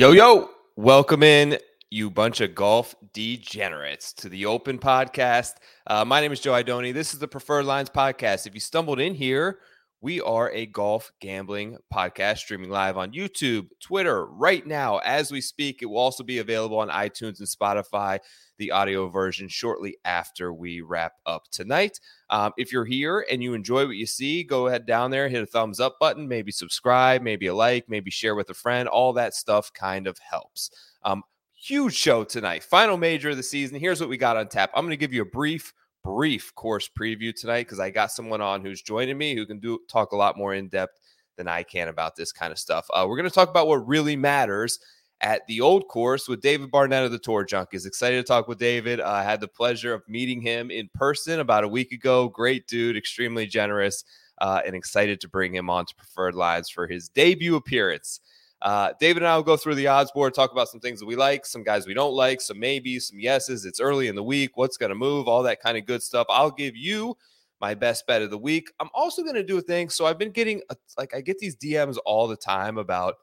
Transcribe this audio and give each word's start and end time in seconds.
Yo, 0.00 0.12
yo, 0.12 0.48
welcome 0.76 1.22
in, 1.22 1.58
you 1.90 2.08
bunch 2.08 2.40
of 2.40 2.54
golf 2.54 2.94
degenerates, 3.12 4.14
to 4.14 4.30
the 4.30 4.46
Open 4.46 4.78
Podcast. 4.78 5.56
Uh, 5.86 6.06
my 6.06 6.22
name 6.22 6.32
is 6.32 6.40
Joe 6.40 6.52
Idoni. 6.52 6.94
This 6.94 7.12
is 7.12 7.18
the 7.18 7.28
Preferred 7.28 7.66
Lines 7.66 7.90
Podcast. 7.90 8.46
If 8.46 8.54
you 8.54 8.60
stumbled 8.60 8.98
in 8.98 9.14
here, 9.14 9.58
we 10.02 10.20
are 10.22 10.50
a 10.52 10.64
golf 10.64 11.12
gambling 11.20 11.76
podcast 11.92 12.38
streaming 12.38 12.70
live 12.70 12.96
on 12.96 13.12
YouTube, 13.12 13.68
Twitter, 13.80 14.24
right 14.26 14.66
now 14.66 14.98
as 14.98 15.30
we 15.30 15.42
speak. 15.42 15.82
It 15.82 15.86
will 15.86 15.98
also 15.98 16.24
be 16.24 16.38
available 16.38 16.78
on 16.78 16.88
iTunes 16.88 17.38
and 17.38 17.48
Spotify, 17.48 18.18
the 18.56 18.70
audio 18.70 19.08
version, 19.08 19.46
shortly 19.48 19.98
after 20.06 20.54
we 20.54 20.80
wrap 20.80 21.14
up 21.26 21.44
tonight. 21.50 22.00
Um, 22.30 22.52
if 22.56 22.72
you're 22.72 22.86
here 22.86 23.26
and 23.30 23.42
you 23.42 23.52
enjoy 23.52 23.84
what 23.84 23.96
you 23.96 24.06
see, 24.06 24.42
go 24.42 24.68
ahead 24.68 24.86
down 24.86 25.10
there, 25.10 25.28
hit 25.28 25.42
a 25.42 25.46
thumbs 25.46 25.80
up 25.80 25.98
button, 26.00 26.26
maybe 26.26 26.50
subscribe, 26.50 27.20
maybe 27.20 27.48
a 27.48 27.54
like, 27.54 27.86
maybe 27.86 28.10
share 28.10 28.34
with 28.34 28.48
a 28.48 28.54
friend. 28.54 28.88
All 28.88 29.12
that 29.12 29.34
stuff 29.34 29.70
kind 29.74 30.06
of 30.06 30.18
helps. 30.18 30.70
Um, 31.02 31.22
huge 31.52 31.94
show 31.94 32.24
tonight, 32.24 32.62
final 32.62 32.96
major 32.96 33.30
of 33.30 33.36
the 33.36 33.42
season. 33.42 33.78
Here's 33.78 34.00
what 34.00 34.08
we 34.08 34.16
got 34.16 34.38
on 34.38 34.48
tap. 34.48 34.70
I'm 34.74 34.84
going 34.84 34.90
to 34.90 34.96
give 34.96 35.12
you 35.12 35.22
a 35.22 35.26
brief 35.26 35.74
brief 36.02 36.54
course 36.54 36.88
preview 36.88 37.34
tonight 37.34 37.64
because 37.64 37.80
I 37.80 37.90
got 37.90 38.10
someone 38.10 38.40
on 38.40 38.62
who's 38.62 38.82
joining 38.82 39.18
me 39.18 39.34
who 39.34 39.46
can 39.46 39.58
do 39.58 39.80
talk 39.88 40.12
a 40.12 40.16
lot 40.16 40.36
more 40.36 40.54
in 40.54 40.68
depth 40.68 40.98
than 41.36 41.48
I 41.48 41.62
can 41.62 41.88
about 41.88 42.16
this 42.16 42.32
kind 42.32 42.52
of 42.52 42.58
stuff. 42.58 42.86
Uh, 42.92 43.06
we're 43.08 43.16
going 43.16 43.28
to 43.28 43.34
talk 43.34 43.48
about 43.48 43.66
what 43.66 43.86
really 43.86 44.16
matters 44.16 44.78
at 45.20 45.46
the 45.46 45.60
old 45.60 45.86
course 45.88 46.28
with 46.28 46.40
David 46.40 46.70
Barnett 46.70 47.04
of 47.04 47.12
the 47.12 47.18
Tour 47.18 47.44
Junkies. 47.44 47.86
Excited 47.86 48.16
to 48.16 48.22
talk 48.22 48.48
with 48.48 48.58
David. 48.58 49.00
I 49.00 49.20
uh, 49.20 49.24
had 49.24 49.40
the 49.40 49.48
pleasure 49.48 49.92
of 49.92 50.08
meeting 50.08 50.40
him 50.40 50.70
in 50.70 50.88
person 50.94 51.40
about 51.40 51.64
a 51.64 51.68
week 51.68 51.92
ago. 51.92 52.28
Great 52.28 52.66
dude, 52.66 52.96
extremely 52.96 53.46
generous, 53.46 54.04
uh, 54.38 54.60
and 54.64 54.74
excited 54.74 55.20
to 55.20 55.28
bring 55.28 55.54
him 55.54 55.68
on 55.68 55.86
to 55.86 55.94
Preferred 55.94 56.34
Lines 56.34 56.70
for 56.70 56.86
his 56.86 57.08
debut 57.08 57.56
appearance. 57.56 58.20
Uh, 58.62 58.92
David 59.00 59.22
and 59.22 59.28
I 59.28 59.36
will 59.36 59.42
go 59.42 59.56
through 59.56 59.76
the 59.76 59.86
odds 59.86 60.10
board, 60.12 60.34
talk 60.34 60.52
about 60.52 60.68
some 60.68 60.80
things 60.80 61.00
that 61.00 61.06
we 61.06 61.16
like, 61.16 61.46
some 61.46 61.62
guys 61.62 61.86
we 61.86 61.94
don't 61.94 62.12
like, 62.14 62.40
some 62.40 62.58
maybe, 62.58 63.00
some 63.00 63.18
yeses. 63.18 63.64
It's 63.64 63.80
early 63.80 64.08
in 64.08 64.14
the 64.14 64.22
week. 64.22 64.56
What's 64.56 64.76
going 64.76 64.90
to 64.90 64.96
move? 64.96 65.28
All 65.28 65.42
that 65.44 65.62
kind 65.62 65.78
of 65.78 65.86
good 65.86 66.02
stuff. 66.02 66.26
I'll 66.28 66.50
give 66.50 66.76
you 66.76 67.16
my 67.60 67.74
best 67.74 68.06
bet 68.06 68.22
of 68.22 68.30
the 68.30 68.38
week. 68.38 68.70
I'm 68.78 68.90
also 68.92 69.22
going 69.22 69.34
to 69.34 69.42
do 69.42 69.58
a 69.58 69.62
thing. 69.62 69.88
So 69.88 70.06
I've 70.06 70.18
been 70.18 70.30
getting 70.30 70.60
a, 70.68 70.76
like 70.98 71.14
I 71.14 71.22
get 71.22 71.38
these 71.38 71.56
DMs 71.56 71.96
all 72.04 72.28
the 72.28 72.36
time 72.36 72.76
about 72.76 73.14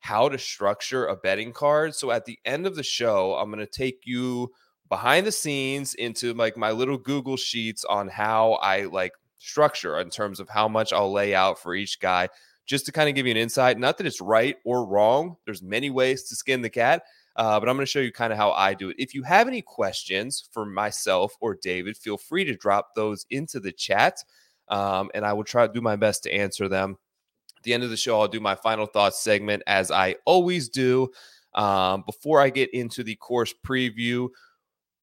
how 0.00 0.28
to 0.28 0.38
structure 0.38 1.06
a 1.06 1.16
betting 1.16 1.52
card. 1.52 1.94
So 1.94 2.10
at 2.10 2.24
the 2.24 2.38
end 2.44 2.66
of 2.66 2.76
the 2.76 2.82
show, 2.82 3.34
I'm 3.34 3.50
going 3.50 3.64
to 3.64 3.66
take 3.66 4.02
you 4.04 4.50
behind 4.88 5.26
the 5.26 5.32
scenes 5.32 5.94
into 5.94 6.34
like 6.34 6.56
my 6.56 6.70
little 6.70 6.98
Google 6.98 7.36
sheets 7.36 7.84
on 7.84 8.08
how 8.08 8.52
I 8.54 8.84
like 8.84 9.12
structure 9.38 9.98
in 9.98 10.10
terms 10.10 10.40
of 10.40 10.48
how 10.48 10.68
much 10.68 10.92
I'll 10.92 11.12
lay 11.12 11.34
out 11.34 11.58
for 11.58 11.74
each 11.74 12.00
guy 12.00 12.28
just 12.68 12.86
to 12.86 12.92
kind 12.92 13.08
of 13.08 13.14
give 13.14 13.26
you 13.26 13.32
an 13.32 13.36
insight. 13.36 13.78
Not 13.78 13.98
that 13.98 14.06
it's 14.06 14.20
right 14.20 14.56
or 14.64 14.86
wrong. 14.86 15.36
There's 15.46 15.62
many 15.62 15.90
ways 15.90 16.24
to 16.24 16.36
skin 16.36 16.62
the 16.62 16.70
cat. 16.70 17.02
Uh, 17.34 17.58
but 17.58 17.68
I'm 17.68 17.76
going 17.76 17.86
to 17.86 17.90
show 17.90 18.00
you 18.00 18.12
kind 18.12 18.32
of 18.32 18.36
how 18.36 18.50
I 18.50 18.74
do 18.74 18.90
it. 18.90 18.96
If 18.98 19.14
you 19.14 19.22
have 19.22 19.46
any 19.46 19.62
questions 19.62 20.48
for 20.52 20.66
myself 20.66 21.34
or 21.40 21.54
David, 21.54 21.96
feel 21.96 22.18
free 22.18 22.44
to 22.44 22.56
drop 22.56 22.94
those 22.94 23.26
into 23.30 23.60
the 23.60 23.70
chat, 23.70 24.18
um, 24.68 25.08
and 25.14 25.24
I 25.24 25.32
will 25.32 25.44
try 25.44 25.64
to 25.66 25.72
do 25.72 25.80
my 25.80 25.94
best 25.94 26.24
to 26.24 26.32
answer 26.32 26.68
them. 26.68 26.98
At 27.56 27.62
the 27.62 27.74
end 27.74 27.84
of 27.84 27.90
the 27.90 27.96
show, 27.96 28.20
I'll 28.20 28.28
do 28.28 28.40
my 28.40 28.56
final 28.56 28.86
thoughts 28.86 29.22
segment 29.22 29.62
as 29.68 29.92
I 29.92 30.16
always 30.24 30.68
do. 30.68 31.10
Um, 31.54 32.02
before 32.06 32.40
I 32.40 32.50
get 32.50 32.74
into 32.74 33.02
the 33.02 33.14
course 33.14 33.54
preview, 33.64 34.28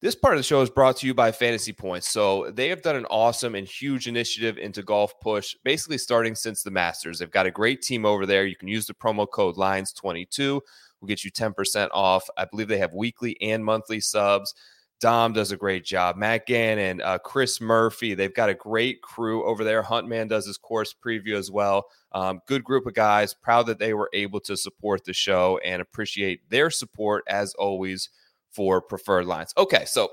this 0.06 0.14
part 0.14 0.34
of 0.34 0.38
the 0.38 0.44
show 0.44 0.60
is 0.60 0.70
brought 0.70 0.96
to 0.96 1.04
you 1.04 1.12
by 1.12 1.32
Fantasy 1.32 1.72
Points. 1.72 2.08
So 2.08 2.52
they 2.52 2.68
have 2.68 2.80
done 2.80 2.94
an 2.94 3.06
awesome 3.06 3.56
and 3.56 3.66
huge 3.66 4.06
initiative 4.06 4.56
into 4.56 4.84
Golf 4.84 5.18
Push, 5.18 5.56
basically 5.64 5.98
starting 5.98 6.36
since 6.36 6.62
the 6.62 6.70
Masters. 6.70 7.18
They've 7.18 7.28
got 7.28 7.46
a 7.46 7.50
great 7.50 7.82
team 7.82 8.06
over 8.06 8.24
there. 8.24 8.46
You 8.46 8.54
can 8.54 8.68
use 8.68 8.86
the 8.86 8.94
promo 8.94 9.28
code 9.28 9.56
Lines22. 9.56 10.60
Will 11.00 11.08
get 11.08 11.24
you 11.24 11.32
10% 11.32 11.88
off. 11.92 12.28
I 12.38 12.44
believe 12.44 12.68
they 12.68 12.78
have 12.78 12.94
weekly 12.94 13.36
and 13.42 13.64
monthly 13.64 13.98
subs. 13.98 14.54
Dom 15.00 15.32
does 15.32 15.50
a 15.50 15.56
great 15.56 15.84
job. 15.84 16.16
Matt 16.16 16.46
Gannon, 16.46 17.02
uh, 17.02 17.18
Chris 17.18 17.60
Murphy, 17.60 18.14
they've 18.14 18.32
got 18.32 18.48
a 18.48 18.54
great 18.54 19.02
crew 19.02 19.44
over 19.44 19.64
there. 19.64 19.82
Huntman 19.82 20.28
does 20.28 20.46
his 20.46 20.56
course 20.56 20.94
preview 20.94 21.34
as 21.34 21.50
well. 21.50 21.86
Um, 22.12 22.38
good 22.46 22.62
group 22.62 22.86
of 22.86 22.94
guys. 22.94 23.34
Proud 23.34 23.66
that 23.66 23.80
they 23.80 23.92
were 23.92 24.08
able 24.12 24.38
to 24.42 24.56
support 24.56 25.04
the 25.04 25.12
show 25.12 25.58
and 25.64 25.82
appreciate 25.82 26.48
their 26.48 26.70
support 26.70 27.24
as 27.26 27.54
always 27.54 28.08
for 28.56 28.80
preferred 28.80 29.26
lines. 29.26 29.52
Okay, 29.56 29.84
so 29.84 30.08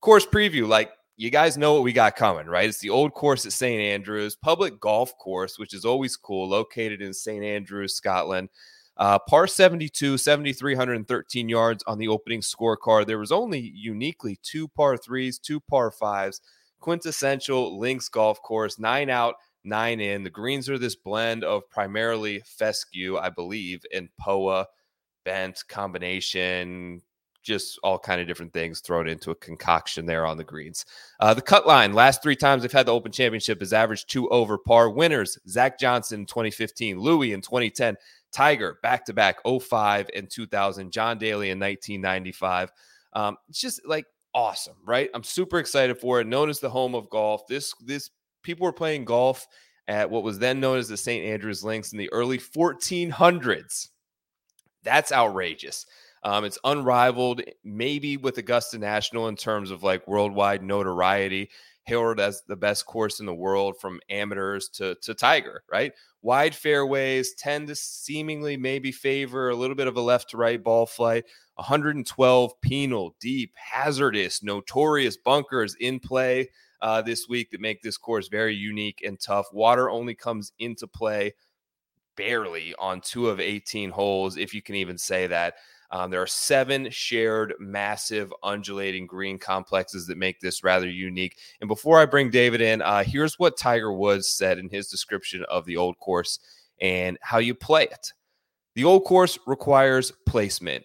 course 0.00 0.26
preview. 0.26 0.68
Like 0.68 0.90
you 1.16 1.30
guys 1.30 1.56
know 1.56 1.74
what 1.74 1.84
we 1.84 1.92
got 1.92 2.16
coming, 2.16 2.46
right? 2.46 2.68
It's 2.68 2.80
the 2.80 2.90
old 2.90 3.14
course 3.14 3.46
at 3.46 3.52
St. 3.52 3.80
Andrews, 3.80 4.36
public 4.36 4.80
golf 4.80 5.16
course, 5.16 5.58
which 5.58 5.72
is 5.72 5.84
always 5.84 6.16
cool, 6.16 6.48
located 6.48 7.00
in 7.00 7.14
St. 7.14 7.42
Andrews, 7.44 7.94
Scotland. 7.94 8.48
Uh, 8.96 9.18
par 9.18 9.46
72, 9.46 10.18
7,313 10.18 11.48
yards 11.48 11.82
on 11.86 11.98
the 11.98 12.06
opening 12.06 12.40
scorecard. 12.40 13.06
There 13.06 13.18
was 13.18 13.32
only 13.32 13.58
uniquely 13.58 14.38
two 14.42 14.68
par 14.68 14.96
threes, 14.96 15.38
two 15.38 15.58
par 15.60 15.90
fives, 15.90 16.40
quintessential 16.80 17.78
links 17.78 18.08
golf 18.08 18.40
course, 18.42 18.78
nine 18.78 19.10
out, 19.10 19.34
nine 19.64 20.00
in. 20.00 20.22
The 20.22 20.30
greens 20.30 20.68
are 20.68 20.78
this 20.78 20.94
blend 20.94 21.42
of 21.42 21.68
primarily 21.70 22.40
fescue, 22.44 23.16
I 23.16 23.30
believe, 23.30 23.82
and 23.92 24.08
POA 24.16 24.66
bent 25.24 25.64
combination, 25.68 27.02
just 27.44 27.78
all 27.82 27.98
kind 27.98 28.20
of 28.20 28.26
different 28.26 28.52
things 28.52 28.80
thrown 28.80 29.06
into 29.06 29.30
a 29.30 29.36
concoction 29.36 30.06
there 30.06 30.26
on 30.26 30.36
the 30.36 30.44
greens. 30.44 30.84
Uh, 31.20 31.34
the 31.34 31.42
cut 31.42 31.66
line, 31.66 31.92
last 31.92 32.22
three 32.22 32.34
times 32.34 32.62
they've 32.62 32.72
had 32.72 32.86
the 32.86 32.92
Open 32.92 33.12
Championship, 33.12 33.62
is 33.62 33.72
averaged 33.72 34.10
two 34.10 34.28
over 34.30 34.58
par. 34.58 34.90
Winners, 34.90 35.38
Zach 35.48 35.78
Johnson 35.78 36.20
in 36.20 36.26
2015, 36.26 36.98
Louis 36.98 37.32
in 37.32 37.40
2010, 37.40 37.96
Tiger 38.32 38.78
back 38.82 39.04
to 39.04 39.12
back 39.12 39.38
05 39.44 40.10
and 40.14 40.28
2000, 40.28 40.90
John 40.90 41.18
Daly 41.18 41.50
in 41.50 41.60
1995. 41.60 42.72
Um, 43.12 43.36
it's 43.48 43.60
just 43.60 43.86
like 43.86 44.06
awesome, 44.34 44.76
right? 44.84 45.08
I'm 45.14 45.22
super 45.22 45.58
excited 45.58 45.98
for 45.98 46.20
it. 46.20 46.26
Known 46.26 46.50
as 46.50 46.58
the 46.58 46.70
home 46.70 46.94
of 46.94 47.08
golf. 47.10 47.46
This, 47.46 47.74
this, 47.80 48.10
people 48.42 48.64
were 48.64 48.72
playing 48.72 49.04
golf 49.04 49.46
at 49.86 50.10
what 50.10 50.22
was 50.22 50.38
then 50.38 50.60
known 50.60 50.78
as 50.78 50.88
the 50.88 50.96
St. 50.96 51.24
Andrews 51.24 51.62
Links 51.62 51.92
in 51.92 51.98
the 51.98 52.12
early 52.12 52.38
1400s. 52.38 53.88
That's 54.82 55.12
outrageous. 55.12 55.86
Um, 56.24 56.44
it's 56.44 56.58
unrivaled, 56.64 57.42
maybe 57.62 58.16
with 58.16 58.38
Augusta 58.38 58.78
National 58.78 59.28
in 59.28 59.36
terms 59.36 59.70
of 59.70 59.82
like 59.82 60.08
worldwide 60.08 60.62
notoriety. 60.62 61.50
Hailed 61.86 62.18
as 62.18 62.42
the 62.48 62.56
best 62.56 62.86
course 62.86 63.20
in 63.20 63.26
the 63.26 63.34
world 63.34 63.74
from 63.78 64.00
amateurs 64.08 64.70
to, 64.70 64.94
to 65.02 65.12
Tiger, 65.12 65.64
right? 65.70 65.92
Wide 66.22 66.54
fairways 66.54 67.34
tend 67.34 67.68
to 67.68 67.74
seemingly 67.74 68.56
maybe 68.56 68.90
favor 68.90 69.50
a 69.50 69.54
little 69.54 69.76
bit 69.76 69.86
of 69.86 69.94
a 69.98 70.00
left 70.00 70.30
to 70.30 70.38
right 70.38 70.64
ball 70.64 70.86
flight. 70.86 71.24
112 71.56 72.52
penal, 72.62 73.14
deep, 73.20 73.52
hazardous, 73.56 74.42
notorious 74.42 75.18
bunkers 75.18 75.76
in 75.78 76.00
play 76.00 76.48
uh, 76.80 77.02
this 77.02 77.28
week 77.28 77.50
that 77.50 77.60
make 77.60 77.82
this 77.82 77.98
course 77.98 78.28
very 78.28 78.54
unique 78.54 79.02
and 79.04 79.20
tough. 79.20 79.46
Water 79.52 79.90
only 79.90 80.14
comes 80.14 80.52
into 80.58 80.86
play 80.86 81.34
barely 82.16 82.74
on 82.78 83.00
two 83.00 83.28
of 83.28 83.40
18 83.40 83.90
holes, 83.90 84.36
if 84.36 84.54
you 84.54 84.62
can 84.62 84.74
even 84.74 84.98
say 84.98 85.26
that. 85.26 85.54
Um, 85.90 86.10
there 86.10 86.22
are 86.22 86.26
seven 86.26 86.90
shared, 86.90 87.54
massive, 87.60 88.32
undulating 88.42 89.06
green 89.06 89.38
complexes 89.38 90.06
that 90.08 90.18
make 90.18 90.40
this 90.40 90.64
rather 90.64 90.88
unique. 90.88 91.38
And 91.60 91.68
before 91.68 92.00
I 92.00 92.06
bring 92.06 92.30
David 92.30 92.60
in, 92.60 92.82
uh, 92.82 93.04
here's 93.04 93.38
what 93.38 93.56
Tiger 93.56 93.92
Woods 93.92 94.28
said 94.28 94.58
in 94.58 94.68
his 94.68 94.88
description 94.88 95.44
of 95.48 95.64
the 95.66 95.76
old 95.76 95.98
course 95.98 96.40
and 96.80 97.16
how 97.22 97.38
you 97.38 97.54
play 97.54 97.84
it. 97.84 98.12
The 98.74 98.84
old 98.84 99.04
course 99.04 99.38
requires 99.46 100.10
placement. 100.26 100.84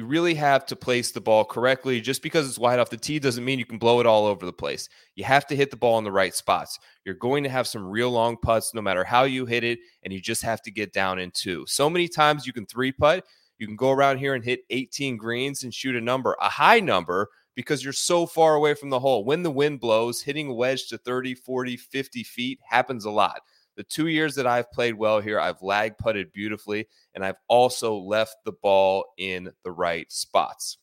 You 0.00 0.06
really 0.06 0.34
have 0.36 0.64
to 0.64 0.76
place 0.76 1.10
the 1.10 1.20
ball 1.20 1.44
correctly. 1.44 2.00
Just 2.00 2.22
because 2.22 2.48
it's 2.48 2.58
wide 2.58 2.78
off 2.78 2.88
the 2.88 2.96
tee 2.96 3.18
doesn't 3.18 3.44
mean 3.44 3.58
you 3.58 3.66
can 3.66 3.76
blow 3.76 4.00
it 4.00 4.06
all 4.06 4.24
over 4.24 4.46
the 4.46 4.52
place. 4.52 4.88
You 5.14 5.24
have 5.24 5.46
to 5.48 5.54
hit 5.54 5.70
the 5.70 5.76
ball 5.76 5.98
in 5.98 6.04
the 6.04 6.10
right 6.10 6.34
spots. 6.34 6.78
You're 7.04 7.16
going 7.16 7.44
to 7.44 7.50
have 7.50 7.66
some 7.66 7.86
real 7.86 8.10
long 8.10 8.38
putts 8.38 8.72
no 8.72 8.80
matter 8.80 9.04
how 9.04 9.24
you 9.24 9.44
hit 9.44 9.62
it, 9.62 9.78
and 10.02 10.10
you 10.10 10.18
just 10.18 10.40
have 10.40 10.62
to 10.62 10.70
get 10.70 10.94
down 10.94 11.18
in 11.18 11.30
two. 11.32 11.66
So 11.66 11.90
many 11.90 12.08
times 12.08 12.46
you 12.46 12.54
can 12.54 12.64
three 12.64 12.92
putt, 12.92 13.26
you 13.58 13.66
can 13.66 13.76
go 13.76 13.90
around 13.90 14.16
here 14.16 14.32
and 14.32 14.42
hit 14.42 14.60
18 14.70 15.18
greens 15.18 15.64
and 15.64 15.74
shoot 15.74 15.94
a 15.94 16.00
number, 16.00 16.34
a 16.40 16.48
high 16.48 16.80
number, 16.80 17.28
because 17.54 17.84
you're 17.84 17.92
so 17.92 18.24
far 18.24 18.54
away 18.54 18.72
from 18.72 18.88
the 18.88 19.00
hole. 19.00 19.26
When 19.26 19.42
the 19.42 19.50
wind 19.50 19.80
blows, 19.80 20.22
hitting 20.22 20.48
a 20.48 20.54
wedge 20.54 20.88
to 20.88 20.96
30, 20.96 21.34
40, 21.34 21.76
50 21.76 22.22
feet 22.22 22.58
happens 22.66 23.04
a 23.04 23.10
lot. 23.10 23.42
The 23.80 23.84
two 23.84 24.08
years 24.08 24.34
that 24.34 24.46
I've 24.46 24.70
played 24.72 24.92
well 24.92 25.20
here, 25.20 25.40
I've 25.40 25.62
lag 25.62 25.96
putted 25.96 26.34
beautifully, 26.34 26.86
and 27.14 27.24
I've 27.24 27.38
also 27.48 27.96
left 27.96 28.36
the 28.44 28.52
ball 28.52 29.06
in 29.16 29.50
the 29.64 29.72
right 29.72 30.04
spots. 30.12 30.76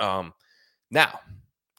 Um, 0.00 0.32
now, 0.90 1.20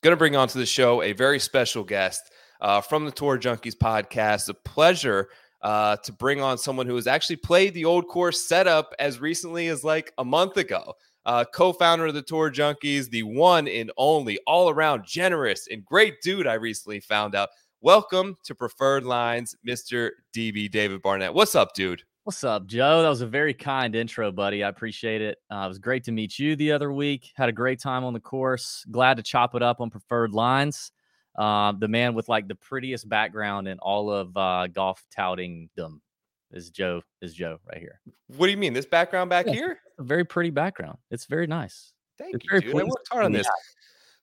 going 0.03 0.11
to 0.11 0.15
bring 0.15 0.35
on 0.35 0.47
to 0.49 0.59
the 0.59 0.65
show 0.67 1.01
a 1.01 1.13
very 1.13 1.39
special 1.39 1.83
guest 1.83 2.31
uh, 2.61 2.81
from 2.81 3.03
the 3.03 3.11
Tour 3.11 3.39
Junkies 3.39 3.75
podcast. 3.75 4.47
A 4.47 4.53
pleasure 4.53 5.29
uh, 5.63 5.95
to 6.03 6.13
bring 6.13 6.39
on 6.39 6.59
someone 6.59 6.85
who 6.85 6.97
has 6.97 7.07
actually 7.07 7.37
played 7.37 7.73
the 7.73 7.85
old 7.85 8.07
course 8.07 8.45
setup 8.45 8.93
as 8.99 9.19
recently 9.19 9.69
as 9.69 9.83
like 9.83 10.13
a 10.19 10.23
month 10.23 10.57
ago. 10.57 10.93
Uh, 11.25 11.45
co-founder 11.51 12.05
of 12.05 12.13
the 12.13 12.21
Tour 12.21 12.51
Junkies, 12.51 13.09
the 13.09 13.23
one 13.23 13.67
and 13.67 13.91
only, 13.97 14.37
all-around 14.45 15.03
generous 15.03 15.67
and 15.71 15.83
great 15.83 16.21
dude. 16.21 16.45
I 16.45 16.53
recently 16.53 16.99
found 16.99 17.33
out. 17.33 17.49
Welcome 17.83 18.37
to 18.45 18.55
Preferred 18.55 19.03
Lines, 19.03 19.57
Mr. 19.67 20.11
DB 20.33 20.71
David 20.71 21.01
Barnett. 21.01 21.33
What's 21.33 21.53
up, 21.53 21.73
dude? 21.73 22.01
What's 22.23 22.45
up, 22.45 22.65
Joe? 22.65 23.01
That 23.01 23.09
was 23.09 23.19
a 23.19 23.27
very 23.27 23.53
kind 23.53 23.93
intro, 23.93 24.31
buddy. 24.31 24.63
I 24.63 24.69
appreciate 24.69 25.21
it. 25.21 25.39
Uh, 25.51 25.63
it 25.65 25.67
was 25.67 25.79
great 25.79 26.05
to 26.05 26.13
meet 26.13 26.39
you 26.39 26.55
the 26.55 26.71
other 26.71 26.93
week. 26.93 27.33
Had 27.35 27.49
a 27.49 27.51
great 27.51 27.81
time 27.81 28.05
on 28.05 28.13
the 28.13 28.21
course. 28.21 28.85
Glad 28.89 29.17
to 29.17 29.21
chop 29.21 29.53
it 29.53 29.61
up 29.61 29.81
on 29.81 29.89
preferred 29.89 30.31
lines. 30.31 30.93
Uh, 31.37 31.73
the 31.77 31.89
man 31.89 32.13
with 32.13 32.29
like 32.29 32.47
the 32.47 32.55
prettiest 32.55 33.09
background 33.09 33.67
in 33.67 33.79
all 33.79 34.09
of 34.09 34.37
uh, 34.37 34.67
golf 34.67 35.03
toutingdom 35.13 35.99
is 36.51 36.69
Joe. 36.69 37.01
Is 37.21 37.33
Joe 37.33 37.57
right 37.67 37.79
here? 37.79 37.99
What 38.37 38.45
do 38.45 38.51
you 38.53 38.57
mean? 38.57 38.71
This 38.71 38.85
background 38.85 39.29
back 39.29 39.45
yeah, 39.47 39.53
here? 39.55 39.79
A 39.99 40.03
very 40.03 40.23
pretty 40.23 40.51
background. 40.51 40.99
It's 41.11 41.25
very 41.25 41.47
nice. 41.47 41.91
Thank 42.17 42.35
it's 42.35 42.45
you. 42.49 42.61
Dude. 42.61 42.75
I 42.75 42.83
worked 42.85 43.09
hard 43.11 43.25
on 43.25 43.33
this. 43.33 43.49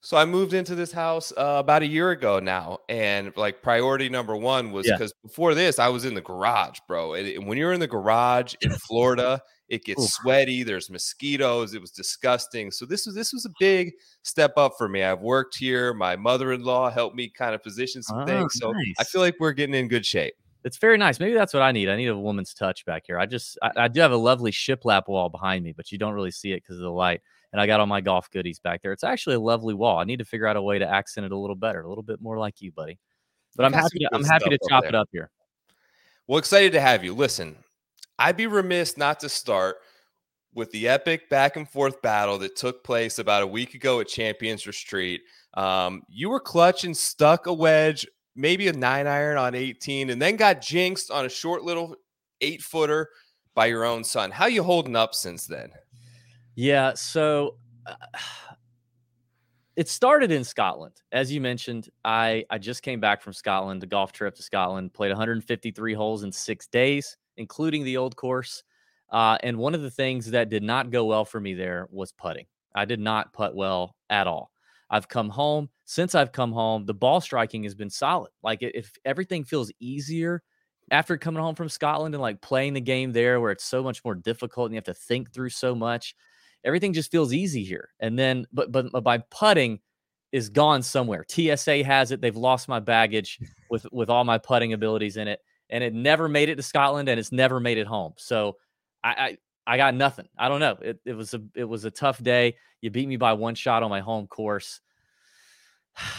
So 0.03 0.17
I 0.17 0.25
moved 0.25 0.53
into 0.53 0.73
this 0.73 0.91
house 0.91 1.31
uh, 1.31 1.57
about 1.59 1.83
a 1.83 1.87
year 1.87 2.09
ago 2.09 2.39
now, 2.39 2.79
and 2.89 3.31
like 3.37 3.61
priority 3.61 4.09
number 4.09 4.35
one 4.35 4.71
was 4.71 4.87
because 4.87 5.13
yeah. 5.15 5.27
before 5.27 5.53
this 5.53 5.77
I 5.77 5.89
was 5.89 6.05
in 6.05 6.15
the 6.15 6.21
garage, 6.21 6.79
bro. 6.87 7.13
And 7.13 7.45
when 7.45 7.59
you're 7.59 7.71
in 7.71 7.79
the 7.79 7.87
garage 7.87 8.55
in 8.61 8.71
Florida, 8.71 9.41
it 9.69 9.85
gets 9.85 10.01
Ooh. 10.01 10.07
sweaty. 10.07 10.63
There's 10.63 10.89
mosquitoes. 10.89 11.75
It 11.75 11.81
was 11.81 11.91
disgusting. 11.91 12.71
So 12.71 12.87
this 12.87 13.05
was 13.05 13.13
this 13.13 13.31
was 13.31 13.45
a 13.45 13.51
big 13.59 13.93
step 14.23 14.53
up 14.57 14.73
for 14.75 14.89
me. 14.89 15.03
I've 15.03 15.21
worked 15.21 15.55
here. 15.57 15.93
My 15.93 16.15
mother-in-law 16.15 16.89
helped 16.89 17.15
me 17.15 17.29
kind 17.29 17.53
of 17.53 17.61
position 17.61 18.01
some 18.01 18.19
oh, 18.19 18.25
things. 18.25 18.55
So 18.55 18.71
nice. 18.71 18.95
I 18.99 19.03
feel 19.03 19.21
like 19.21 19.35
we're 19.39 19.53
getting 19.53 19.75
in 19.75 19.87
good 19.87 20.05
shape. 20.05 20.33
It's 20.63 20.77
very 20.77 20.97
nice. 20.97 21.19
Maybe 21.19 21.33
that's 21.33 21.53
what 21.53 21.63
I 21.63 21.71
need. 21.71 21.89
I 21.89 21.95
need 21.95 22.07
a 22.07 22.17
woman's 22.17 22.53
touch 22.53 22.85
back 22.85 23.03
here. 23.07 23.17
I 23.17 23.25
just 23.25 23.57
I, 23.61 23.71
I 23.75 23.87
do 23.87 23.99
have 24.01 24.11
a 24.11 24.17
lovely 24.17 24.51
shiplap 24.51 25.07
wall 25.07 25.29
behind 25.29 25.63
me, 25.63 25.71
but 25.71 25.91
you 25.91 25.97
don't 25.97 26.13
really 26.13 26.31
see 26.31 26.51
it 26.51 26.63
because 26.63 26.77
of 26.77 26.83
the 26.83 26.91
light 26.91 27.21
and 27.51 27.59
I 27.59 27.67
got 27.67 27.79
all 27.79 27.85
my 27.85 28.01
golf 28.01 28.29
goodies 28.31 28.59
back 28.59 28.81
there. 28.81 28.91
It's 28.91 29.03
actually 29.03 29.35
a 29.35 29.39
lovely 29.39 29.73
wall. 29.73 29.97
I 29.97 30.03
need 30.03 30.19
to 30.19 30.25
figure 30.25 30.47
out 30.47 30.55
a 30.55 30.61
way 30.61 30.79
to 30.79 30.87
accent 30.87 31.25
it 31.25 31.31
a 31.31 31.37
little 31.37 31.55
better, 31.55 31.81
a 31.81 31.89
little 31.89 32.03
bit 32.03 32.21
more 32.21 32.37
like 32.37 32.61
you, 32.61 32.71
buddy. 32.71 32.97
But 33.55 33.65
I'm 33.65 33.73
happy. 33.73 33.99
To, 33.99 34.09
I'm 34.13 34.23
happy 34.23 34.49
to 34.49 34.59
chop 34.69 34.85
it 34.85 34.95
up 34.95 35.09
here. 35.11 35.29
Well, 36.27 36.39
excited 36.39 36.71
to 36.73 36.81
have 36.81 37.03
you. 37.03 37.13
Listen, 37.13 37.57
I'd 38.17 38.37
be 38.37 38.47
remiss 38.47 38.95
not 38.95 39.19
to 39.21 39.29
start 39.29 39.77
with 40.53 40.71
the 40.71 40.87
epic 40.87 41.29
back 41.29 41.57
and 41.57 41.67
forth 41.67 42.01
battle 42.01 42.37
that 42.37 42.55
took 42.55 42.83
place 42.83 43.19
about 43.19 43.43
a 43.43 43.47
week 43.47 43.73
ago 43.73 43.99
at 43.99 44.07
Champions 44.07 44.65
Retreat. 44.65 45.21
Um, 45.53 46.03
you 46.07 46.29
were 46.29 46.39
clutch 46.39 46.85
and 46.85 46.95
stuck 46.95 47.47
a 47.47 47.53
wedge, 47.53 48.07
maybe 48.35 48.67
a 48.67 48.73
nine 48.73 49.07
iron 49.07 49.37
on 49.37 49.55
18, 49.55 50.09
and 50.09 50.21
then 50.21 50.35
got 50.35 50.61
jinxed 50.61 51.11
on 51.11 51.25
a 51.25 51.29
short 51.29 51.63
little 51.63 51.95
eight 52.41 52.61
footer 52.61 53.09
by 53.53 53.67
your 53.67 53.83
own 53.83 54.03
son. 54.03 54.31
How 54.31 54.45
you 54.45 54.63
holding 54.63 54.95
up 54.95 55.13
since 55.13 55.45
then? 55.45 55.71
Yeah. 56.55 56.93
So 56.95 57.57
uh, 57.85 57.95
it 59.75 59.87
started 59.89 60.31
in 60.31 60.43
Scotland. 60.43 61.01
As 61.11 61.31
you 61.31 61.41
mentioned, 61.41 61.89
I, 62.03 62.45
I 62.49 62.57
just 62.57 62.83
came 62.83 62.99
back 62.99 63.21
from 63.21 63.33
Scotland, 63.33 63.83
a 63.83 63.87
golf 63.87 64.11
trip 64.11 64.35
to 64.35 64.43
Scotland, 64.43 64.93
played 64.93 65.09
153 65.09 65.93
holes 65.93 66.23
in 66.23 66.31
six 66.31 66.67
days, 66.67 67.17
including 67.37 67.83
the 67.83 67.97
old 67.97 68.15
course. 68.15 68.63
Uh, 69.09 69.37
and 69.43 69.57
one 69.57 69.75
of 69.75 69.81
the 69.81 69.91
things 69.91 70.31
that 70.31 70.49
did 70.49 70.63
not 70.63 70.89
go 70.89 71.05
well 71.05 71.25
for 71.25 71.39
me 71.39 71.53
there 71.53 71.87
was 71.91 72.11
putting. 72.11 72.45
I 72.73 72.85
did 72.85 72.99
not 72.99 73.33
putt 73.33 73.55
well 73.55 73.95
at 74.09 74.27
all. 74.27 74.51
I've 74.89 75.07
come 75.07 75.29
home. 75.29 75.69
Since 75.91 76.15
I've 76.15 76.31
come 76.31 76.53
home, 76.53 76.85
the 76.85 76.93
ball 76.93 77.19
striking 77.19 77.63
has 77.63 77.75
been 77.75 77.89
solid. 77.89 78.31
Like 78.41 78.59
if 78.61 78.93
everything 79.03 79.43
feels 79.43 79.73
easier 79.81 80.41
after 80.89 81.17
coming 81.17 81.43
home 81.43 81.53
from 81.53 81.67
Scotland 81.67 82.15
and 82.15 82.21
like 82.21 82.39
playing 82.39 82.75
the 82.75 82.79
game 82.79 83.11
there 83.11 83.41
where 83.41 83.51
it's 83.51 83.65
so 83.65 83.83
much 83.83 84.01
more 84.05 84.15
difficult 84.15 84.67
and 84.67 84.73
you 84.73 84.77
have 84.77 84.85
to 84.85 84.93
think 84.93 85.33
through 85.33 85.49
so 85.49 85.75
much 85.75 86.15
everything 86.63 86.93
just 86.93 87.11
feels 87.11 87.33
easy 87.33 87.65
here. 87.65 87.89
And 87.99 88.17
then, 88.17 88.47
but 88.53 88.71
but, 88.71 89.03
by 89.03 89.17
putting 89.17 89.81
is 90.31 90.47
gone 90.47 90.81
somewhere. 90.81 91.25
TSA 91.27 91.83
has 91.83 92.11
it. 92.11 92.21
They've 92.21 92.37
lost 92.37 92.69
my 92.69 92.79
baggage 92.79 93.37
with 93.69 93.85
with 93.91 94.09
all 94.09 94.23
my 94.23 94.37
putting 94.37 94.71
abilities 94.71 95.17
in 95.17 95.27
it, 95.27 95.41
and 95.69 95.83
it 95.83 95.93
never 95.93 96.29
made 96.29 96.47
it 96.47 96.55
to 96.55 96.63
Scotland, 96.63 97.09
and 97.09 97.19
it's 97.19 97.33
never 97.33 97.59
made 97.59 97.77
it 97.77 97.85
home. 97.85 98.13
So 98.15 98.55
I 99.03 99.09
I, 99.09 99.73
I 99.73 99.75
got 99.75 99.93
nothing. 99.93 100.29
I 100.37 100.47
don't 100.47 100.61
know. 100.61 100.77
It, 100.81 101.01
it 101.03 101.17
was 101.17 101.33
a 101.33 101.41
it 101.53 101.65
was 101.65 101.83
a 101.83 101.91
tough 101.91 102.23
day. 102.23 102.55
You 102.79 102.91
beat 102.91 103.09
me 103.09 103.17
by 103.17 103.33
one 103.33 103.55
shot 103.55 103.83
on 103.83 103.89
my 103.89 103.99
home 103.99 104.27
course. 104.27 104.79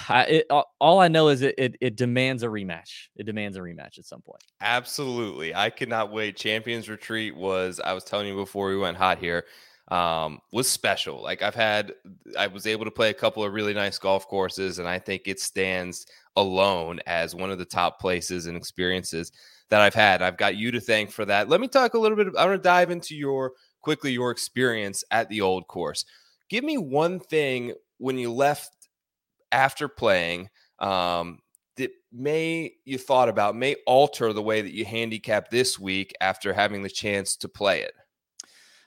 I, 0.08 0.24
it, 0.24 0.50
all 0.80 1.00
I 1.00 1.08
know 1.08 1.28
is 1.28 1.42
it, 1.42 1.54
it, 1.58 1.76
it 1.80 1.96
demands 1.96 2.42
a 2.42 2.46
rematch. 2.46 3.08
It 3.16 3.24
demands 3.24 3.56
a 3.56 3.60
rematch 3.60 3.98
at 3.98 4.04
some 4.04 4.20
point. 4.20 4.42
Absolutely, 4.60 5.54
I 5.54 5.70
cannot 5.70 6.12
wait. 6.12 6.36
Champions 6.36 6.88
Retreat 6.88 7.36
was 7.36 7.80
I 7.82 7.92
was 7.92 8.04
telling 8.04 8.28
you 8.28 8.36
before 8.36 8.68
we 8.68 8.76
went 8.76 8.96
hot 8.96 9.18
here 9.18 9.44
um, 9.92 10.40
was 10.52 10.70
special. 10.70 11.22
Like 11.22 11.42
I've 11.42 11.54
had, 11.54 11.92
I 12.38 12.46
was 12.46 12.66
able 12.66 12.86
to 12.86 12.90
play 12.90 13.10
a 13.10 13.14
couple 13.14 13.44
of 13.44 13.52
really 13.52 13.74
nice 13.74 13.98
golf 13.98 14.26
courses, 14.26 14.78
and 14.78 14.88
I 14.88 14.98
think 14.98 15.22
it 15.26 15.40
stands 15.40 16.06
alone 16.36 17.00
as 17.06 17.34
one 17.34 17.50
of 17.50 17.58
the 17.58 17.64
top 17.64 18.00
places 18.00 18.46
and 18.46 18.56
experiences 18.56 19.32
that 19.68 19.82
I've 19.82 19.94
had. 19.94 20.22
I've 20.22 20.38
got 20.38 20.56
you 20.56 20.70
to 20.70 20.80
thank 20.80 21.10
for 21.10 21.24
that. 21.26 21.48
Let 21.48 21.60
me 21.60 21.68
talk 21.68 21.94
a 21.94 21.98
little 21.98 22.16
bit. 22.16 22.28
I 22.38 22.46
want 22.46 22.62
to 22.62 22.68
dive 22.68 22.90
into 22.90 23.14
your 23.14 23.52
quickly 23.82 24.12
your 24.12 24.30
experience 24.30 25.04
at 25.10 25.28
the 25.28 25.40
old 25.40 25.66
course. 25.66 26.04
Give 26.48 26.64
me 26.64 26.78
one 26.78 27.20
thing 27.20 27.74
when 27.98 28.16
you 28.16 28.32
left 28.32 28.81
after 29.52 29.88
playing 29.88 30.48
um, 30.78 31.38
that 31.76 31.90
may 32.12 32.74
you 32.84 32.98
thought 32.98 33.28
about 33.28 33.56
may 33.56 33.76
alter 33.86 34.32
the 34.32 34.42
way 34.42 34.60
that 34.60 34.72
you 34.72 34.84
handicap 34.84 35.50
this 35.50 35.78
week 35.78 36.12
after 36.20 36.52
having 36.52 36.82
the 36.82 36.90
chance 36.90 37.36
to 37.36 37.48
play 37.48 37.82
it. 37.82 37.94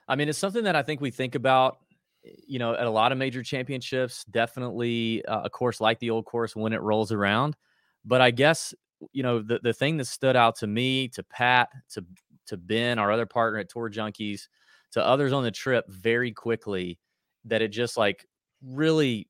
I 0.07 0.15
mean, 0.15 0.29
it's 0.29 0.37
something 0.37 0.65
that 0.65 0.75
I 0.75 0.83
think 0.83 1.01
we 1.01 1.09
think 1.09 1.33
about, 1.33 1.77
eh, 2.25 2.31
you 2.47 2.59
know, 2.59 2.75
at 2.75 2.85
a 2.85 2.91
lot 2.91 3.11
of 3.11 3.17
major 3.17 3.41
championships. 3.41 4.23
Definitely 4.25 5.25
uh, 5.25 5.43
a 5.45 5.49
course 5.49 5.81
like 5.81 5.99
the 5.99 6.11
old 6.11 6.25
course 6.25 6.55
when 6.55 6.73
it 6.73 6.81
rolls 6.81 7.11
around. 7.11 7.55
But 8.03 8.21
I 8.21 8.31
guess 8.31 8.73
you 9.11 9.23
know 9.23 9.41
the 9.41 9.59
the 9.61 9.73
thing 9.73 9.97
that 9.97 10.05
stood 10.05 10.35
out 10.35 10.57
to 10.57 10.67
me, 10.67 11.07
to 11.09 11.23
Pat, 11.23 11.69
to 11.91 12.05
to 12.47 12.57
Ben, 12.57 12.99
our 12.99 13.11
other 13.11 13.25
partner 13.25 13.59
at 13.59 13.69
Tour 13.69 13.89
Junkies, 13.89 14.47
to 14.91 15.03
others 15.03 15.33
on 15.33 15.43
the 15.43 15.51
trip, 15.51 15.85
very 15.89 16.31
quickly, 16.31 16.99
that 17.45 17.61
it 17.61 17.69
just 17.69 17.97
like 17.97 18.27
really 18.61 19.27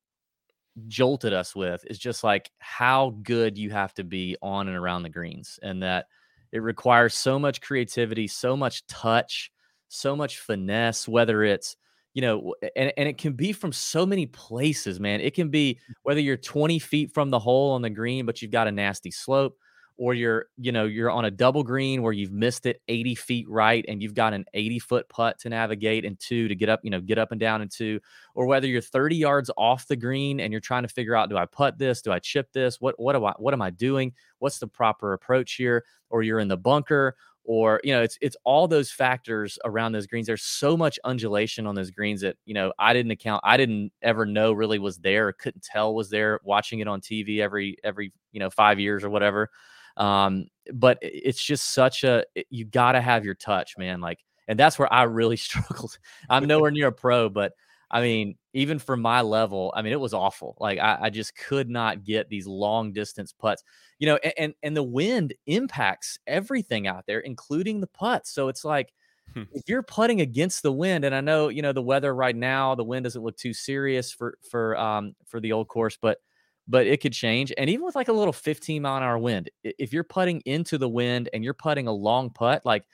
jolted 0.88 1.34
us 1.34 1.56
with 1.56 1.84
is 1.90 1.98
just 1.98 2.24
like 2.24 2.52
how 2.60 3.16
good 3.24 3.58
you 3.58 3.70
have 3.72 3.94
to 3.94 4.04
be 4.04 4.36
on 4.42 4.68
and 4.68 4.78
around 4.78 5.04
the 5.04 5.10
greens, 5.10 5.60
and 5.62 5.84
that 5.84 6.08
it 6.52 6.60
requires 6.60 7.14
so 7.14 7.38
much 7.40 7.62
creativity, 7.62 8.28
so 8.28 8.56
much 8.56 8.86
touch 8.88 9.52
so 9.96 10.16
much 10.16 10.40
finesse, 10.40 11.08
whether 11.08 11.44
it's, 11.44 11.76
you 12.14 12.22
know, 12.22 12.54
and, 12.76 12.94
and 12.98 13.10
it 13.10 13.18
can 13.18 13.34
be 13.34 13.52
from 13.52 13.72
so 13.72 14.06
many 14.06 14.26
places, 14.26 15.00
man. 15.00 15.22
It 15.22 15.34
can 15.34 15.50
be 15.50 15.80
mm. 15.90 15.94
whether 16.04 16.20
you're 16.20 16.38
20 16.38 16.80
feet 16.80 17.14
from 17.14 17.30
the 17.30 17.40
hole 17.40 17.72
on 17.72 17.82
the 17.82 17.90
green, 17.90 18.26
but 18.26 18.42
you've 18.42 18.52
got 18.52 18.68
a 18.68 18.72
nasty 18.72 19.12
slope, 19.12 19.58
or 19.98 20.14
you're, 20.14 20.48
you 20.58 20.72
know, 20.72 20.86
you're 20.86 21.10
on 21.10 21.26
a 21.26 21.32
double 21.32 21.64
green 21.64 22.02
where 22.02 22.12
you've 22.12 22.32
missed 22.32 22.66
it 22.66 22.82
80 22.88 23.16
feet 23.16 23.50
right 23.50 23.86
and 23.88 24.02
you've 24.02 24.14
got 24.14 24.34
an 24.34 24.46
80 24.54 24.80
foot 24.80 25.10
putt 25.10 25.40
to 25.40 25.50
navigate 25.50 26.04
and 26.06 26.20
two 26.20 26.48
to 26.48 26.56
get 26.56 26.70
up, 26.70 26.82
you 26.84 26.90
know, 26.90 27.00
get 27.00 27.18
up 27.18 27.32
and 27.32 27.40
down 27.40 27.62
and 27.62 27.72
two, 27.72 28.00
or 28.34 28.46
whether 28.46 28.68
you're 28.68 28.82
30 28.82 29.16
yards 29.16 29.50
off 29.58 29.88
the 29.88 29.96
green 29.96 30.40
and 30.40 30.52
you're 30.52 30.60
trying 30.60 30.84
to 30.84 30.90
figure 30.90 31.16
out, 31.16 31.30
do 31.30 31.38
I 31.38 31.46
putt 31.46 31.78
this? 31.78 32.02
Do 32.02 32.12
I 32.12 32.20
chip 32.20 32.52
this? 32.52 32.82
What 32.82 32.96
what 32.98 33.14
do 33.14 33.26
I 33.26 33.34
what 33.38 33.54
am 33.54 33.62
I 33.62 33.70
doing? 33.70 34.14
What's 34.40 34.60
the 34.60 34.68
proper 34.68 35.14
approach 35.14 35.54
here? 35.54 35.86
Or 36.10 36.24
you're 36.24 36.40
in 36.40 36.48
the 36.48 36.58
bunker 36.58 37.16
or 37.46 37.80
you 37.84 37.94
know 37.94 38.02
it's 38.02 38.18
it's 38.22 38.36
all 38.44 38.68
those 38.68 38.92
factors 38.92 39.58
around 39.66 39.92
those 39.92 40.08
greens 40.08 40.26
there's 40.28 40.44
so 40.44 40.76
much 40.76 41.00
undulation 41.06 41.68
on 41.68 41.76
those 41.76 41.92
greens 41.92 42.22
that 42.22 42.36
you 42.46 42.54
know 42.54 42.74
i 42.80 42.92
didn't 42.92 43.12
account 43.12 43.40
i 43.44 43.56
didn't 43.56 43.92
ever 44.02 44.26
know 44.26 44.52
really 44.52 44.80
was 44.80 44.98
there 44.98 45.32
couldn't 45.34 45.64
tell 45.64 45.94
was 45.94 46.10
there 46.10 46.40
watching 46.44 46.80
it 46.80 46.88
on 46.88 47.00
tv 47.00 47.40
every 47.40 47.78
every 47.84 48.12
you 48.32 48.40
know 48.40 48.50
five 48.50 48.80
years 48.80 49.04
or 49.04 49.10
whatever 49.10 49.50
um 49.98 50.46
but 50.74 50.98
it's 51.02 51.44
just 51.44 51.74
such 51.74 52.04
a 52.04 52.24
you 52.50 52.66
gotta 52.66 53.00
have 53.00 53.24
your 53.24 53.36
touch 53.36 53.78
man 53.78 54.02
like 54.02 54.20
and 54.48 54.60
that's 54.60 54.78
where 54.78 54.92
i 54.92 55.04
really 55.04 55.38
struggled 55.38 55.98
i'm 56.30 56.46
nowhere 56.46 56.72
near 56.72 56.88
a 56.88 56.92
pro 56.92 57.30
but 57.30 57.54
I 57.92 58.02
mean, 58.02 58.36
even 58.54 58.80
for 58.80 58.98
my 58.98 59.22
level, 59.22 59.72
I 59.76 59.82
mean, 59.82 59.94
it 59.94 60.00
was 60.00 60.14
awful. 60.14 60.58
Like 60.60 60.80
I, 60.80 60.98
I 61.04 61.10
just 61.10 61.36
could 61.36 61.70
not 61.70 62.04
get 62.04 62.30
these 62.30 62.48
long 62.48 62.92
distance 62.92 63.32
putts, 63.32 63.64
you 64.00 64.08
know, 64.08 64.18
and, 64.18 64.34
and, 64.38 64.54
and 64.64 64.78
the 64.78 64.84
wind 64.84 65.34
impacts 65.46 66.20
everything 66.26 66.88
out 66.88 67.06
there, 67.08 67.20
including 67.20 67.80
the 67.80 67.88
putts. 67.88 68.32
So 68.32 68.48
it's 68.48 68.66
like 68.66 68.92
hmm. 69.34 69.44
if 69.54 69.70
you're 69.70 69.84
putting 69.84 70.22
against 70.22 70.64
the 70.64 70.72
wind, 70.72 71.06
and 71.06 71.14
I 71.14 71.22
know 71.22 71.50
you 71.50 71.62
know 71.62 71.74
the 71.74 71.82
weather 71.82 72.14
right 72.14 72.36
now, 72.36 72.76
the 72.76 72.84
wind 72.84 73.04
doesn't 73.04 73.24
look 73.24 73.38
too 73.38 73.54
serious 73.54 74.12
for 74.12 74.38
for 74.50 74.78
um 74.78 75.16
for 75.26 75.40
the 75.40 75.52
old 75.52 75.68
course, 75.68 75.98
but 76.02 76.18
but 76.68 76.88
it 76.88 77.02
could 77.02 77.14
change. 77.14 77.54
And 77.58 77.70
even 77.70 77.86
with 77.86 77.96
like 77.96 78.08
a 78.08 78.14
little 78.14 78.34
15 78.34 78.82
mile 78.82 78.98
an 78.98 79.04
hour 79.04 79.18
wind, 79.18 79.50
if 79.64 79.94
you're 79.94 80.04
putting 80.04 80.42
into 80.42 80.78
the 80.78 80.90
wind 80.90 81.30
and 81.34 81.44
you're 81.44 81.54
putting 81.54 81.88
a 81.88 81.92
long 81.92 82.30
putt, 82.30 82.64
like, 82.66 82.86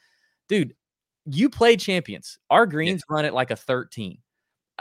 dude, 0.49 0.73
you 1.25 1.49
played 1.49 1.79
champions. 1.79 2.39
Our 2.49 2.65
greens 2.65 3.03
yeah. 3.09 3.15
run 3.15 3.25
it 3.25 3.33
like 3.33 3.51
a 3.51 3.55
13 3.55 4.17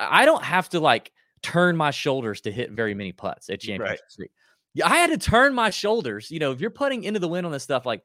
I 0.00 0.24
don't 0.24 0.42
have 0.42 0.68
to 0.70 0.80
like 0.80 1.12
turn 1.42 1.76
my 1.76 1.90
shoulders 1.90 2.40
to 2.42 2.52
hit 2.52 2.72
very 2.72 2.94
many 2.94 3.12
putts 3.12 3.50
at 3.50 3.60
Championship 3.60 4.00
right. 4.18 4.30
Yeah, 4.72 4.86
I 4.86 4.96
had 4.96 5.10
to 5.10 5.18
turn 5.18 5.52
my 5.52 5.70
shoulders. 5.70 6.30
You 6.30 6.38
know, 6.38 6.52
if 6.52 6.60
you're 6.60 6.70
putting 6.70 7.02
into 7.04 7.18
the 7.18 7.28
wind 7.28 7.44
on 7.44 7.52
this 7.52 7.64
stuff, 7.64 7.84
like 7.84 8.02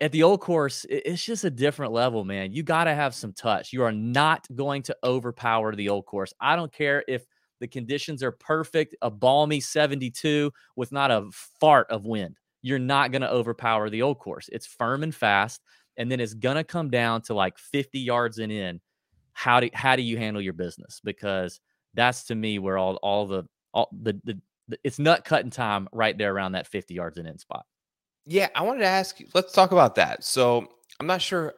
at 0.00 0.10
the 0.12 0.24
old 0.24 0.40
course, 0.40 0.84
it's 0.88 1.24
just 1.24 1.44
a 1.44 1.50
different 1.50 1.92
level, 1.92 2.24
man. 2.24 2.52
You 2.52 2.62
got 2.64 2.84
to 2.84 2.94
have 2.94 3.14
some 3.14 3.32
touch. 3.32 3.72
You 3.72 3.84
are 3.84 3.92
not 3.92 4.46
going 4.54 4.82
to 4.84 4.96
overpower 5.04 5.74
the 5.74 5.88
old 5.88 6.04
course. 6.06 6.32
I 6.40 6.56
don't 6.56 6.72
care 6.72 7.04
if 7.06 7.24
the 7.60 7.68
conditions 7.68 8.22
are 8.22 8.32
perfect, 8.32 8.96
a 9.02 9.10
balmy 9.10 9.60
72 9.60 10.52
with 10.76 10.92
not 10.92 11.10
a 11.10 11.28
fart 11.60 11.90
of 11.90 12.04
wind. 12.06 12.36
You're 12.62 12.78
not 12.78 13.12
going 13.12 13.22
to 13.22 13.30
overpower 13.30 13.90
the 13.90 14.02
old 14.02 14.18
course. 14.18 14.48
It's 14.52 14.66
firm 14.66 15.02
and 15.02 15.14
fast. 15.14 15.60
and 15.96 16.10
then 16.10 16.20
it's 16.20 16.34
gonna 16.34 16.64
come 16.64 16.90
down 16.90 17.22
to 17.22 17.34
like 17.34 17.58
50 17.58 17.98
yards 17.98 18.38
and 18.38 18.50
in. 18.52 18.80
How 19.32 19.60
do 19.60 19.68
how 19.74 19.96
do 19.96 20.02
you 20.02 20.16
handle 20.18 20.42
your 20.42 20.52
business? 20.52 21.00
Because 21.04 21.60
that's 21.94 22.24
to 22.24 22.34
me 22.34 22.58
where 22.58 22.78
all 22.78 22.96
all 22.96 23.26
the 23.26 23.44
all 23.72 23.88
the 23.92 24.20
the, 24.24 24.40
the 24.68 24.78
it's 24.84 24.98
nut 24.98 25.24
cutting 25.24 25.50
time 25.50 25.88
right 25.92 26.16
there 26.16 26.32
around 26.32 26.52
that 26.52 26.66
50 26.66 26.94
yards 26.94 27.18
and 27.18 27.28
in 27.28 27.38
spot. 27.38 27.64
Yeah, 28.26 28.48
I 28.54 28.62
wanted 28.62 28.80
to 28.80 28.86
ask 28.86 29.20
you. 29.20 29.28
Let's 29.34 29.52
talk 29.52 29.72
about 29.72 29.96
that. 29.96 30.24
So 30.24 30.66
I'm 30.98 31.06
not 31.06 31.20
sure. 31.22 31.54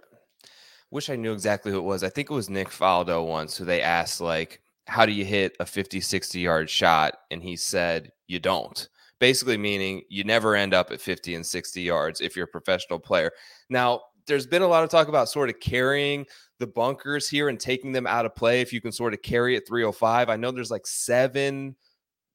Wish 0.91 1.11
I 1.11 1.17
knew 1.17 1.33
exactly 1.33 1.73
who 1.73 1.79
it 1.79 1.83
was. 1.83 2.03
I 2.03 2.09
think 2.09 2.31
it 2.31 2.35
was 2.35 2.51
Nick 2.51 2.69
Faldo 2.69 3.27
once 3.27 3.57
who 3.57 3.65
they 3.65 3.83
asked 3.83 4.21
like, 4.21 4.61
"How 4.87 5.07
do 5.07 5.13
you 5.13 5.25
hit 5.25 5.57
a 5.61 5.67
50, 5.67 6.01
60 6.01 6.41
yard 6.41 6.71
shot?" 6.71 7.19
And 7.31 7.43
he 7.43 7.57
said, 7.57 8.13
"You 8.27 8.39
don't." 8.39 8.89
Basically, 9.19 9.57
meaning 9.57 10.03
you 10.11 10.25
never 10.25 10.55
end 10.55 10.75
up 10.75 10.91
at 10.91 11.01
50 11.01 11.35
and 11.35 11.47
60 11.47 11.81
yards 11.81 12.21
if 12.21 12.37
you're 12.37 12.45
a 12.45 12.49
professional 12.49 12.99
player. 12.99 13.33
Now, 13.71 14.03
there's 14.27 14.47
been 14.47 14.63
a 14.63 14.67
lot 14.69 14.85
of 14.85 14.91
talk 14.91 15.09
about 15.09 15.29
sort 15.29 15.49
of 15.49 15.61
carrying 15.61 16.27
the 16.59 16.67
bunkers 16.67 17.29
here 17.29 17.49
and 17.49 17.59
taking 17.59 17.93
them 17.93 18.07
out 18.07 18.27
of 18.27 18.35
play 18.35 18.61
if 18.61 18.73
you 18.73 18.81
can 18.81 18.93
sort 18.93 19.15
of 19.15 19.23
carry 19.23 19.57
it 19.57 19.67
305. 19.67 20.29
I 20.29 20.37
know 20.37 20.51
there's 20.51 20.71
like 20.71 20.87
seven, 20.87 21.77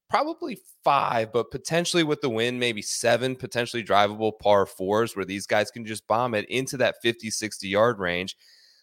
probably 0.08 0.58
five, 0.84 1.32
but 1.32 1.50
potentially 1.50 2.04
with 2.04 2.20
the 2.20 2.30
win, 2.30 2.58
maybe 2.58 2.82
seven 2.82 3.36
potentially 3.36 3.84
drivable 3.84 4.32
par 4.38 4.66
fours 4.66 5.16
where 5.16 5.24
these 5.24 5.46
guys 5.46 5.70
can 5.70 5.84
just 5.84 6.06
bomb 6.08 6.34
it 6.34 6.48
into 6.48 6.76
that 6.78 6.96
50, 7.02 7.30
60 7.30 7.68
yard 7.68 7.98
range. 7.98 8.36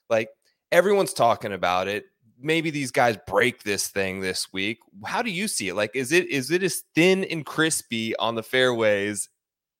Like 0.10 0.30
everyone's 0.72 1.14
talking 1.14 1.54
about 1.54 1.88
it. 1.88 2.06
Maybe 2.42 2.70
these 2.70 2.92
guys 2.92 3.18
break 3.28 3.64
this 3.64 3.88
thing 3.88 4.22
this 4.22 4.52
week. 4.54 4.80
How 5.06 5.22
do 5.22 5.30
you 5.30 5.48
see 5.48 5.70
it? 5.70 5.76
Like, 5.76 5.92
is 5.94 6.12
it 6.12 6.28
is 6.30 6.52
it 6.52 6.64
as 6.64 6.84
thin 6.96 7.24
and 7.26 7.46
crispy 7.46 8.16
on 8.16 8.36
the 8.36 8.44
fairways 8.44 9.30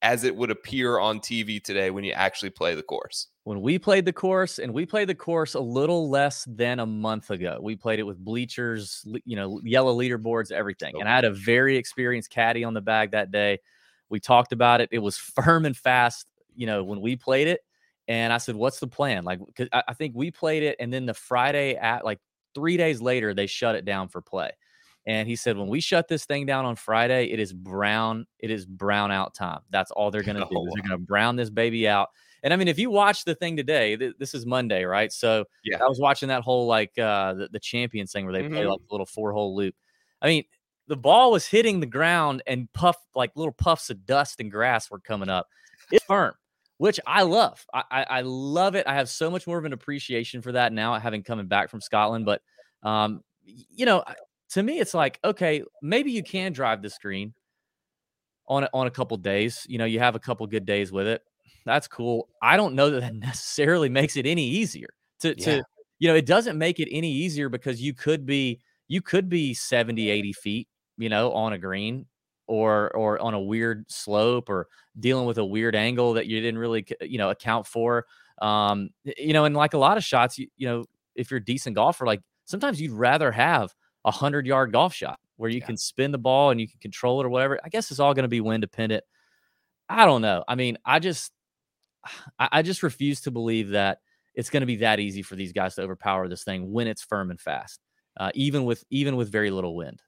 as 0.02 0.24
it 0.24 0.36
would 0.36 0.52
appear 0.52 1.00
on 1.00 1.20
TV 1.20 1.62
today 1.62 1.90
when 1.90 2.04
you 2.04 2.14
actually 2.14 2.50
play 2.50 2.76
the 2.76 2.84
course? 2.84 3.28
When 3.44 3.62
we 3.62 3.80
played 3.80 4.06
the 4.06 4.14
course, 4.14 4.60
and 4.60 4.74
we 4.74 4.86
played 4.86 5.10
the 5.10 5.16
course 5.16 5.56
a 5.56 5.60
little 5.60 6.10
less 6.10 6.46
than 6.48 6.80
a 6.80 6.86
month 6.86 7.32
ago, 7.32 7.60
we 7.62 7.76
played 7.76 8.00
it 8.00 8.04
with 8.04 8.18
bleachers, 8.18 9.04
you 9.26 9.36
know, 9.36 9.60
yellow 9.64 9.98
leaderboards, 9.98 10.52
everything. 10.52 11.00
And 11.00 11.10
I 11.10 11.16
had 11.16 11.26
a 11.26 11.32
very 11.32 11.76
experienced 11.76 12.30
caddy 12.30 12.64
on 12.64 12.74
the 12.74 12.82
bag 12.82 13.12
that 13.12 13.32
day. 13.32 13.60
We 14.10 14.20
talked 14.20 14.54
about 14.54 14.82
it. 14.82 14.90
It 14.92 15.00
was 15.00 15.18
firm 15.18 15.66
and 15.66 15.76
fast, 15.76 16.28
you 16.56 16.68
know, 16.68 16.84
when 16.84 17.02
we 17.02 17.16
played 17.16 17.48
it. 17.48 17.62
And 18.08 18.34
I 18.34 18.40
said, 18.40 18.56
"What's 18.56 18.80
the 18.80 18.88
plan?" 18.88 19.24
Like, 19.24 19.40
because 19.46 19.70
I 19.72 19.94
think 19.94 20.16
we 20.16 20.32
played 20.32 20.64
it, 20.64 20.78
and 20.80 20.92
then 20.92 21.06
the 21.06 21.14
Friday 21.14 21.76
at 21.76 22.04
like 22.04 22.20
three 22.54 22.78
days 22.78 23.02
later, 23.02 23.34
they 23.34 23.48
shut 23.48 23.76
it 23.76 23.86
down 23.86 24.08
for 24.08 24.22
play. 24.22 24.52
And 25.06 25.28
he 25.28 25.36
said, 25.36 25.58
when 25.58 25.68
we 25.68 25.80
shut 25.80 26.08
this 26.08 26.26
thing 26.26 26.46
down 26.46 26.66
on 26.66 26.76
Friday, 26.76 27.32
it 27.32 27.40
is 27.40 27.54
brown. 27.54 28.28
It 28.38 28.52
is 28.52 28.66
brown 28.66 29.12
out 29.12 29.34
time. 29.34 29.62
That's 29.70 29.92
all 29.92 30.12
they're 30.12 30.24
going 30.24 30.38
to 30.38 30.44
do. 30.44 30.48
Oh, 30.56 30.62
wow. 30.62 30.72
They're 30.74 30.88
going 30.88 31.00
to 31.00 31.06
brown 31.06 31.36
this 31.36 31.50
baby 31.50 31.88
out. 31.88 32.10
And 32.44 32.54
I 32.54 32.58
mean, 32.58 32.68
if 32.68 32.80
you 32.80 32.90
watch 32.90 33.26
the 33.26 33.36
thing 33.36 33.58
today, 33.58 33.98
th- 33.98 34.16
this 34.18 34.34
is 34.34 34.46
Monday, 34.46 34.84
right? 34.86 35.12
So 35.12 35.46
yeah, 35.64 35.84
I 35.84 35.88
was 35.88 36.00
watching 36.00 36.30
that 36.30 36.42
whole 36.42 36.68
like 36.68 36.98
uh, 36.98 37.34
the, 37.34 37.50
the 37.52 37.60
champions 37.60 38.12
thing 38.12 38.26
where 38.26 38.34
they 38.34 38.44
mm-hmm. 38.44 38.54
play 38.54 38.66
like 38.66 38.80
a 38.80 38.94
little 38.94 39.06
four 39.06 39.34
hole 39.34 39.56
loop. 39.56 39.76
I 40.22 40.28
mean, 40.28 40.44
the 40.88 40.98
ball 40.98 41.32
was 41.32 41.46
hitting 41.46 41.80
the 41.80 41.86
ground 41.86 42.42
and 42.48 42.72
puff 42.74 42.98
like 43.14 43.32
little 43.36 43.54
puffs 43.54 43.90
of 43.90 44.06
dust 44.06 44.40
and 44.40 44.52
grass 44.52 44.90
were 44.90 45.00
coming 45.00 45.30
up. 45.30 45.48
It's 45.92 46.04
firm, 46.06 46.34
which 46.80 46.98
I 47.06 47.24
love. 47.24 47.64
I, 47.74 47.84
I, 47.92 48.04
I 48.04 48.22
love 48.22 48.76
it. 48.76 48.88
I 48.88 48.96
have 48.96 49.10
so 49.10 49.30
much 49.30 49.46
more 49.46 49.58
of 49.58 49.66
an 49.66 49.74
appreciation 49.74 50.42
for 50.42 50.54
that 50.54 50.72
now, 50.72 50.98
having 50.98 51.24
coming 51.24 51.46
back 51.46 51.70
from 51.70 51.82
Scotland. 51.82 52.26
But 52.26 52.42
um, 52.84 53.22
you 53.44 53.86
know, 53.86 54.04
to 54.52 54.64
me, 54.64 54.80
it's 54.80 54.94
like, 54.94 55.20
okay, 55.24 55.62
maybe 55.82 56.12
you 56.12 56.24
can 56.24 56.54
drive 56.54 56.82
the 56.82 56.90
screen 56.90 57.34
on 58.48 58.64
a, 58.64 58.70
on 58.74 58.88
a 58.88 58.92
couple 58.92 59.18
days. 59.18 59.66
You 59.70 59.78
know, 59.78 59.84
you 59.84 60.00
have 60.00 60.16
a 60.16 60.20
couple 60.20 60.48
good 60.48 60.66
days 60.66 60.90
with 60.90 61.06
it. 61.06 61.22
That's 61.66 61.88
cool. 61.88 62.30
I 62.42 62.56
don't 62.56 62.76
know 62.76 62.90
that 62.92 63.02
that 63.02 63.14
necessarily 63.28 63.90
makes 63.90 64.16
it 64.16 64.26
any 64.26 64.46
easier 64.46 64.90
to, 65.20 65.36
yeah. 65.38 65.46
to 65.46 65.64
you 66.00 66.08
know, 66.08 66.16
it 66.16 66.26
doesn't 66.26 66.58
make 66.58 66.80
it 66.80 66.88
any 66.92 67.12
easier 67.12 67.50
because 67.50 67.82
you 67.82 67.94
could 67.94 68.26
be 68.26 68.62
you 68.88 69.02
could 69.02 69.28
be 69.28 69.54
70, 69.54 70.10
80 70.10 70.34
feet, 70.34 70.68
you 70.98 71.10
know, 71.10 71.34
on 71.34 71.52
a 71.52 71.58
green 71.58 72.06
or 72.50 72.90
or 72.98 73.22
on 73.22 73.36
a 73.36 73.40
weird 73.40 73.90
slope 73.90 74.50
or 74.50 74.68
dealing 75.00 75.28
with 75.28 75.38
a 75.38 75.46
weird 75.46 75.76
angle 75.76 76.14
that 76.14 76.26
you 76.26 76.42
didn't 76.42 76.58
really 76.58 76.86
you 77.02 77.18
know 77.18 77.30
account 77.30 77.66
for. 77.66 78.06
Um, 78.42 78.90
you 79.04 79.34
know, 79.34 79.46
and 79.46 79.56
like 79.56 79.74
a 79.74 79.78
lot 79.78 79.98
of 79.98 80.04
shots, 80.04 80.38
you, 80.38 80.48
you 80.58 80.68
know, 80.68 80.86
if 81.14 81.30
you're 81.30 81.40
a 81.40 81.44
decent 81.44 81.76
golfer, 81.76 82.06
like 82.06 82.22
sometimes 82.46 82.82
you'd 82.82 82.92
rather 82.92 83.32
have 83.32 83.74
a 84.06 84.12
hundred 84.12 84.48
yard 84.48 84.72
golf 84.72 84.94
shot 84.94 85.20
where 85.38 85.50
you 85.50 85.60
yeah. 85.60 85.66
can 85.66 85.78
spin 85.78 86.12
the 86.12 86.18
ball 86.18 86.50
and 86.50 86.60
you 86.60 86.68
can 86.68 86.80
control 86.80 87.22
it 87.22 87.26
or 87.26 87.30
whatever. 87.30 87.60
I 87.64 87.70
guess 87.70 87.92
it's 87.92 88.00
all 88.00 88.14
going 88.14 88.24
to 88.24 88.30
be 88.30 88.42
wind 88.42 88.62
dependent. 88.62 89.04
I 89.88 90.06
don't 90.06 90.22
know. 90.22 90.44
I 90.48 90.56
mean, 90.56 90.78
I 90.86 91.00
just, 91.00 91.32
I 92.40 92.62
just 92.62 92.82
refuse 92.82 93.22
to 93.22 93.32
believe 93.32 93.70
that 93.70 94.00
it's 94.34 94.50
going 94.50 94.62
to 94.62 94.68
be 94.68 94.78
that 94.78 95.00
easy 95.00 95.22
for 95.22 95.36
these 95.36 95.52
guys 95.52 95.76
to 95.76 95.82
overpower 95.82 96.28
this 96.28 96.44
thing 96.44 96.72
when 96.72 96.88
it's 96.88 97.04
firm 97.04 97.30
and 97.30 97.40
fast, 97.40 97.82
uh, 98.18 98.32
even 98.34 98.64
with 98.64 98.84
even 98.90 99.18
with 99.18 99.32
very 99.32 99.52
little 99.52 99.76
wind. 99.76 100.02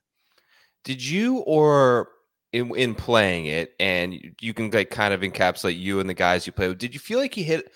Did 0.84 1.04
you 1.04 1.40
or 1.40 2.10
in, 2.54 2.76
in 2.76 2.96
playing 2.96 3.46
it, 3.46 3.74
and 3.80 4.34
you 4.40 4.54
can 4.54 4.72
like 4.72 4.90
kind 4.90 5.14
of 5.14 5.22
encapsulate 5.22 5.80
you 5.80 6.00
and 6.00 6.10
the 6.10 6.14
guys 6.14 6.46
you 6.46 6.54
play 6.54 6.68
with? 6.68 6.78
Did 6.78 6.94
you 6.94 7.00
feel 7.00 7.20
like 7.20 7.38
you 7.38 7.44
hit 7.44 7.72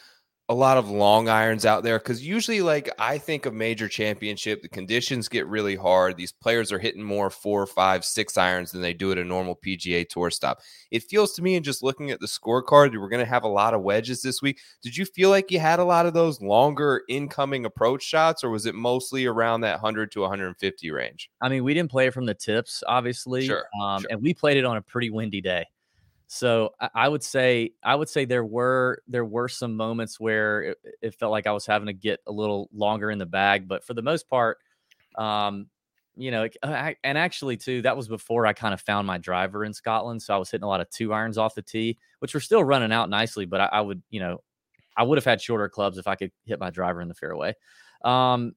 a 0.48 0.54
lot 0.54 0.78
of 0.78 0.90
long 0.90 1.28
irons 1.28 1.66
out 1.66 1.84
there 1.84 1.98
because 1.98 2.26
usually 2.26 2.62
like 2.62 2.88
i 3.00 3.18
think 3.18 3.48
of 3.48 3.54
major 3.54 3.88
championship 3.88 4.62
the 4.62 4.70
conditions 4.70 5.28
get 5.28 5.48
really 5.48 5.76
hard. 5.76 6.18
These 6.18 6.32
players 6.32 6.72
are 6.72 6.80
hitting 6.80 7.04
more 7.04 7.30
four 7.30 7.66
five 7.66 8.06
six 8.06 8.38
irons 8.38 8.72
than 8.72 8.82
they 8.82 8.94
do 8.94 9.12
at 9.12 9.18
a 9.18 9.24
normal 9.24 9.56
pga 9.56 10.08
tour 10.08 10.30
stop. 10.30 10.60
It 10.92 11.04
feels 11.04 11.34
to 11.34 11.42
me 11.42 11.56
and 11.56 11.66
just 11.66 11.84
looking 11.84 12.12
at 12.12 12.20
the 12.20 12.28
scorecard 12.28 13.00
we're 13.00 13.10
going 13.10 13.24
to 13.24 13.30
have 13.30 13.44
a 13.44 13.48
lot 13.48 13.74
of 13.74 13.82
wedges 13.82 14.22
this 14.22 14.42
week. 14.42 14.60
Did 14.82 14.96
you 14.96 15.06
feel 15.06 15.30
like 15.30 15.52
you 15.52 15.60
had 15.60 15.80
a 15.80 15.84
lot 15.84 16.06
of 16.06 16.14
those 16.14 16.42
longer 16.42 17.04
incoming 17.10 17.66
approach 17.66 18.04
shots 18.04 18.44
or 18.44 18.50
was 18.50 18.66
it 18.66 18.76
mostly 18.76 19.26
around 19.26 19.62
that 19.62 19.82
100 19.82 20.12
to 20.12 20.22
150 20.22 20.92
range? 20.92 21.30
I 21.42 21.50
mean 21.50 21.64
we 21.64 21.74
didn't 21.74 21.92
play 21.92 22.08
it 22.08 22.14
from 22.14 22.26
the 22.26 22.36
tips 22.36 22.84
obviously 22.88 23.48
sure, 23.48 23.66
um, 23.82 24.02
sure. 24.02 24.08
and 24.12 24.22
we 24.22 24.34
played 24.34 24.58
it 24.58 24.66
on 24.66 24.78
a 24.78 24.82
pretty 24.82 25.10
windy 25.10 25.42
day 25.42 25.66
so 26.28 26.74
I 26.94 27.08
would 27.08 27.24
say 27.24 27.72
I 27.84 27.96
would 27.96 28.10
say 28.10 28.26
there 28.26 28.46
were 28.46 29.02
there 29.08 29.26
were 29.26 29.48
some 29.48 29.76
moments 29.76 30.20
where 30.20 30.62
it, 30.62 30.78
it, 31.02 31.16
felt 31.16 31.32
like 31.32 31.46
I 31.46 31.52
was 31.52 31.66
having 31.66 31.86
to 31.88 31.94
get 31.94 32.20
a 32.26 32.32
little 32.32 32.70
longer 32.74 33.12
in 33.12 33.20
the 33.20 33.26
bag, 33.26 33.68
but 33.68 33.84
for 33.84 33.94
the 33.94 34.02
most 34.02 34.28
part, 34.28 34.58
um, 35.18 35.68
you 36.16 36.32
know, 36.32 36.48
I, 36.64 36.96
and 37.04 37.18
actually 37.18 37.58
too, 37.58 37.82
that 37.84 37.96
was 37.96 38.08
before 38.08 38.48
I 38.48 38.54
kind 38.54 38.74
of 38.74 38.82
found 38.82 39.06
my 39.06 39.18
driver 39.18 39.66
in 39.66 39.74
Scotland. 39.74 40.22
So 40.22 40.34
I 40.34 40.38
was 40.38 40.50
hitting 40.50 40.64
a 40.64 40.68
lot 40.68 40.82
of 40.82 40.90
two 40.90 41.14
irons 41.14 41.38
off 41.38 41.56
the 41.56 41.62
tee, 41.62 41.98
which 42.20 42.34
were 42.34 42.40
still 42.40 42.64
running 42.64 42.92
out 42.92 43.10
nicely, 43.10 43.46
but 43.46 43.62
I, 43.62 43.66
I 43.74 43.82
would, 43.82 44.02
you 44.10 44.20
know, 44.20 44.42
I 44.98 45.04
would 45.04 45.18
have 45.18 45.26
had 45.26 45.42
shorter 45.42 45.70
clubs 45.70 45.98
if 45.98 46.08
I 46.08 46.16
could 46.16 46.32
hit 46.46 46.60
my 46.60 46.70
driver 46.70 47.02
in 47.02 47.08
the 47.08 47.14
fairway. 47.14 47.54
Um, 48.04 48.54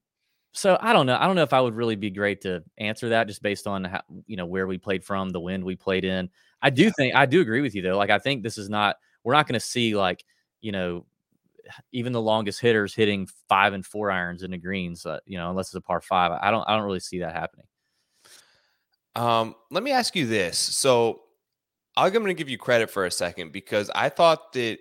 so 0.59 0.77
I 0.81 0.93
don't 0.93 1.07
know. 1.07 1.17
I 1.19 1.27
don't 1.27 1.37
know 1.37 1.43
if 1.43 1.53
I 1.53 1.61
would 1.61 1.75
really 1.75 1.97
be 1.97 2.11
great 2.11 2.41
to 2.43 2.62
answer 2.79 3.11
that 3.11 3.29
just 3.29 3.43
based 3.43 3.67
on 3.67 3.85
how, 3.85 4.00
you 4.27 4.37
know 4.37 4.47
where 4.47 4.67
we 4.67 4.77
played 4.77 5.05
from, 5.05 5.31
the 5.31 5.41
wind 5.41 5.62
we 5.62 5.77
played 5.77 6.05
in. 6.05 6.29
I 6.61 6.71
do 6.71 6.91
think 6.91 7.15
I 7.15 7.27
do 7.27 7.41
agree 7.41 7.61
with 7.61 7.75
you 7.75 7.83
though. 7.83 7.97
Like 7.97 8.11
I 8.11 8.19
think 8.19 8.43
this 8.43 8.59
is 8.59 8.69
not 8.69 8.97
we're 9.23 9.35
not 9.35 9.47
going 9.47 9.55
to 9.55 9.65
see 9.65 9.95
like 9.95 10.25
you 10.61 10.73
know 10.73 11.07
even 11.93 12.12
the 12.12 12.21
longest 12.21 12.61
hitters 12.61 12.95
hitting 12.95 13.29
five 13.49 13.73
and 13.73 13.87
four 13.87 14.11
irons 14.11 14.43
in 14.43 14.50
the 14.50 14.59
greens. 14.59 15.07
Uh, 15.07 15.21
you 15.27 15.38
know, 15.38 15.50
unless 15.50 15.69
it's 15.69 15.75
a 15.75 15.81
par 15.81 16.00
five, 16.00 16.33
I 16.43 16.50
don't 16.50 16.65
I 16.69 16.77
don't 16.77 16.85
really 16.85 17.00
see 17.00 17.21
that 17.21 17.35
happening. 17.35 17.67
Um, 19.15 19.55
let 19.71 19.83
me 19.83 19.93
ask 19.93 20.17
you 20.17 20.27
this. 20.27 20.59
So 20.59 21.21
I'm 21.97 22.12
going 22.12 22.27
to 22.27 22.35
give 22.35 22.49
you 22.49 22.59
credit 22.59 22.91
for 22.91 23.07
a 23.07 23.11
second 23.11 23.53
because 23.53 23.91
I 23.95 24.09
thought 24.09 24.53
that 24.53 24.79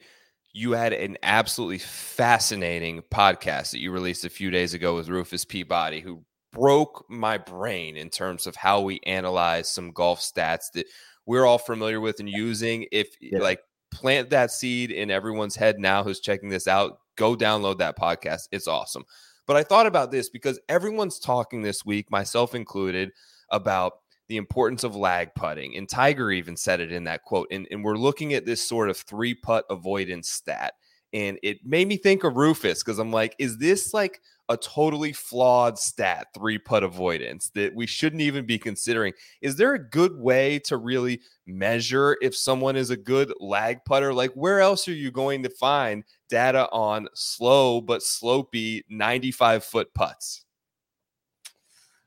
you 0.57 0.71
had 0.71 0.91
an 0.91 1.19
absolutely 1.21 1.77
fascinating 1.77 3.03
podcast 3.11 3.69
that 3.69 3.79
you 3.79 3.91
released 3.91 4.25
a 4.25 4.29
few 4.29 4.49
days 4.49 4.73
ago 4.73 4.95
with 4.95 5.07
Rufus 5.07 5.45
Peabody, 5.45 5.99
who 5.99 6.23
broke 6.51 7.05
my 7.07 7.37
brain 7.37 7.95
in 7.95 8.09
terms 8.09 8.47
of 8.47 8.55
how 8.55 8.81
we 8.81 8.99
analyze 9.05 9.69
some 9.69 9.91
golf 9.91 10.19
stats 10.19 10.71
that 10.73 10.87
we're 11.27 11.45
all 11.45 11.59
familiar 11.59 12.01
with 12.01 12.19
and 12.19 12.27
using. 12.27 12.87
If 12.91 13.09
yeah. 13.21 13.37
like 13.37 13.59
plant 13.91 14.31
that 14.31 14.49
seed 14.49 14.89
in 14.89 15.11
everyone's 15.11 15.55
head 15.55 15.77
now 15.77 16.03
who's 16.03 16.21
checking 16.21 16.49
this 16.49 16.67
out, 16.67 17.01
go 17.17 17.35
download 17.35 17.77
that 17.77 17.95
podcast. 17.95 18.47
It's 18.51 18.67
awesome. 18.67 19.03
But 19.45 19.57
I 19.57 19.63
thought 19.63 19.85
about 19.85 20.09
this 20.09 20.27
because 20.27 20.59
everyone's 20.67 21.19
talking 21.19 21.61
this 21.61 21.85
week, 21.85 22.09
myself 22.09 22.55
included, 22.55 23.11
about 23.51 23.93
the 24.27 24.37
importance 24.37 24.83
of 24.83 24.95
lag 24.95 25.33
putting. 25.35 25.77
And 25.77 25.87
Tiger 25.87 26.31
even 26.31 26.55
said 26.55 26.79
it 26.79 26.91
in 26.91 27.05
that 27.05 27.23
quote. 27.23 27.47
And, 27.51 27.67
and 27.71 27.83
we're 27.83 27.97
looking 27.97 28.33
at 28.33 28.45
this 28.45 28.61
sort 28.61 28.89
of 28.89 28.97
three 28.97 29.33
putt 29.33 29.65
avoidance 29.69 30.29
stat. 30.29 30.73
And 31.13 31.39
it 31.41 31.65
made 31.65 31.87
me 31.87 31.97
think 31.97 32.23
of 32.23 32.35
Rufus 32.35 32.83
because 32.83 32.99
I'm 32.99 33.11
like, 33.11 33.35
is 33.39 33.57
this 33.57 33.93
like 33.93 34.21
a 34.49 34.57
totally 34.57 35.13
flawed 35.13 35.79
stat, 35.79 36.27
three 36.33 36.57
putt 36.57 36.83
avoidance, 36.83 37.49
that 37.55 37.73
we 37.73 37.85
shouldn't 37.85 38.21
even 38.21 38.45
be 38.45 38.59
considering? 38.59 39.13
Is 39.41 39.55
there 39.55 39.73
a 39.73 39.89
good 39.89 40.17
way 40.17 40.59
to 40.59 40.75
really 40.75 41.21
measure 41.45 42.17
if 42.21 42.35
someone 42.35 42.75
is 42.75 42.89
a 42.89 42.97
good 42.97 43.33
lag 43.39 43.83
putter? 43.85 44.13
Like, 44.13 44.31
where 44.33 44.59
else 44.59 44.87
are 44.89 44.93
you 44.93 45.11
going 45.11 45.43
to 45.43 45.49
find 45.49 46.03
data 46.29 46.69
on 46.71 47.07
slow 47.13 47.79
but 47.79 48.01
slopey 48.01 48.83
95 48.89 49.63
foot 49.63 49.93
putts? 49.93 50.43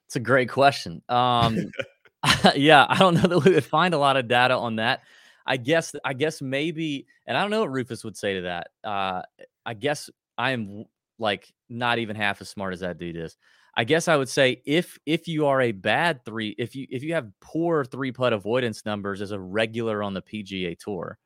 It's 0.07 0.17
a 0.17 0.21
great 0.21 0.51
question. 0.51 1.03
Um, 1.09 1.71
yeah, 2.55 2.87
I 2.89 2.99
don't 2.99 3.15
know 3.15 3.29
that 3.29 3.45
we 3.45 3.55
would 3.55 3.65
find 3.65 3.95
a 3.95 3.99
lot 3.99 4.17
of 4.17 4.29
data 4.29 4.55
on 4.55 4.77
that. 4.77 5.03
I 5.47 5.57
guess 5.57 5.95
I 6.05 6.13
guess 6.13 6.43
maybe, 6.43 7.07
and 7.27 7.37
I 7.37 7.43
don't 7.43 7.51
know 7.51 7.61
what 7.61 7.73
Rufus 7.73 8.05
would 8.05 8.17
say 8.17 8.35
to 8.35 8.41
that. 8.43 8.69
Uh, 8.85 9.23
I 9.65 9.75
guess 9.75 10.11
I 10.37 10.53
am 10.53 10.85
like 11.19 11.53
not 11.69 11.99
even 11.99 12.17
half 12.17 12.41
as 12.41 12.49
smart 12.49 12.73
as 12.73 12.81
that 12.81 12.99
dude 12.99 13.17
is. 13.17 13.37
I 13.77 13.85
guess 13.85 14.09
I 14.09 14.17
would 14.17 14.29
say 14.29 14.63
if 14.67 14.99
if 15.07 15.29
you 15.29 15.47
are 15.47 15.61
a 15.61 15.73
bad 15.73 16.25
three, 16.25 16.55
if 16.59 16.75
you 16.75 16.87
if 16.91 17.03
you 17.03 17.15
have 17.15 17.31
poor 17.41 17.85
three 17.85 18.13
putt 18.13 18.33
avoidance 18.33 18.85
numbers 18.85 19.23
as 19.23 19.31
a 19.31 19.41
regular 19.41 20.03
on 20.03 20.13
the 20.13 20.23
PGA 20.23 20.79
Tour, 20.79 21.19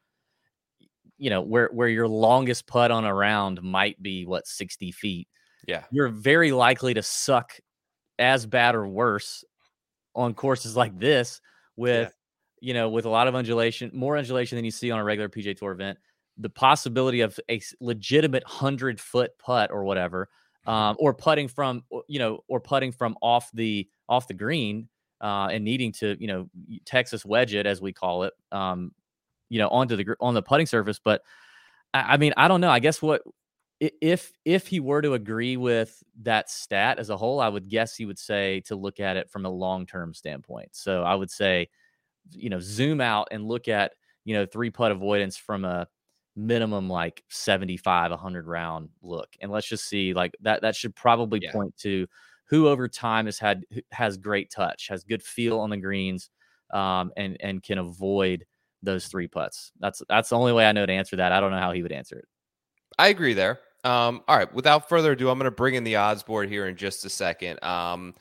you 1.19 1.31
know 1.31 1.41
where 1.41 1.69
where 1.73 1.89
your 1.89 2.07
longest 2.07 2.67
putt 2.67 2.91
on 2.91 3.05
a 3.05 3.15
round 3.15 3.63
might 3.63 4.01
be 4.03 4.27
what 4.27 4.47
sixty 4.47 4.93
feet. 4.93 5.27
Yeah, 5.67 5.85
you're 5.91 6.09
very 6.09 6.53
likely 6.53 6.95
to 6.95 7.03
suck 7.03 7.53
as 8.19 8.47
bad 8.47 8.75
or 8.75 8.87
worse 8.87 9.43
on 10.15 10.35
courses 10.35 10.77
like 10.77 10.99
this 10.99 11.41
with 11.77 12.13
yeah. 12.61 12.69
you 12.69 12.75
know 12.75 12.89
with 12.89 13.05
a 13.05 13.11
lot 13.11 13.29
of 13.29 13.35
undulation, 13.35 13.91
more 13.95 14.17
undulation 14.17 14.57
than 14.57 14.65
you 14.65 14.71
see 14.71 14.91
on 14.91 14.99
a 14.99 15.05
regular 15.05 15.29
PGA 15.29 15.57
Tour 15.57 15.73
event. 15.73 15.99
The 16.39 16.51
possibility 16.51 17.21
of 17.21 17.39
a 17.49 17.61
legitimate 17.81 18.45
hundred 18.45 19.01
foot 19.01 19.39
putt 19.39 19.71
or 19.71 19.85
whatever 19.85 20.29
um, 20.67 20.97
or 20.99 21.15
putting 21.15 21.49
from 21.49 21.85
you 22.09 22.19
know 22.19 22.41
or 22.49 22.61
putting 22.61 22.93
from 22.93 23.17
off 23.21 23.51
the 23.53 23.89
off 24.09 24.29
the 24.29 24.35
green 24.35 24.89
uh, 25.21 25.49
and 25.51 25.65
needing 25.65 25.93
to 25.93 26.17
you 26.19 26.27
know 26.27 26.49
Texas 26.85 27.25
wedge 27.25 27.55
it 27.55 27.67
as 27.67 27.81
we 27.81 27.93
call 27.93 28.25
it 28.25 28.33
um, 28.53 28.93
you 29.49 29.59
know 29.59 29.69
onto 29.69 29.97
the 29.97 30.17
on 30.21 30.35
the 30.35 30.43
putting 30.43 30.67
surface 30.67 31.01
but 31.03 31.23
I, 31.93 32.15
I 32.15 32.17
mean 32.17 32.33
I 32.37 32.49
don't 32.49 32.61
know 32.61 32.71
I 32.71 32.79
guess 32.79 33.03
what 33.03 33.23
if 33.81 34.33
if 34.45 34.67
he 34.67 34.81
were 34.81 35.03
to 35.03 35.15
agree 35.15 35.57
with 35.57 36.03
that 36.23 36.51
stat 36.51 36.99
as 36.99 37.11
a 37.11 37.17
whole 37.17 37.41
I 37.41 37.49
would 37.49 37.69
guess 37.69 37.97
he 37.97 38.07
would 38.07 38.19
say 38.19 38.61
to 38.67 38.77
look 38.77 39.01
at 39.01 39.17
it 39.17 39.31
from 39.31 39.45
a 39.45 39.51
long-term 39.51 40.15
standpoint. 40.15 40.71
So 40.73 41.03
I 41.03 41.15
would 41.15 41.31
say 41.31 41.69
you 42.31 42.49
know 42.51 42.61
zoom 42.61 43.01
out 43.01 43.29
and 43.31 43.47
look 43.47 43.69
at 43.69 43.93
you 44.25 44.35
know 44.35 44.47
three 44.47 44.71
putt 44.71 44.93
avoidance 44.93 45.37
from 45.37 45.65
a 45.65 45.87
minimum 46.37 46.89
like 46.89 47.25
75 47.31 48.11
100 48.11 48.47
round 48.47 48.89
look. 49.03 49.29
And 49.41 49.51
let's 49.51 49.69
just 49.69 49.89
see 49.89 50.15
like 50.15 50.35
that 50.43 50.63
that 50.63 50.77
should 50.77 50.95
probably 50.95 51.41
yeah. 51.43 51.53
point 51.53 51.77
to 51.79 52.07
who 52.47 52.69
over 52.69 52.89
time 52.89 53.27
has 53.27 53.39
had 53.39 53.65
has 53.91 54.17
great 54.17 54.51
touch 54.51 54.89
has 54.89 55.05
good 55.05 55.23
feel 55.23 55.61
on 55.61 55.71
the 55.71 55.77
greens 55.77 56.31
um, 56.73 57.13
and 57.17 57.37
and 57.41 57.63
can 57.63 57.79
avoid 57.79 58.45
those 58.83 59.07
three 59.07 59.29
putts. 59.29 59.73
That's 59.81 60.03
that's 60.09 60.29
the 60.29 60.37
only 60.39 60.53
way 60.53 60.67
i 60.67 60.73
know 60.73 60.87
to 60.87 60.93
answer 60.93 61.17
that. 61.17 61.33
I 61.33 61.41
don't 61.41 61.51
know 61.51 61.59
how 61.59 61.73
he 61.73 61.83
would 61.83 61.93
answer 61.93 62.19
it 62.19 62.29
i 62.99 63.09
agree 63.09 63.35
there 63.35 63.61
um, 63.85 64.23
all 64.29 64.37
right 64.37 64.53
without 64.55 64.89
further 64.89 65.13
ado 65.13 65.29
i'm 65.29 65.39
going 65.39 65.51
to 65.51 65.55
bring 65.55 65.75
in 65.75 65.85
the 65.85 65.97
odds 65.97 66.23
board 66.23 66.49
here 66.49 66.67
in 66.67 66.77
just 66.77 67.05
a 67.05 67.11
second 67.11 67.63
um, 67.63 68.15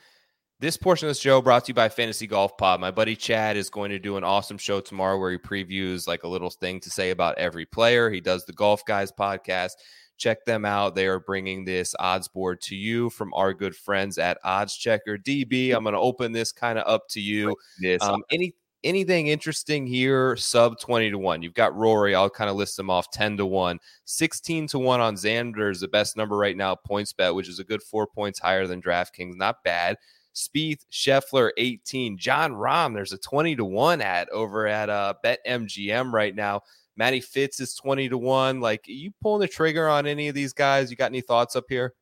this 0.60 0.76
portion 0.78 1.06
of 1.06 1.10
this 1.10 1.20
show 1.20 1.42
brought 1.42 1.66
to 1.66 1.70
you 1.70 1.74
by 1.74 1.90
Fantasy 1.90 2.26
Golf 2.26 2.56
Pod. 2.56 2.80
My 2.80 2.90
buddy 2.90 3.16
Chad 3.16 3.56
is 3.58 3.68
going 3.68 3.90
to 3.90 3.98
do 3.98 4.16
an 4.16 4.24
awesome 4.24 4.56
show 4.56 4.80
tomorrow 4.80 5.18
where 5.18 5.32
he 5.32 5.36
previews 5.36 6.06
like 6.06 6.22
a 6.22 6.28
little 6.28 6.48
thing 6.48 6.80
to 6.80 6.90
say 6.90 7.10
about 7.10 7.36
every 7.36 7.66
player. 7.66 8.08
He 8.08 8.22
does 8.22 8.46
the 8.46 8.54
Golf 8.54 8.82
Guys 8.86 9.12
podcast. 9.12 9.72
Check 10.16 10.44
them 10.46 10.64
out. 10.64 10.94
They 10.94 11.06
are 11.06 11.18
bringing 11.18 11.64
this 11.64 11.94
odds 11.98 12.28
board 12.28 12.60
to 12.62 12.76
you 12.76 13.10
from 13.10 13.34
our 13.34 13.52
good 13.52 13.74
friends 13.74 14.16
at 14.16 14.38
Oddschecker 14.42 15.22
DB. 15.22 15.74
I'm 15.74 15.82
going 15.82 15.92
to 15.92 15.98
open 15.98 16.32
this 16.32 16.52
kind 16.52 16.78
of 16.78 16.86
up 16.86 17.08
to 17.10 17.20
you. 17.20 17.56
Um, 18.00 18.22
any 18.30 18.54
anything 18.84 19.26
interesting 19.28 19.86
here? 19.86 20.36
Sub 20.36 20.78
20 20.78 21.10
to 21.10 21.18
1. 21.18 21.42
You've 21.42 21.54
got 21.54 21.74
Rory. 21.74 22.14
I'll 22.14 22.30
kind 22.30 22.50
of 22.50 22.56
list 22.56 22.76
them 22.76 22.90
off 22.90 23.10
10 23.10 23.38
to 23.38 23.46
1. 23.46 23.80
16 24.04 24.68
to 24.68 24.78
1 24.78 25.00
on 25.00 25.16
Xander 25.16 25.70
is 25.70 25.80
the 25.80 25.88
best 25.88 26.16
number 26.16 26.36
right 26.36 26.56
now, 26.56 26.76
PointsBet, 26.88 27.34
which 27.34 27.48
is 27.48 27.58
a 27.58 27.64
good 27.64 27.82
four 27.82 28.06
points 28.06 28.38
higher 28.38 28.66
than 28.66 28.82
DraftKings. 28.82 29.34
Not 29.34 29.64
bad. 29.64 29.96
Spieth, 30.34 30.84
Scheffler, 30.92 31.50
18. 31.56 32.18
Jon 32.18 32.52
Rahm, 32.52 32.94
there's 32.94 33.12
a 33.12 33.18
20 33.18 33.56
to 33.56 33.64
1 33.64 34.00
at 34.00 34.28
over 34.30 34.66
at 34.66 34.90
uh, 34.90 35.14
BetMGM 35.24 36.12
right 36.12 36.34
now. 36.34 36.62
Matty 36.96 37.20
Fitz 37.20 37.60
is 37.60 37.74
20 37.74 38.08
to 38.10 38.18
1. 38.18 38.60
Like, 38.60 38.84
you 38.86 39.12
pulling 39.20 39.40
the 39.40 39.48
trigger 39.48 39.88
on 39.88 40.06
any 40.06 40.28
of 40.28 40.34
these 40.34 40.52
guys? 40.52 40.90
You 40.90 40.96
got 40.96 41.10
any 41.10 41.20
thoughts 41.20 41.56
up 41.56 41.64
here? 41.68 41.94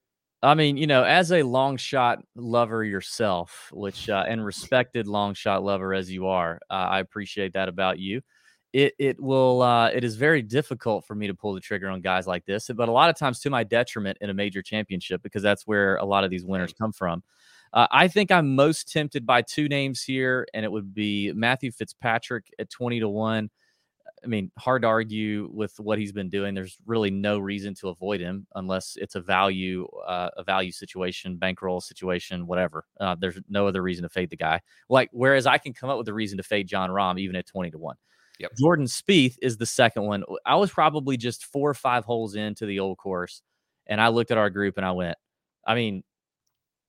I 0.43 0.55
mean, 0.55 0.77
you 0.77 0.89
know, 0.89 1.05
as 1.05 1.31
a 1.31 1.43
long 1.45 1.77
shot 1.77 2.25
lover 2.35 2.83
yourself, 2.85 3.71
which 3.73 4.09
uh, 4.09 4.25
and 4.27 4.45
respected 4.45 5.07
long 5.07 5.35
shot 5.35 5.63
lover 5.63 5.95
as 5.95 6.11
you 6.11 6.27
are, 6.27 6.59
uh, 6.69 6.75
I 6.75 6.99
appreciate 7.01 7.53
that 7.53 7.69
about 7.69 7.99
you. 8.01 8.23
It 8.73 8.95
it 8.99 9.21
will 9.21 9.63
uh, 9.63 9.91
it 9.91 10.03
is 10.03 10.17
very 10.17 10.43
difficult 10.43 11.05
for 11.07 11.15
me 11.15 11.29
to 11.29 11.35
pull 11.35 11.55
the 11.55 11.61
trigger 11.61 11.89
on 11.89 12.01
guys 12.01 12.27
like 12.27 12.45
this, 12.45 12.71
but 12.75 12.89
a 12.89 12.93
lot 12.93 13.09
of 13.11 13.17
times 13.17 13.39
to 13.41 13.51
my 13.51 13.63
detriment 13.63 14.19
in 14.21 14.31
a 14.31 14.35
major 14.35 14.63
championship 14.63 15.23
because 15.23 15.43
that's 15.43 15.67
where 15.67 15.97
a 15.97 16.05
lot 16.05 16.25
of 16.25 16.31
these 16.31 16.45
winners 16.45 16.73
come 16.73 16.93
from. 16.93 17.23
Uh, 17.73 17.87
I 17.91 18.09
think 18.09 18.31
I'm 18.31 18.55
most 18.55 18.91
tempted 18.93 19.25
by 19.25 19.43
two 19.43 19.69
names 19.69 20.03
here, 20.03 20.47
and 20.55 20.65
it 20.65 20.73
would 20.73 20.93
be 20.93 21.33
Matthew 21.33 21.71
Fitzpatrick 21.71 22.47
at 22.59 22.69
20 22.69 23.01
to 23.01 23.09
1. 23.09 23.51
I 24.25 24.29
mean, 24.29 24.51
hard 24.59 24.83
to 24.83 24.89
argue 24.89 25.51
with 25.53 25.79
what 25.81 25.99
he's 25.99 26.13
been 26.13 26.31
doing. 26.31 26.55
There's 26.55 26.79
really 26.87 27.11
no 27.11 27.39
reason 27.39 27.75
to 27.77 27.89
avoid 27.89 28.21
him 28.21 28.47
unless 28.55 28.97
it's 28.97 29.15
a 29.15 29.21
value, 29.21 29.87
uh, 30.07 30.31
a 30.37 30.45
value 30.45 30.73
situation, 30.73 31.37
bankroll 31.37 31.81
situation, 31.81 32.47
whatever. 32.47 32.85
Uh, 33.01 33.17
there's 33.19 33.39
no 33.49 33.67
other 33.67 33.83
reason 33.83 34.05
to 34.05 34.09
fade 34.09 34.31
the 34.31 34.37
guy. 34.37 34.61
Like, 34.89 35.11
whereas 35.13 35.47
I 35.47 35.59
can 35.59 35.73
come 35.73 35.91
up 35.91 35.99
with 35.99 36.09
a 36.09 36.15
reason 36.15 36.37
to 36.39 36.45
fade 36.45 36.69
Jon 36.69 36.91
Rahm 36.91 37.19
even 37.19 37.37
at 37.37 37.47
20 37.47 37.71
to 37.73 37.79
1. 37.79 37.97
Yep. 38.39 38.53
Jordan 38.59 38.87
Spieth 38.87 39.37
is 39.43 39.57
the 39.57 39.67
second 39.67 40.05
one. 40.05 40.25
I 40.47 40.57
was 40.57 40.71
probably 40.71 41.17
just 41.17 41.45
four 41.45 41.71
or 41.71 41.75
five 41.75 42.05
holes 42.05 42.35
into 42.35 42.67
the 42.67 42.81
old 42.81 42.99
course, 42.99 43.43
and 43.87 44.01
I 44.01 44.09
looked 44.09 44.31
at 44.31 44.39
our 44.39 44.51
group 44.51 44.77
and 44.79 44.87
I 44.87 44.93
went, 44.93 45.17
I 45.67 45.75
mean, 45.75 46.03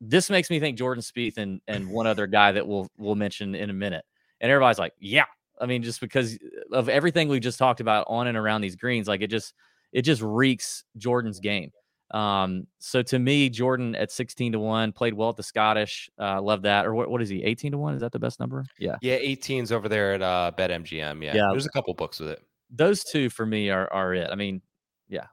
this 0.02 0.30
makes 0.30 0.50
me 0.50 0.60
think 0.60 0.78
Jordan 0.78 1.02
Spieth 1.02 1.38
and 1.38 1.62
and 1.68 1.90
one 1.90 2.08
other 2.08 2.28
guy 2.28 2.52
that 2.52 2.68
we'll 2.68 2.90
we'll 2.98 3.16
mention 3.16 3.56
in 3.56 3.70
a 3.70 3.74
minute. 3.74 4.04
And 4.42 4.52
everybody's 4.52 4.80
like, 4.80 4.94
yeah. 5.00 5.26
I 5.60 5.66
mean, 5.66 5.84
just 5.84 6.02
because 6.02 6.38
of 6.72 6.90
everything 6.90 7.28
we 7.28 7.40
just 7.40 7.60
talked 7.60 7.80
about 7.80 8.06
on 8.08 8.28
and 8.28 8.38
around 8.38 8.62
these 8.62 8.76
greens, 8.76 9.08
like 9.08 9.22
it 9.22 9.28
just 9.28 9.54
it 9.92 10.02
just 10.02 10.22
reeks 10.22 10.84
Jordan's 10.98 11.40
game. 11.40 11.72
Um, 12.12 12.68
so 12.80 13.02
to 13.02 13.18
me, 13.18 13.50
Jordan 13.50 13.96
at 13.96 14.12
16 14.12 14.52
to 14.52 14.60
1 14.60 14.92
played 14.92 15.16
well 15.16 15.30
at 15.30 15.36
the 15.36 15.44
Scottish. 15.44 16.10
Uh, 16.20 16.40
love 16.42 16.62
that. 16.62 16.86
Or 16.86 16.94
what, 16.94 17.10
what 17.10 17.22
is 17.24 17.30
he? 17.30 17.44
18 17.44 17.72
to 17.72 17.78
1? 17.80 17.96
Is 17.96 18.02
that 18.02 18.12
the 18.12 18.20
best 18.20 18.40
number? 18.40 18.64
Yeah. 18.78 18.98
Yeah, 19.02 19.18
18's 19.18 19.72
over 19.72 19.90
there 19.90 20.14
at 20.14 20.22
uh 20.22 20.52
BetMGM. 20.58 21.24
Yeah. 21.24 21.36
yeah. 21.36 21.48
There's 21.52 21.66
a 21.66 21.72
couple 21.72 21.94
books 21.94 22.20
with 22.20 22.30
it. 22.30 22.42
Those 22.70 23.04
two 23.04 23.30
for 23.30 23.46
me 23.46 23.70
are 23.70 23.92
are 23.92 24.14
it. 24.14 24.30
I 24.32 24.36
mean, 24.36 24.62
yeah. 25.10 25.28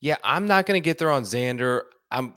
Yeah, 0.00 0.16
I'm 0.22 0.46
not 0.46 0.66
gonna 0.66 0.80
get 0.80 0.98
there 0.98 1.10
on 1.10 1.24
Xander. 1.24 1.82
I'm 2.10 2.34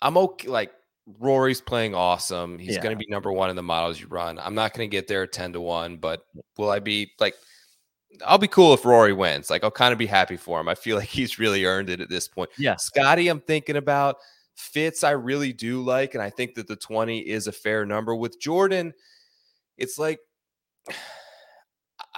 I'm 0.00 0.16
okay. 0.16 0.48
Like 0.48 0.72
Rory's 1.18 1.60
playing 1.60 1.94
awesome. 1.94 2.58
He's 2.58 2.74
yeah. 2.74 2.82
going 2.82 2.96
to 2.96 3.04
be 3.04 3.10
number 3.10 3.32
one 3.32 3.50
in 3.50 3.56
the 3.56 3.62
models 3.62 4.00
you 4.00 4.06
run. 4.08 4.38
I'm 4.38 4.54
not 4.54 4.74
going 4.74 4.88
to 4.88 4.94
get 4.94 5.08
there 5.08 5.26
10 5.26 5.54
to 5.54 5.60
1, 5.60 5.96
but 5.96 6.24
will 6.58 6.70
I 6.70 6.80
be 6.80 7.12
like, 7.18 7.34
I'll 8.26 8.38
be 8.38 8.48
cool 8.48 8.74
if 8.74 8.84
Rory 8.84 9.12
wins. 9.12 9.50
Like, 9.50 9.64
I'll 9.64 9.70
kind 9.70 9.92
of 9.92 9.98
be 9.98 10.06
happy 10.06 10.36
for 10.36 10.60
him. 10.60 10.68
I 10.68 10.74
feel 10.74 10.96
like 10.98 11.08
he's 11.08 11.38
really 11.38 11.64
earned 11.64 11.90
it 11.90 12.00
at 12.00 12.08
this 12.08 12.28
point. 12.28 12.50
Yeah. 12.58 12.76
Scotty, 12.76 13.28
I'm 13.28 13.40
thinking 13.40 13.76
about. 13.76 14.16
Fitz, 14.54 15.04
I 15.04 15.12
really 15.12 15.52
do 15.52 15.82
like. 15.82 16.14
And 16.14 16.22
I 16.22 16.30
think 16.30 16.54
that 16.56 16.66
the 16.66 16.76
20 16.76 17.20
is 17.20 17.46
a 17.46 17.52
fair 17.52 17.86
number. 17.86 18.14
With 18.14 18.40
Jordan, 18.40 18.92
it's 19.76 19.98
like, 19.98 20.18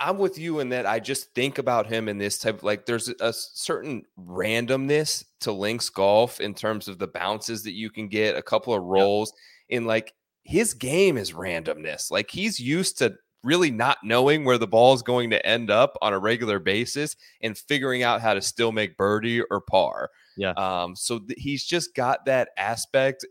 I'm 0.01 0.17
with 0.17 0.39
you 0.39 0.61
in 0.61 0.71
that 0.71 0.87
I 0.87 0.99
just 0.99 1.35
think 1.35 1.59
about 1.59 1.87
him 1.87 2.09
in 2.09 2.17
this 2.17 2.39
type 2.39 2.57
of 2.57 2.63
like 2.65 2.87
there's 2.87 3.09
a 3.21 3.33
certain 3.33 4.03
randomness 4.19 5.25
to 5.41 5.53
links 5.53 5.91
golf 5.91 6.41
in 6.41 6.55
terms 6.55 6.89
of 6.89 6.99
the 6.99 7.07
bounces 7.07 7.63
that 7.65 7.75
you 7.75 7.91
can 7.91 8.09
get, 8.09 8.35
a 8.35 8.43
couple 8.43 8.73
of 8.73 8.83
rolls 8.83 9.33
yep. 9.69 9.79
in 9.79 9.85
like 9.87 10.15
his 10.43 10.73
game 10.73 11.19
is 11.19 11.33
randomness. 11.33 12.11
Like 12.11 12.31
he's 12.31 12.59
used 12.59 12.97
to 12.99 13.15
really 13.45 13.71
not 13.71 13.99
knowing 14.03 14.45
where 14.45 14.59
the 14.59 14.67
ball 14.67 14.95
is 14.95 15.03
going 15.03 15.31
to 15.31 15.47
end 15.47 15.71
up 15.71 15.97
on 16.01 16.15
a 16.15 16.19
regular 16.19 16.59
basis 16.59 17.15
and 17.43 17.57
figuring 17.57 18.03
out 18.03 18.23
how 18.23 18.33
to 18.33 18.41
still 18.41 18.73
make 18.73 18.97
birdie 18.97 19.43
or 19.43 19.61
par. 19.61 20.11
Yeah. 20.37 20.53
Um 20.57 20.97
so 20.97 21.19
th- 21.19 21.39
he's 21.39 21.65
just 21.65 21.95
got 21.95 22.25
that 22.25 22.49
aspect. 22.57 23.27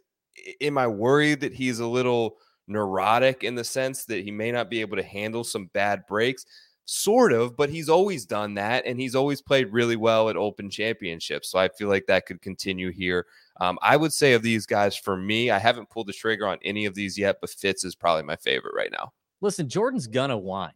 Am 0.62 0.78
I 0.78 0.86
worried 0.86 1.42
that 1.42 1.54
he's 1.54 1.80
a 1.80 1.88
little 1.88 2.38
neurotic 2.70 3.44
in 3.44 3.56
the 3.56 3.64
sense 3.64 4.06
that 4.06 4.24
he 4.24 4.32
may 4.32 4.52
not 4.52 4.70
be 4.70 4.82
able 4.82 4.98
to 4.98 5.04
handle 5.04 5.44
some 5.44 5.70
bad 5.74 6.06
breaks. 6.08 6.46
Sort 6.86 7.34
of, 7.34 7.56
but 7.56 7.70
he's 7.70 7.88
always 7.88 8.26
done 8.26 8.56
that, 8.56 8.84
and 8.84 9.00
he's 9.00 9.14
always 9.14 9.44
played 9.44 9.72
really 9.72 9.96
well 9.96 10.28
at 10.28 10.36
Open 10.36 10.72
Championships. 10.72 11.52
So 11.52 11.60
I 11.60 11.68
feel 11.70 11.88
like 11.88 12.08
that 12.08 12.26
could 12.26 12.42
continue 12.42 12.90
here. 12.90 13.28
Um, 13.62 13.78
I 13.84 13.96
would 13.96 14.12
say 14.12 14.34
of 14.34 14.42
these 14.42 14.66
guys, 14.66 14.96
for 14.96 15.16
me, 15.16 15.52
I 15.52 15.60
haven't 15.60 15.92
pulled 15.92 16.08
the 16.08 16.14
trigger 16.14 16.48
on 16.48 16.58
any 16.64 16.86
of 16.86 16.96
these 16.96 17.16
yet, 17.16 17.38
but 17.42 17.52
Fitz 17.52 17.84
is 17.84 17.94
probably 17.94 18.24
my 18.24 18.38
favorite 18.38 18.74
right 18.76 18.92
now. 18.92 19.14
Listen, 19.40 19.70
Jordan's 19.70 20.08
gonna 20.08 20.38
whine. 20.38 20.74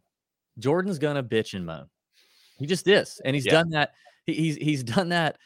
Jordan's 0.60 1.00
gonna 1.00 1.22
bitch 1.22 1.54
and 1.54 1.66
moan. 1.66 1.88
He 2.58 2.66
just 2.66 2.86
is, 2.86 3.20
and 3.24 3.34
he's 3.34 3.46
yeah. 3.46 3.52
done 3.52 3.70
that. 3.70 3.94
He, 4.24 4.34
he's 4.34 4.56
he's 4.56 4.84
done 4.84 5.08
that 5.08 5.38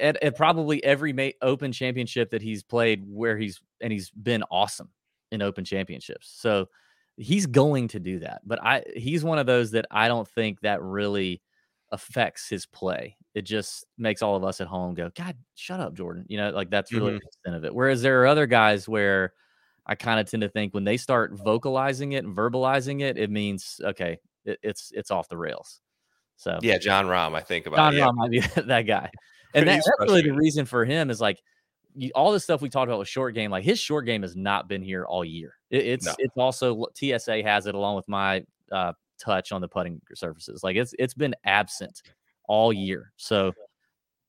at, 0.00 0.22
at 0.22 0.34
probably 0.34 0.82
every 0.82 1.12
ma- 1.12 1.28
Open 1.42 1.72
Championship 1.72 2.30
that 2.30 2.40
he's 2.40 2.62
played, 2.62 3.04
where 3.06 3.36
he's 3.36 3.60
and 3.82 3.92
he's 3.92 4.08
been 4.10 4.42
awesome 4.50 4.88
in 5.30 5.42
open 5.42 5.64
championships. 5.64 6.32
So 6.36 6.68
he's 7.16 7.46
going 7.46 7.88
to 7.88 8.00
do 8.00 8.20
that. 8.20 8.40
But 8.44 8.62
I 8.62 8.82
he's 8.96 9.24
one 9.24 9.38
of 9.38 9.46
those 9.46 9.72
that 9.72 9.86
I 9.90 10.08
don't 10.08 10.28
think 10.28 10.60
that 10.60 10.82
really 10.82 11.42
affects 11.92 12.48
his 12.48 12.66
play. 12.66 13.16
It 13.34 13.42
just 13.42 13.86
makes 13.98 14.22
all 14.22 14.36
of 14.36 14.44
us 14.44 14.60
at 14.60 14.66
home 14.66 14.94
go, 14.94 15.10
God, 15.14 15.36
shut 15.54 15.80
up, 15.80 15.94
Jordan. 15.94 16.24
You 16.28 16.38
know, 16.38 16.50
like 16.50 16.70
that's 16.70 16.92
really 16.92 17.12
mm-hmm. 17.12 17.18
the 17.18 17.26
extent 17.26 17.56
of 17.56 17.64
it. 17.64 17.74
Whereas 17.74 18.02
there 18.02 18.22
are 18.22 18.26
other 18.26 18.46
guys 18.46 18.88
where 18.88 19.32
I 19.86 19.94
kind 19.94 20.20
of 20.20 20.30
tend 20.30 20.42
to 20.42 20.48
think 20.48 20.74
when 20.74 20.84
they 20.84 20.96
start 20.96 21.32
vocalizing 21.32 22.12
it 22.12 22.24
and 22.24 22.36
verbalizing 22.36 23.02
it, 23.02 23.18
it 23.18 23.30
means 23.30 23.80
okay, 23.82 24.18
it, 24.44 24.58
it's 24.62 24.92
it's 24.94 25.10
off 25.10 25.28
the 25.28 25.36
rails. 25.36 25.80
So 26.36 26.58
yeah, 26.62 26.78
Jon 26.78 27.06
Rahm, 27.06 27.34
I 27.34 27.40
think 27.40 27.66
about 27.66 27.76
Jon 27.76 27.94
yeah. 27.94 28.06
Rahm 28.06 28.14
might 28.14 28.30
be 28.30 28.40
that 28.62 28.82
guy. 28.82 29.10
and 29.54 29.68
that, 29.68 29.82
that's 29.84 30.10
really 30.10 30.22
the 30.22 30.32
reason 30.32 30.64
for 30.64 30.84
him 30.84 31.10
is 31.10 31.20
like 31.20 31.42
all 32.14 32.32
the 32.32 32.40
stuff 32.40 32.62
we 32.62 32.68
talked 32.68 32.88
about 32.88 32.98
with 32.98 33.08
short 33.08 33.34
game. 33.34 33.50
Like 33.50 33.64
his 33.64 33.78
short 33.78 34.06
game 34.06 34.22
has 34.22 34.36
not 34.36 34.68
been 34.68 34.82
here 34.82 35.04
all 35.04 35.24
year. 35.24 35.54
It, 35.70 35.86
it's 35.86 36.06
no. 36.06 36.14
it's 36.18 36.36
also 36.36 36.86
TSA 36.94 37.42
has 37.42 37.66
it 37.66 37.74
along 37.74 37.96
with 37.96 38.08
my 38.08 38.44
uh, 38.72 38.92
touch 39.18 39.52
on 39.52 39.60
the 39.60 39.68
putting 39.68 40.00
surfaces. 40.14 40.62
Like 40.62 40.76
it's 40.76 40.94
it's 40.98 41.14
been 41.14 41.34
absent 41.44 42.02
all 42.48 42.72
year. 42.72 43.12
So 43.16 43.52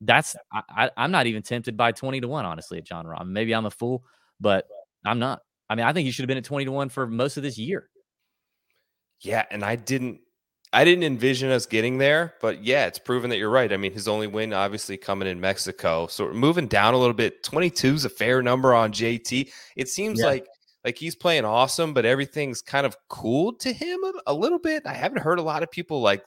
that's 0.01 0.35
I, 0.51 0.89
am 0.97 1.11
not 1.11 1.27
even 1.27 1.43
tempted 1.43 1.77
by 1.77 1.91
20 1.91 2.21
to 2.21 2.27
1, 2.27 2.45
honestly, 2.45 2.79
at 2.79 2.85
Jon 2.85 3.05
Rahm. 3.05 3.27
Maybe 3.27 3.53
I'm 3.53 3.65
a 3.65 3.71
fool, 3.71 4.03
but 4.39 4.65
I'm 5.05 5.19
not. 5.19 5.41
I 5.69 5.75
mean, 5.75 5.85
I 5.85 5.93
think 5.93 6.05
he 6.05 6.11
should 6.11 6.23
have 6.23 6.27
been 6.27 6.37
at 6.37 6.43
20 6.43 6.65
to 6.65 6.71
1 6.71 6.89
for 6.89 7.07
most 7.07 7.37
of 7.37 7.43
this 7.43 7.57
year. 7.57 7.89
Yeah, 9.21 9.45
and 9.51 9.63
I 9.63 9.75
didn't 9.75 10.19
I 10.73 10.85
didn't 10.85 11.03
envision 11.03 11.51
us 11.51 11.65
getting 11.65 11.97
there, 11.97 12.35
but 12.39 12.63
yeah, 12.63 12.85
it's 12.85 12.99
proven 12.99 13.29
that 13.29 13.37
you're 13.37 13.49
right. 13.49 13.73
I 13.73 13.77
mean, 13.77 13.91
his 13.91 14.07
only 14.07 14.27
win 14.27 14.53
obviously 14.53 14.95
coming 14.95 15.27
in 15.27 15.39
Mexico. 15.39 16.07
So 16.07 16.31
moving 16.31 16.67
down 16.67 16.93
a 16.93 16.97
little 16.97 17.13
bit. 17.13 17.43
22 17.43 17.93
is 17.95 18.05
a 18.05 18.09
fair 18.09 18.41
number 18.41 18.73
on 18.73 18.93
JT. 18.93 19.51
It 19.75 19.89
seems 19.89 20.19
yeah. 20.19 20.27
like 20.27 20.47
like 20.85 20.97
he's 20.97 21.15
playing 21.15 21.45
awesome, 21.45 21.93
but 21.93 22.05
everything's 22.05 22.61
kind 22.61 22.85
of 22.85 22.95
cooled 23.09 23.59
to 23.61 23.73
him 23.73 24.03
a, 24.03 24.13
a 24.27 24.33
little 24.33 24.59
bit. 24.59 24.83
I 24.85 24.93
haven't 24.93 25.21
heard 25.21 25.39
a 25.39 25.43
lot 25.43 25.61
of 25.61 25.69
people 25.69 26.01
like 26.01 26.25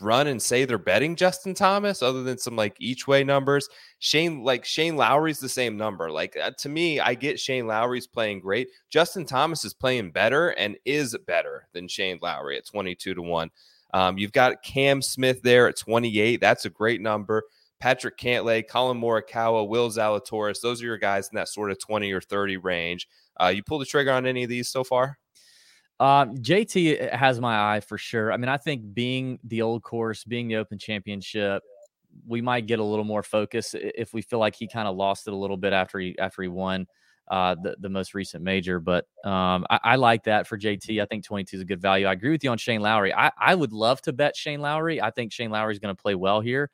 run 0.00 0.26
and 0.26 0.42
say 0.42 0.64
they're 0.64 0.78
betting 0.78 1.14
Justin 1.14 1.54
Thomas 1.54 2.02
other 2.02 2.22
than 2.22 2.38
some 2.38 2.56
like 2.56 2.76
each 2.80 3.06
way 3.06 3.22
numbers. 3.22 3.68
Shane, 3.98 4.42
like 4.42 4.64
Shane 4.64 4.96
Lowry's 4.96 5.40
the 5.40 5.48
same 5.48 5.76
number. 5.76 6.10
Like 6.10 6.36
uh, 6.36 6.52
to 6.58 6.68
me, 6.68 7.00
I 7.00 7.14
get 7.14 7.38
Shane 7.38 7.66
Lowry's 7.66 8.06
playing 8.06 8.40
great. 8.40 8.70
Justin 8.90 9.26
Thomas 9.26 9.64
is 9.64 9.74
playing 9.74 10.10
better 10.10 10.50
and 10.50 10.76
is 10.84 11.16
better 11.26 11.68
than 11.72 11.86
Shane 11.86 12.18
Lowry 12.22 12.56
at 12.56 12.66
22 12.66 13.14
to 13.14 13.22
1. 13.22 13.50
Um, 13.94 14.18
you've 14.18 14.32
got 14.32 14.62
Cam 14.64 15.00
Smith 15.00 15.40
there 15.42 15.68
at 15.68 15.76
28. 15.76 16.40
That's 16.40 16.64
a 16.64 16.70
great 16.70 17.00
number. 17.00 17.44
Patrick 17.78 18.18
Cantlay, 18.18 18.66
Collin 18.66 19.00
Morikawa, 19.00 19.68
Will 19.68 19.88
Zalatoris. 19.88 20.60
Those 20.60 20.82
are 20.82 20.86
your 20.86 20.98
guys 20.98 21.28
in 21.30 21.36
that 21.36 21.48
sort 21.48 21.70
of 21.70 21.78
20 21.78 22.10
or 22.12 22.20
30 22.20 22.56
range. 22.56 23.08
Uh, 23.40 23.52
you 23.54 23.62
pulled 23.62 23.82
the 23.82 23.86
trigger 23.86 24.10
on 24.10 24.26
any 24.26 24.42
of 24.42 24.48
these 24.48 24.68
so 24.68 24.82
far? 24.82 25.16
Um, 26.00 26.36
JT 26.36 27.14
has 27.14 27.40
my 27.40 27.76
eye 27.76 27.80
for 27.80 27.96
sure. 27.96 28.32
I 28.32 28.36
mean, 28.36 28.48
I 28.48 28.56
think 28.56 28.94
being 28.94 29.38
the 29.44 29.62
old 29.62 29.84
course, 29.84 30.24
being 30.24 30.48
the 30.48 30.56
Open 30.56 30.76
Championship, 30.76 31.62
we 32.26 32.40
might 32.40 32.66
get 32.66 32.80
a 32.80 32.84
little 32.84 33.04
more 33.04 33.22
focus 33.22 33.76
if 33.78 34.12
we 34.12 34.22
feel 34.22 34.40
like 34.40 34.56
he 34.56 34.66
kind 34.66 34.88
of 34.88 34.96
lost 34.96 35.28
it 35.28 35.32
a 35.32 35.36
little 35.36 35.56
bit 35.56 35.72
after 35.72 36.00
he 36.00 36.18
after 36.18 36.42
he 36.42 36.48
won 36.48 36.86
uh, 37.28 37.54
the 37.62 37.76
the 37.80 37.88
most 37.88 38.14
recent 38.14 38.42
major. 38.42 38.80
But 38.80 39.06
um, 39.24 39.66
I, 39.70 39.80
I, 39.82 39.96
like 39.96 40.24
that 40.24 40.46
for 40.46 40.58
JT. 40.58 41.00
I 41.00 41.06
think 41.06 41.24
22 41.24 41.56
is 41.56 41.62
a 41.62 41.64
good 41.64 41.80
value. 41.80 42.06
I 42.06 42.12
agree 42.12 42.30
with 42.30 42.44
you 42.44 42.50
on 42.50 42.58
Shane 42.58 42.82
Lowry. 42.82 43.14
I, 43.14 43.30
I 43.38 43.54
would 43.54 43.72
love 43.72 44.02
to 44.02 44.12
bet 44.12 44.36
Shane 44.36 44.60
Lowry. 44.60 45.00
I 45.00 45.10
think 45.10 45.32
Shane 45.32 45.50
Lowry 45.50 45.72
is 45.72 45.78
going 45.78 45.94
to 45.94 46.00
play 46.00 46.14
well 46.14 46.40
here. 46.40 46.70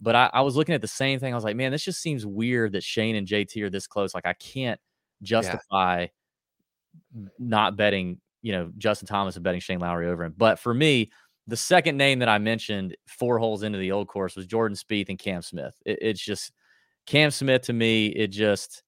But 0.00 0.16
I, 0.16 0.30
I 0.32 0.40
was 0.40 0.56
looking 0.56 0.74
at 0.74 0.80
the 0.80 0.88
same 0.88 1.20
thing. 1.20 1.32
I 1.32 1.36
was 1.36 1.44
like, 1.44 1.56
man, 1.56 1.72
this 1.72 1.84
just 1.84 2.00
seems 2.00 2.26
weird 2.26 2.72
that 2.72 2.82
Shane 2.82 3.16
and 3.16 3.26
JT 3.26 3.62
are 3.62 3.70
this 3.70 3.86
close. 3.86 4.14
Like 4.14 4.26
I 4.26 4.32
can't 4.32 4.80
justify 5.22 6.06
yeah. 7.14 7.28
not 7.38 7.76
betting 7.76 8.18
you 8.42 8.52
know, 8.52 8.70
Justin 8.76 9.06
Thomas 9.06 9.36
and 9.36 9.44
betting 9.44 9.60
Shane 9.60 9.78
Lowry 9.78 10.08
over 10.08 10.24
him. 10.24 10.34
But 10.36 10.58
for 10.58 10.74
me, 10.74 11.10
the 11.46 11.56
second 11.56 11.96
name 11.96 12.18
that 12.18 12.28
I 12.28 12.38
mentioned 12.38 12.96
four 13.06 13.38
holes 13.38 13.62
into 13.62 13.78
the 13.78 13.92
old 13.92 14.08
course 14.08 14.36
was 14.36 14.46
Jordan 14.46 14.76
Spieth 14.76 15.08
and 15.08 15.18
Cam 15.18 15.42
Smith. 15.42 15.74
It, 15.86 15.98
it's 16.02 16.20
just 16.20 16.52
Cam 17.06 17.30
Smith 17.30 17.62
to 17.62 17.72
me, 17.72 18.08
it 18.08 18.28
just 18.28 18.82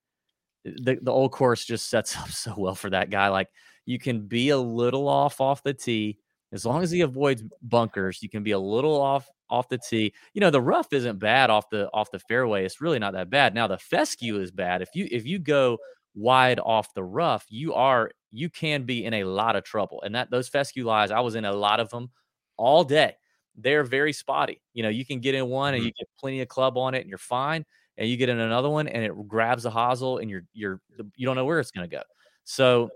the, 0.64 0.98
the 1.00 1.10
old 1.10 1.32
course 1.32 1.64
just 1.64 1.88
sets 1.88 2.16
up 2.16 2.30
so 2.30 2.54
well 2.56 2.74
for 2.74 2.90
that 2.90 3.10
guy. 3.10 3.28
Like 3.28 3.48
you 3.86 3.98
can 3.98 4.26
be 4.26 4.50
a 4.50 4.58
little 4.58 5.08
off 5.08 5.40
off 5.40 5.62
the 5.62 5.74
tee 5.74 6.18
as 6.52 6.64
long 6.64 6.82
as 6.82 6.90
he 6.90 7.02
avoids 7.02 7.42
bunkers. 7.62 8.22
You 8.22 8.28
can 8.28 8.42
be 8.42 8.52
a 8.52 8.58
little 8.58 9.00
off 9.00 9.28
off 9.50 9.68
the 9.68 9.78
tee. 9.78 10.14
You 10.32 10.40
know 10.40 10.50
the 10.50 10.60
rough 10.60 10.92
isn't 10.92 11.18
bad 11.18 11.50
off 11.50 11.68
the 11.70 11.88
off 11.92 12.10
the 12.10 12.18
fairway. 12.18 12.64
It's 12.64 12.80
really 12.80 12.98
not 12.98 13.12
that 13.14 13.30
bad. 13.30 13.54
Now 13.54 13.66
the 13.66 13.78
fescue 13.78 14.40
is 14.40 14.50
bad. 14.50 14.82
If 14.82 14.90
you 14.94 15.08
if 15.10 15.26
you 15.26 15.38
go 15.38 15.78
wide 16.14 16.60
off 16.60 16.94
the 16.94 17.04
rough, 17.04 17.44
you 17.48 17.74
are 17.74 18.10
you 18.30 18.48
can 18.48 18.84
be 18.84 19.04
in 19.04 19.14
a 19.14 19.24
lot 19.24 19.56
of 19.56 19.64
trouble. 19.64 20.02
And 20.02 20.14
that 20.14 20.30
those 20.30 20.48
fescue 20.48 20.86
lies, 20.86 21.10
I 21.10 21.20
was 21.20 21.34
in 21.34 21.44
a 21.44 21.52
lot 21.52 21.80
of 21.80 21.90
them 21.90 22.10
all 22.56 22.84
day. 22.84 23.14
They're 23.56 23.84
very 23.84 24.12
spotty. 24.12 24.60
You 24.72 24.82
know, 24.82 24.88
you 24.88 25.06
can 25.06 25.20
get 25.20 25.34
in 25.34 25.46
one 25.48 25.74
and 25.74 25.80
mm-hmm. 25.80 25.86
you 25.86 25.92
get 25.92 26.08
plenty 26.18 26.40
of 26.40 26.48
club 26.48 26.76
on 26.76 26.94
it 26.94 27.00
and 27.00 27.08
you're 27.08 27.18
fine. 27.18 27.64
And 27.96 28.08
you 28.08 28.16
get 28.16 28.28
in 28.28 28.40
another 28.40 28.68
one 28.68 28.88
and 28.88 29.04
it 29.04 29.12
grabs 29.28 29.62
the 29.62 29.70
hosel 29.70 30.20
and 30.20 30.28
you're 30.28 30.44
you're 30.52 30.80
you 31.16 31.26
don't 31.26 31.36
know 31.36 31.44
where 31.44 31.60
it's 31.60 31.70
going 31.70 31.88
to 31.88 31.96
go. 31.96 32.02
So 32.44 32.90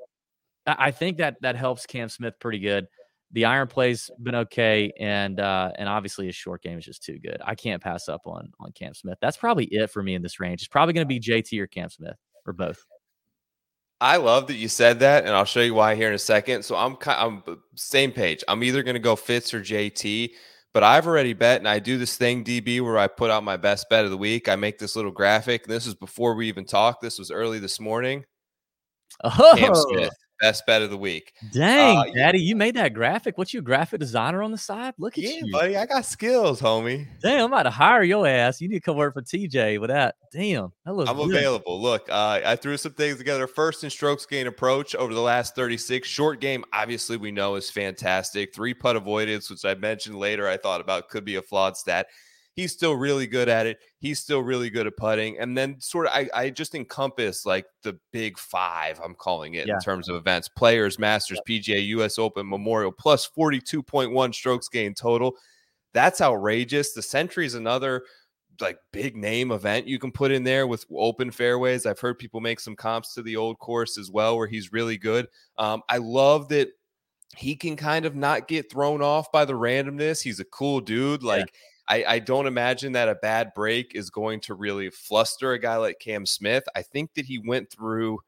I 0.67 0.91
think 0.91 1.19
that 1.19 1.37
that 1.41 1.57
helps 1.57 1.87
Cam 1.87 2.09
Smith 2.09 2.35
pretty 2.41 2.59
good. 2.59 2.87
The 3.33 3.45
iron 3.45 3.69
play's 3.69 4.11
been 4.23 4.35
okay, 4.35 4.91
and 4.99 5.39
uh, 5.39 5.73
and 5.77 5.89
obviously 5.89 6.27
his 6.27 6.35
short 6.35 6.63
game 6.63 6.79
is 6.79 6.85
just 6.85 7.03
too 7.03 7.19
good. 7.19 7.41
I 7.45 7.55
can't 7.55 7.83
pass 7.83 8.09
up 8.09 8.23
on 8.27 8.51
on 8.59 8.73
Cam 8.73 8.95
Smith. 8.95 9.19
That's 9.21 9.37
probably 9.37 9.67
it 9.67 9.91
for 9.91 10.03
me 10.03 10.15
in 10.15 10.23
this 10.23 10.41
range. 10.41 10.63
It's 10.63 10.69
probably 10.69 10.95
going 10.95 11.07
to 11.07 11.09
be 11.09 11.21
JT 11.21 11.59
or 11.61 11.67
Cam 11.67 11.91
Smith 11.91 12.17
or 12.47 12.53
both. 12.53 12.85
I 14.01 14.17
love 14.17 14.47
that 14.47 14.55
you 14.55 14.69
said 14.69 15.01
that, 15.01 15.25
and 15.25 15.35
I'll 15.35 15.45
show 15.45 15.61
you 15.61 15.75
why 15.75 15.95
here 15.95 16.09
in 16.09 16.15
a 16.15 16.19
second. 16.19 16.65
So 16.65 16.77
I'm 16.77 16.97
I'm 17.07 17.43
same 17.75 18.13
page. 18.13 18.45
I'm 18.49 18.63
either 18.63 18.83
going 18.83 18.95
to 18.95 19.01
go 19.01 19.17
Fitz 19.17 19.53
or 19.53 19.61
JT, 19.61 20.31
but 20.75 20.83
I've 20.83 21.07
already 21.07 21.33
bet, 21.33 21.59
and 21.59 21.69
I 21.69 21.79
do 21.79 21.99
this 21.99 22.17
thing 22.17 22.45
DB 22.45 22.81
where 22.81 22.99
I 22.99 23.07
put 23.07 23.31
out 23.31 23.45
my 23.45 23.57
best 23.57 23.89
bet 23.89 24.05
of 24.05 24.11
the 24.11 24.17
week. 24.17 24.49
I 24.49 24.57
make 24.57 24.79
this 24.79 24.97
little 24.97 25.11
graphic. 25.11 25.67
This 25.67 25.87
is 25.87 25.95
before 25.95 26.35
we 26.35 26.49
even 26.49 26.65
talked. 26.65 27.03
This 27.03 27.19
was 27.19 27.31
early 27.31 27.59
this 27.59 27.81
morning. 27.81 28.25
Oh. 29.25 29.55
Cam 29.57 29.75
Smith 29.75 30.15
best 30.41 30.67
bet 30.67 30.83
of 30.83 30.91
the 30.91 30.97
week. 30.97 31.33
Dang, 31.53 31.97
uh, 31.97 32.05
Daddy, 32.15 32.41
you 32.41 32.57
made 32.57 32.77
that 32.77 32.95
graphic. 32.95 33.39
What 33.39 33.53
you 33.53 33.63
graphic 33.63 34.01
designer 34.01 34.43
on 34.43 34.51
the 34.51 34.59
side? 34.59 34.95
Look 34.99 35.19
at 35.19 35.25
yeah, 35.25 35.41
you, 35.43 35.53
buddy. 35.53 35.77
I 35.77 35.87
got 35.87 36.05
skills, 36.05 36.61
homie. 36.61 37.07
Damn, 37.23 37.45
I'm 37.45 37.53
about 37.53 37.65
to 37.65 37.71
hire 37.71 38.03
your 38.03 38.27
ass. 38.27 38.61
You 38.61 38.69
need 38.69 38.77
to 38.77 38.81
come 38.81 38.97
work 38.97 39.15
for 39.15 39.23
TJ 39.23 39.81
with 39.81 39.91
that. 39.91 40.17
Damn, 40.33 40.73
that 40.85 40.95
looks. 40.95 41.11
I'm 41.11 41.17
good. 41.17 41.31
available. 41.31 41.81
Look, 41.81 42.09
uh, 42.11 42.41
I 42.45 42.57
threw 42.57 42.77
some 42.77 42.93
things 42.93 43.19
together. 43.19 43.47
First 43.47 43.85
in 43.85 43.91
strokes 43.91 44.27
gain 44.27 44.47
approach 44.47 44.95
over 44.95 45.15
the 45.15 45.21
last 45.21 45.55
36. 45.55 46.07
Short 46.07 46.41
game, 46.41 46.65
obviously, 46.73 47.17
we 47.17 47.31
know 47.31 47.57
is 47.57 47.71
fantastic. 47.71 48.55
Three 48.55 48.75
putt 48.75 48.97
avoidance, 48.97 49.51
which 49.51 49.65
I 49.65 49.75
mentioned 49.75 50.17
later. 50.17 50.49
I 50.49 50.57
thought 50.57 50.81
about 50.81 51.09
could 51.09 51.25
be 51.25 51.37
a 51.37 51.43
flawed 51.43 51.77
stat 51.77 52.07
he's 52.59 52.73
still 52.73 52.97
really 52.97 53.29
good 53.29 53.49
at 53.49 53.69
it. 53.69 53.79
He's 54.01 54.19
still 54.19 54.41
really 54.41 54.69
good 54.69 54.89
at 54.89 54.97
putting. 54.97 55.39
And 55.39 55.57
then 55.57 55.81
sort 55.81 56.07
of 56.07 56.13
I, 56.13 56.29
I 56.35 56.51
just 56.51 56.75
encompass 56.75 57.47
like 57.47 57.67
the 57.85 57.97
big 58.13 58.37
five, 58.37 59.01
I'm 59.01 59.15
calling 59.15 59.55
it 59.55 59.69
yeah. 59.69 59.75
in 59.75 59.81
terms 59.81 60.09
of 60.09 60.17
events. 60.17 60.49
Players, 60.49 60.99
Masters, 60.99 61.41
PGA, 61.49 61.87
US 61.87 62.19
Open, 62.19 62.49
Memorial, 62.49 62.91
plus 62.91 63.31
42.1 63.39 64.35
strokes 64.35 64.69
gain 64.69 64.93
total. 64.93 65.37
That's 65.95 66.21
outrageous. 66.21 66.95
The 66.95 67.03
Sentry 67.03 67.47
is 67.47 67.55
another 67.55 68.03
like 68.61 68.81
big 68.93 69.17
name 69.17 69.53
event 69.53 69.87
you 69.87 70.01
can 70.01 70.11
put 70.11 70.33
in 70.33 70.43
there 70.43 70.67
with 70.67 70.85
open 70.93 71.31
fairways. 71.31 71.87
I've 71.87 72.01
heard 72.01 72.19
people 72.19 72.41
make 72.41 72.59
some 72.59 72.75
comps 72.75 73.15
to 73.15 73.23
the 73.23 73.37
old 73.37 73.61
course 73.61 73.97
as 73.97 74.11
well, 74.11 74.37
where 74.37 74.49
he's 74.49 74.73
really 74.73 74.99
good. 74.99 75.29
Um, 75.59 75.83
I 75.89 75.99
love 75.99 76.49
that 76.49 76.71
he 77.37 77.55
can 77.55 77.77
kind 77.77 78.05
of 78.05 78.17
not 78.17 78.49
get 78.49 78.69
thrown 78.69 79.01
off 79.01 79.31
by 79.31 79.45
the 79.45 79.53
randomness. 79.53 80.21
He's 80.21 80.41
a 80.41 80.45
cool 80.45 80.81
dude. 80.81 81.23
Like. 81.23 81.55
I, 81.89 82.05
I 82.07 82.19
don't 82.19 82.47
imagine 82.47 82.93
that 82.93 83.09
a 83.09 83.15
bad 83.15 83.53
break 83.55 83.95
is 83.95 84.11
going 84.11 84.41
to 84.41 84.55
really 84.55 84.91
fluster 84.91 85.53
a 85.53 85.59
guy 85.59 85.77
like 85.77 85.99
Cam 85.99 86.27
Smith. 86.27 86.65
I 86.77 86.83
think 86.83 87.15
that 87.15 87.25
he 87.25 87.39
went 87.39 87.71
through 87.71 88.21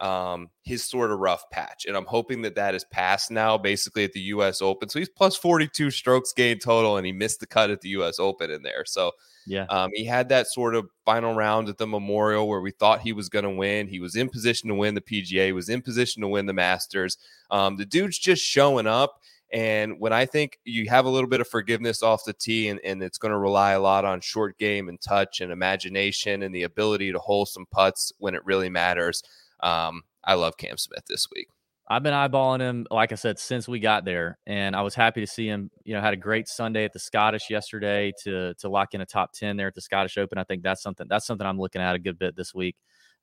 um, 0.00 0.48
his 0.62 0.84
sort 0.84 1.10
of 1.10 1.20
rough 1.20 1.48
patch, 1.50 1.84
and 1.86 1.96
I'm 1.96 2.06
hoping 2.06 2.42
that 2.42 2.54
that 2.56 2.74
is 2.74 2.84
passed 2.84 3.30
now, 3.30 3.58
basically 3.58 4.04
at 4.04 4.12
the 4.12 4.20
U.S. 4.20 4.60
Open. 4.62 4.88
So 4.88 4.98
he's 4.98 5.08
plus 5.08 5.36
42 5.36 5.90
strokes 5.90 6.32
gained 6.32 6.62
total, 6.62 6.96
and 6.96 7.06
he 7.06 7.12
missed 7.12 7.40
the 7.40 7.46
cut 7.46 7.70
at 7.70 7.80
the 7.80 7.90
U.S. 7.90 8.18
Open 8.18 8.50
in 8.50 8.62
there. 8.62 8.84
So 8.86 9.12
yeah, 9.46 9.66
um, 9.68 9.90
he 9.92 10.04
had 10.04 10.30
that 10.30 10.46
sort 10.46 10.74
of 10.74 10.88
final 11.04 11.34
round 11.34 11.68
at 11.68 11.76
the 11.76 11.86
Memorial 11.86 12.48
where 12.48 12.60
we 12.60 12.70
thought 12.70 13.02
he 13.02 13.12
was 13.12 13.28
going 13.28 13.44
to 13.44 13.50
win. 13.50 13.86
He 13.86 14.00
was 14.00 14.16
in 14.16 14.30
position 14.30 14.68
to 14.70 14.74
win 14.74 14.94
the 14.94 15.00
PGA, 15.00 15.54
was 15.54 15.68
in 15.68 15.82
position 15.82 16.22
to 16.22 16.28
win 16.28 16.46
the 16.46 16.52
Masters. 16.52 17.18
Um, 17.50 17.76
the 17.76 17.84
dude's 17.84 18.18
just 18.18 18.42
showing 18.42 18.86
up 18.86 19.20
and 19.54 20.00
when 20.00 20.12
I 20.12 20.26
think 20.26 20.58
you 20.64 20.88
have 20.90 21.04
a 21.04 21.08
little 21.08 21.30
bit 21.30 21.40
of 21.40 21.46
forgiveness 21.46 22.02
off 22.02 22.24
the 22.24 22.32
tee 22.32 22.68
and, 22.68 22.80
and 22.84 23.00
it's 23.04 23.18
going 23.18 23.30
to 23.30 23.38
rely 23.38 23.70
a 23.70 23.80
lot 23.80 24.04
on 24.04 24.20
short 24.20 24.58
game 24.58 24.88
and 24.88 25.00
touch 25.00 25.40
and 25.40 25.52
imagination 25.52 26.42
and 26.42 26.52
the 26.52 26.64
ability 26.64 27.12
to 27.12 27.20
hold 27.20 27.48
some 27.48 27.64
putts 27.70 28.12
when 28.18 28.34
it 28.34 28.44
really 28.44 28.68
matters, 28.68 29.22
um, 29.60 30.02
I 30.24 30.34
love 30.34 30.56
Cam 30.56 30.76
Smith 30.76 31.04
this 31.08 31.28
week. 31.32 31.46
I've 31.86 32.02
been 32.02 32.14
eyeballing 32.14 32.60
him, 32.60 32.86
like 32.90 33.12
I 33.12 33.14
said, 33.14 33.38
since 33.38 33.68
we 33.68 33.78
got 33.78 34.04
there, 34.04 34.38
and 34.46 34.74
I 34.74 34.82
was 34.82 34.94
happy 34.94 35.20
to 35.20 35.26
see 35.26 35.46
him. 35.46 35.70
You 35.84 35.94
know, 35.94 36.00
had 36.00 36.14
a 36.14 36.16
great 36.16 36.48
Sunday 36.48 36.84
at 36.84 36.92
the 36.94 36.98
Scottish 36.98 37.50
yesterday 37.50 38.10
to 38.22 38.54
to 38.54 38.68
lock 38.70 38.94
in 38.94 39.02
a 39.02 39.06
top 39.06 39.32
ten 39.32 39.58
there 39.58 39.68
at 39.68 39.74
the 39.74 39.82
Scottish 39.82 40.16
Open. 40.16 40.38
I 40.38 40.44
think 40.44 40.62
that's 40.62 40.82
something 40.82 41.06
that's 41.10 41.26
something 41.26 41.46
I'm 41.46 41.60
looking 41.60 41.82
at 41.82 41.94
a 41.94 41.98
good 41.98 42.18
bit 42.18 42.36
this 42.36 42.54
week. 42.54 42.76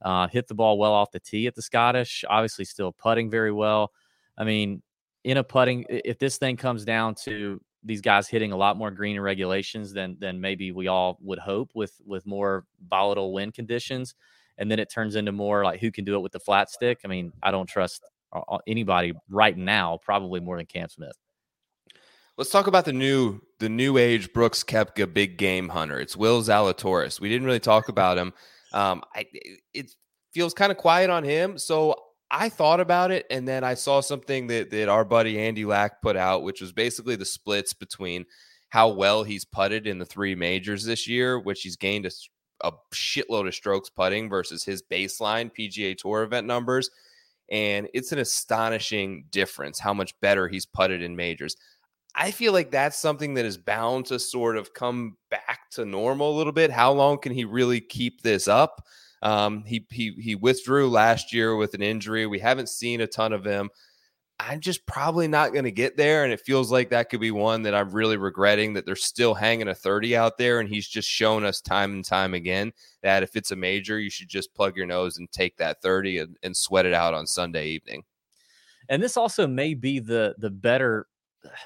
Uh, 0.04 0.28
hit 0.28 0.48
the 0.48 0.54
ball 0.54 0.78
well 0.78 0.94
off 0.94 1.10
the 1.10 1.20
tee 1.20 1.48
at 1.48 1.56
the 1.56 1.62
Scottish. 1.63 2.24
Obviously, 2.30 2.63
still 2.63 2.91
putting 2.91 3.32
very 3.32 3.52
well. 3.52 3.91
I 4.38 4.44
mean, 4.44 4.84
in 5.23 5.38
a 5.38 5.43
putting, 5.43 5.86
if 5.89 6.17
this 6.19 6.38
thing 6.38 6.57
comes 6.57 6.84
down 6.86 7.15
to 7.23 7.62
these 7.84 8.01
guys 8.01 8.27
hitting 8.27 8.51
a 8.51 8.57
lot 8.57 8.77
more 8.77 8.91
green 8.91 9.19
regulations 9.19 9.91
than 9.93 10.15
than 10.19 10.39
maybe 10.39 10.71
we 10.71 10.88
all 10.88 11.17
would 11.21 11.39
hope 11.39 11.71
with 11.73 11.99
with 12.05 12.25
more 12.25 12.65
volatile 12.89 13.34
wind 13.34 13.53
conditions, 13.53 14.15
and 14.57 14.69
then 14.69 14.79
it 14.79 14.91
turns 14.91 15.15
into 15.15 15.31
more 15.31 15.63
like 15.63 15.79
who 15.79 15.91
can 15.91 16.05
do 16.05 16.15
it 16.15 16.19
with 16.19 16.31
the 16.31 16.39
flat 16.39 16.69
stick. 16.69 16.99
I 17.03 17.07
mean, 17.07 17.34
I 17.41 17.51
don't 17.51 17.67
trust 17.67 18.03
anybody 18.67 19.13
right 19.29 19.57
now, 19.57 19.99
probably 20.03 20.39
more 20.39 20.57
than 20.57 20.65
Cam 20.65 20.89
Smith. 20.89 21.17
Let's 22.38 22.49
talk 22.49 22.67
about 22.67 22.86
the 22.86 22.93
new 22.93 23.41
the 23.60 23.69
new 23.69 23.97
age 23.97 24.31
Brooks 24.34 24.63
Koepka 24.63 25.12
big 25.13 25.38
game 25.38 25.69
hunter. 25.69 25.99
It's 25.99 26.15
Will 26.15 26.41
Zalatoris. 26.41 27.19
We 27.19 27.29
didn't 27.29 27.45
really 27.45 27.60
talk 27.60 27.89
about 27.89 28.17
him. 28.17 28.34
Um, 28.73 29.03
I, 29.13 29.25
it 29.73 29.93
feels 30.34 30.53
kind 30.53 30.71
of 30.71 30.77
quiet 30.77 31.10
on 31.10 31.23
him. 31.23 31.57
So 31.57 31.95
I 32.32 32.48
thought 32.48 32.80
about 32.80 33.12
it, 33.12 33.26
and 33.30 33.46
then 33.46 33.63
I 33.63 33.74
saw 33.74 34.00
something 34.00 34.48
that 34.48 34.72
that 34.72 34.88
our 34.89 35.04
buddy 35.04 35.38
Andy 35.38 35.65
Lack 35.65 36.02
put 36.02 36.15
out, 36.15 36.44
which 36.44 36.62
was 36.62 36.72
basically 36.72 37.17
the 37.17 37.26
splits 37.26 37.74
between 37.74 38.26
how 38.70 38.88
well 38.89 39.24
he's 39.24 39.44
putted 39.44 39.86
in 39.86 40.00
the 40.00 40.06
three 40.06 40.34
majors 40.34 40.86
this 40.86 41.08
year, 41.08 41.38
which 41.38 41.62
he's 41.62 41.76
gained 41.76 42.06
a, 42.06 42.12
a 42.63 42.72
shitload 42.94 43.48
of 43.48 43.54
strokes 43.54 43.89
putting 43.89 44.30
versus 44.30 44.63
his 44.63 44.82
baseline 44.82 45.52
PGA 45.54 45.98
Tour 45.98 46.24
event 46.24 46.48
numbers. 46.48 46.89
And 47.52 47.89
it's 47.94 48.13
an 48.13 48.20
astonishing 48.20 49.26
difference 49.30 49.78
how 49.78 49.94
much 49.94 50.17
better 50.22 50.48
he's 50.48 50.65
putted 50.65 51.02
in 51.02 51.17
majors. 51.17 51.58
I 52.15 52.32
feel 52.32 52.54
like 52.54 52.72
that's 52.72 52.98
something 52.98 53.34
that 53.34 53.46
is 53.46 53.58
bound 53.58 54.06
to 54.06 54.20
sort 54.20 54.56
of 54.56 54.74
come 54.74 55.17
back 55.30 55.70
to 55.72 55.86
normal 55.86 56.34
a 56.34 56.38
little 56.38 56.54
bit. 56.54 56.72
How 56.72 56.94
long 56.94 57.17
can 57.17 57.34
he 57.34 57.44
really 57.44 57.82
keep 57.82 58.22
this 58.22 58.48
up? 58.48 58.86
Um, 59.21 59.63
he 59.65 59.86
he 59.89 60.12
he 60.19 60.36
withdrew 60.36 60.89
last 60.89 61.34
year 61.34 61.55
with 61.55 61.73
an 61.73 61.81
injury. 61.81 62.25
We 62.25 62.39
haven't 62.39 62.69
seen 62.69 63.01
a 63.01 63.07
ton 63.07 63.34
of 63.34 63.45
him. 63.45 63.69
I'm 64.39 64.60
just 64.60 64.88
probably 64.88 65.27
not 65.27 65.53
going 65.53 65.65
to 65.65 65.71
get 65.71 65.97
there, 65.97 66.23
and 66.23 66.34
it 66.34 66.41
feels 66.41 66.71
like 66.71 66.89
that 66.89 67.10
could 67.10 67.19
be 67.19 67.29
one 67.29 67.62
that 67.62 67.75
I'm 67.75 67.91
really 67.91 68.17
regretting 68.17 68.73
that 68.73 68.88
they're 68.88 68.95
still 68.95 69.36
hanging 69.36 69.67
a 69.67 69.75
30 69.75 70.15
out 70.15 70.39
there, 70.39 70.60
and 70.60 70.67
he's 70.67 70.88
just 70.88 71.07
shown 71.07 71.45
us 71.45 71.62
time 71.62 71.91
and 71.91 72.03
time 72.03 72.34
again 72.34 72.71
that 73.03 73.21
if 73.21 73.36
it's 73.36 73.51
a 73.51 73.55
major, 73.55 73.99
you 73.99 74.10
should 74.10 74.29
just 74.29 74.53
plug 74.55 74.75
your 74.75 74.88
nose 74.88 75.19
and 75.19 75.31
take 75.31 75.57
that 75.57 75.84
30 75.84 76.17
and, 76.17 76.38
and 76.41 76.57
sweat 76.57 76.88
it 76.88 76.93
out 76.93 77.13
on 77.13 77.27
Sunday 77.27 77.67
evening. 77.67 78.03
And 78.89 79.01
this 79.01 79.15
also 79.15 79.45
may 79.45 79.75
be 79.75 79.99
the 79.99 80.34
the 80.39 80.49
better 80.49 81.07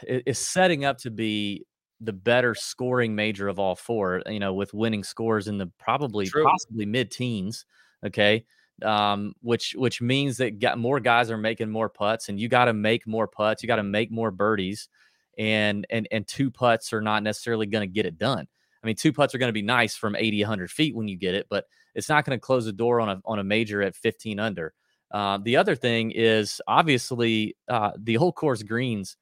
is 0.05 0.39
setting 0.39 0.83
up 0.83 0.97
to 0.99 1.11
be 1.11 1.65
the 2.01 2.13
better 2.13 2.55
scoring 2.55 3.15
major 3.15 3.47
of 3.47 3.59
all 3.59 3.75
four, 3.75 4.21
you 4.27 4.39
know, 4.39 4.53
with 4.53 4.73
winning 4.73 5.03
scores 5.03 5.47
in 5.47 5.57
the 5.57 5.67
probably 5.79 6.27
True. 6.27 6.45
possibly 6.45 6.85
mid 6.85 7.11
teens. 7.11 7.65
Okay. 8.05 8.45
Um, 8.83 9.33
which 9.41 9.73
which 9.77 10.01
means 10.01 10.37
that 10.37 10.59
got 10.59 10.77
more 10.77 10.99
guys 10.99 11.31
are 11.31 11.37
making 11.37 11.69
more 11.69 11.87
putts 11.87 12.27
and 12.27 12.37
you 12.37 12.49
got 12.49 12.65
to 12.65 12.73
make 12.73 13.07
more 13.07 13.27
putts, 13.27 13.63
you 13.63 13.67
got 13.67 13.77
to 13.77 13.83
make 13.83 14.11
more 14.11 14.31
birdies, 14.31 14.89
and 15.37 15.87
and 15.89 16.07
and 16.11 16.27
two 16.27 16.51
putts 16.51 16.91
are 16.91 17.01
not 17.01 17.23
necessarily 17.23 17.67
going 17.67 17.87
to 17.87 17.93
get 17.93 18.05
it 18.05 18.17
done. 18.17 18.45
I 18.83 18.85
mean, 18.85 18.97
two 18.97 19.13
putts 19.13 19.33
are 19.33 19.37
going 19.37 19.49
to 19.49 19.53
be 19.53 19.61
nice 19.61 19.95
from 19.95 20.15
80, 20.15 20.43
100 20.43 20.69
feet 20.69 20.95
when 20.95 21.07
you 21.07 21.17
get 21.17 21.33
it, 21.33 21.47
but 21.49 21.65
it's 21.95 22.09
not 22.09 22.23
going 22.25 22.37
to 22.37 22.41
close 22.41 22.65
the 22.65 22.73
door 22.73 22.99
on 22.99 23.09
a 23.09 23.21
on 23.25 23.39
a 23.39 23.43
major 23.43 23.81
at 23.81 23.95
15 23.95 24.39
under. 24.39 24.73
Uh, 25.09 25.39
the 25.41 25.55
other 25.55 25.75
thing 25.75 26.11
is 26.11 26.59
obviously 26.67 27.55
uh, 27.69 27.91
the 27.97 28.15
whole 28.15 28.33
course 28.33 28.61
greens 28.61 29.15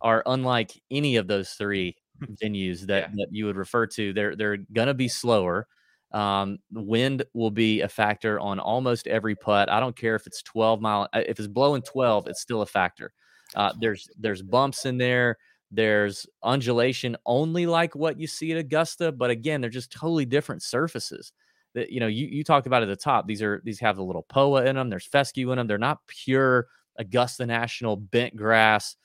are 0.00 0.22
unlike 0.26 0.72
any 0.90 1.16
of 1.16 1.26
those 1.26 1.50
three 1.50 1.96
venues 2.42 2.82
that, 2.82 3.10
yeah. 3.10 3.14
that 3.16 3.28
you 3.30 3.46
would 3.46 3.56
refer 3.56 3.86
to. 3.86 4.12
They're 4.12 4.36
they're 4.36 4.58
gonna 4.72 4.94
be 4.94 5.08
slower. 5.08 5.66
Um, 6.12 6.58
wind 6.70 7.24
will 7.34 7.50
be 7.50 7.82
a 7.82 7.88
factor 7.88 8.38
on 8.40 8.58
almost 8.58 9.06
every 9.06 9.34
putt. 9.34 9.70
I 9.70 9.80
don't 9.80 9.96
care 9.96 10.14
if 10.14 10.26
it's 10.26 10.42
12 10.42 10.80
mile, 10.80 11.08
uh, 11.12 11.22
if 11.26 11.38
it's 11.38 11.48
blowing 11.48 11.82
12, 11.82 12.28
it's 12.28 12.40
still 12.40 12.62
a 12.62 12.66
factor. 12.66 13.12
Uh, 13.54 13.72
there's 13.80 14.08
there's 14.18 14.42
bumps 14.42 14.86
in 14.86 14.98
there. 14.98 15.36
There's 15.70 16.26
undulation 16.42 17.16
only 17.26 17.66
like 17.66 17.94
what 17.94 18.18
you 18.18 18.26
see 18.26 18.52
at 18.52 18.58
Augusta, 18.58 19.12
but 19.12 19.30
again, 19.30 19.60
they're 19.60 19.70
just 19.70 19.90
totally 19.90 20.24
different 20.24 20.62
surfaces. 20.62 21.32
That 21.74 21.90
you 21.90 22.00
know, 22.00 22.06
you 22.06 22.26
you 22.26 22.44
talked 22.44 22.66
about 22.66 22.82
at 22.82 22.88
the 22.88 22.96
top. 22.96 23.26
These 23.26 23.42
are 23.42 23.60
these 23.64 23.80
have 23.80 23.98
a 23.98 24.02
little 24.02 24.22
POA 24.22 24.64
in 24.64 24.76
them. 24.76 24.88
There's 24.88 25.06
fescue 25.06 25.50
in 25.52 25.58
them. 25.58 25.66
They're 25.66 25.78
not 25.78 26.06
pure 26.06 26.68
Augusta 26.98 27.46
National 27.46 27.96
bent 27.96 28.36
grass 28.36 28.96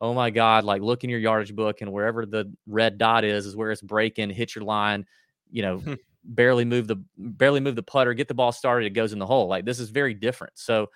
oh 0.00 0.14
my 0.14 0.30
God, 0.30 0.64
like 0.64 0.82
look 0.82 1.04
in 1.04 1.10
your 1.10 1.18
yardage 1.18 1.54
book 1.54 1.80
and 1.80 1.92
wherever 1.92 2.24
the 2.24 2.52
red 2.66 2.98
dot 2.98 3.24
is, 3.24 3.46
is 3.46 3.56
where 3.56 3.70
it's 3.70 3.82
breaking, 3.82 4.30
hit 4.30 4.54
your 4.54 4.64
line, 4.64 5.04
you 5.50 5.62
know, 5.62 5.78
hmm. 5.78 5.94
barely 6.24 6.64
move 6.64 6.86
the 6.86 6.96
barely 7.16 7.60
move 7.60 7.76
the 7.76 7.82
putter, 7.82 8.14
get 8.14 8.28
the 8.28 8.34
ball 8.34 8.52
started, 8.52 8.86
it 8.86 8.90
goes 8.90 9.12
in 9.12 9.18
the 9.18 9.26
hole. 9.26 9.46
Like 9.46 9.64
this 9.64 9.78
is 9.78 9.90
very 9.90 10.14
different. 10.14 10.58
So 10.58 10.88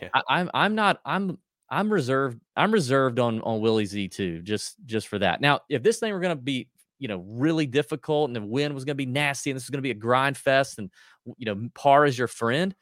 yeah. 0.00 0.08
I, 0.14 0.22
I'm 0.28 0.50
I'm 0.52 0.74
not 0.74 1.00
I'm 1.04 1.38
I'm 1.70 1.92
reserved 1.92 2.40
I'm 2.56 2.72
reserved 2.72 3.18
on 3.18 3.40
on 3.42 3.60
Willie 3.60 3.86
Z 3.86 4.08
too, 4.08 4.42
just 4.42 4.76
just 4.84 5.08
for 5.08 5.18
that. 5.18 5.40
Now, 5.40 5.60
if 5.68 5.82
this 5.82 5.98
thing 5.98 6.12
were 6.12 6.20
gonna 6.20 6.36
be 6.36 6.68
you 6.98 7.08
know 7.08 7.24
really 7.26 7.66
difficult 7.66 8.28
and 8.28 8.36
the 8.36 8.42
wind 8.42 8.74
was 8.74 8.84
gonna 8.84 8.94
be 8.94 9.06
nasty 9.06 9.50
and 9.50 9.56
this 9.56 9.64
is 9.64 9.70
gonna 9.70 9.80
be 9.80 9.90
a 9.90 9.94
grind 9.94 10.36
fest 10.36 10.78
and 10.78 10.90
you 11.38 11.46
know 11.46 11.68
par 11.74 12.04
is 12.04 12.18
your 12.18 12.28
friend, 12.28 12.74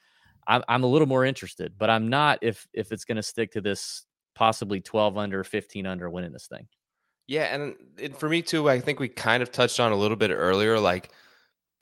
I'm 0.47 0.65
I'm 0.69 0.83
a 0.83 0.89
little 0.89 1.07
more 1.07 1.25
interested, 1.25 1.75
but 1.79 1.89
I'm 1.89 2.09
not 2.09 2.41
if 2.43 2.67
if 2.73 2.91
it's 2.91 3.05
gonna 3.05 3.23
stick 3.23 3.53
to 3.53 3.61
this 3.61 4.05
possibly 4.39 4.81
12 4.81 5.19
under, 5.19 5.43
15 5.43 5.85
under 5.85 6.09
winning 6.09 6.31
this 6.31 6.47
thing. 6.47 6.69
Yeah, 7.27 7.53
and, 7.53 7.75
and 8.01 8.17
for 8.17 8.29
me 8.29 8.41
too, 8.41 8.71
I 8.71 8.79
think 8.79 9.01
we 9.01 9.09
kind 9.09 9.43
of 9.43 9.51
touched 9.51 9.81
on 9.81 9.91
a 9.91 9.97
little 9.97 10.17
bit 10.17 10.31
earlier. 10.31 10.79
Like 10.79 11.11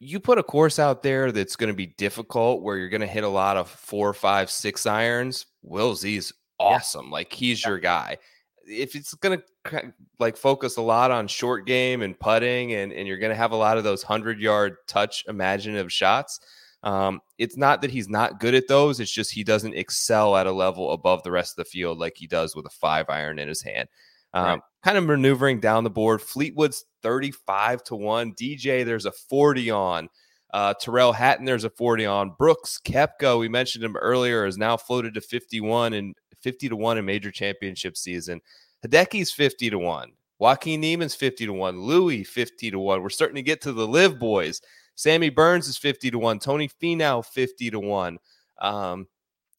you 0.00 0.18
put 0.18 0.38
a 0.38 0.42
course 0.42 0.78
out 0.78 1.02
there 1.02 1.30
that's 1.32 1.54
going 1.54 1.68
to 1.68 1.76
be 1.76 1.86
difficult, 1.86 2.62
where 2.62 2.78
you're 2.78 2.88
going 2.88 3.02
to 3.02 3.06
hit 3.06 3.24
a 3.24 3.28
lot 3.28 3.58
of 3.58 3.68
four, 3.68 4.14
five, 4.14 4.50
six 4.50 4.86
irons. 4.86 5.44
Will 5.62 5.94
Z's 5.94 6.32
awesome. 6.58 7.06
Yeah. 7.06 7.12
Like 7.12 7.32
he's 7.32 7.62
yeah. 7.62 7.68
your 7.68 7.78
guy. 7.78 8.16
If 8.64 8.96
it's 8.96 9.12
going 9.14 9.38
to 9.66 9.92
like 10.18 10.38
focus 10.38 10.78
a 10.78 10.82
lot 10.82 11.10
on 11.10 11.28
short 11.28 11.66
game 11.66 12.00
and 12.00 12.18
putting, 12.18 12.72
and 12.72 12.90
and 12.90 13.06
you're 13.06 13.18
going 13.18 13.30
to 13.30 13.36
have 13.36 13.52
a 13.52 13.56
lot 13.56 13.76
of 13.76 13.84
those 13.84 14.02
hundred 14.02 14.40
yard 14.40 14.76
touch 14.88 15.24
imaginative 15.28 15.92
shots 15.92 16.40
um, 16.87 17.20
it's 17.37 17.57
not 17.57 17.83
that 17.83 17.90
he's 17.90 18.09
not 18.09 18.38
good 18.38 18.55
at 18.55 18.68
those. 18.68 19.01
It's 19.01 19.11
just 19.11 19.33
he 19.33 19.42
doesn't 19.42 19.75
excel 19.75 20.37
at 20.37 20.46
a 20.46 20.53
level 20.53 20.92
above 20.92 21.25
the 21.25 21.33
rest 21.33 21.59
of 21.59 21.64
the 21.64 21.68
field 21.68 21.99
like 21.99 22.16
he 22.16 22.29
does 22.29 22.55
with 22.55 22.64
a 22.64 22.70
five 22.70 23.07
iron 23.11 23.40
in 23.40 23.49
his 23.49 23.61
hand. 23.61 23.88
Um, 24.33 24.44
right. 24.44 24.61
Kind 24.85 24.96
of 24.96 25.05
maneuvering 25.05 25.59
down 25.59 25.83
the 25.83 25.90
board. 25.90 26.22
Fleetwood's 26.22 26.85
35 27.03 27.83
to 27.85 27.96
1. 27.96 28.35
DJ, 28.35 28.85
there's 28.85 29.05
a 29.05 29.11
40 29.11 29.70
on. 29.72 30.09
Uh, 30.55 30.75
Tyrrell 30.75 31.12
Hatton, 31.12 31.44
there's 31.44 31.64
a 31.64 31.70
40 31.70 32.07
on. 32.07 32.31
Brooks 32.38 32.81
Koepka, 32.87 33.37
we 33.37 33.49
mentioned 33.49 33.85
him 33.85 33.96
earlier, 33.96 34.46
is 34.46 34.57
now 34.57 34.77
floated 34.77 35.14
to 35.14 35.20
51 35.20 35.92
and 35.92 36.14
50 36.40 36.68
to 36.68 36.77
1 36.77 36.99
in 36.99 37.05
major 37.05 37.33
championship 37.33 37.96
season. 37.96 38.40
Hideki's 38.87 39.33
50 39.33 39.70
to 39.70 39.79
1. 39.81 40.12
Joaquin 40.38 40.81
Niemann's 40.81 41.16
50 41.16 41.46
to 41.46 41.53
1. 41.53 41.81
Louis 41.81 42.22
50 42.22 42.70
to 42.70 42.79
1. 42.79 43.03
We're 43.03 43.09
starting 43.09 43.35
to 43.35 43.42
get 43.42 43.61
to 43.62 43.72
the 43.72 43.88
live 43.88 44.20
boys. 44.20 44.61
Sammy 44.96 45.28
Burns 45.28 45.68
is 45.68 45.76
50 45.76 46.11
to 46.11 46.18
1. 46.18 46.38
Tony 46.40 46.68
Finau 46.68 47.24
50 47.24 47.70
to 47.70 47.78
1. 47.80 48.18
Um, 48.61 49.06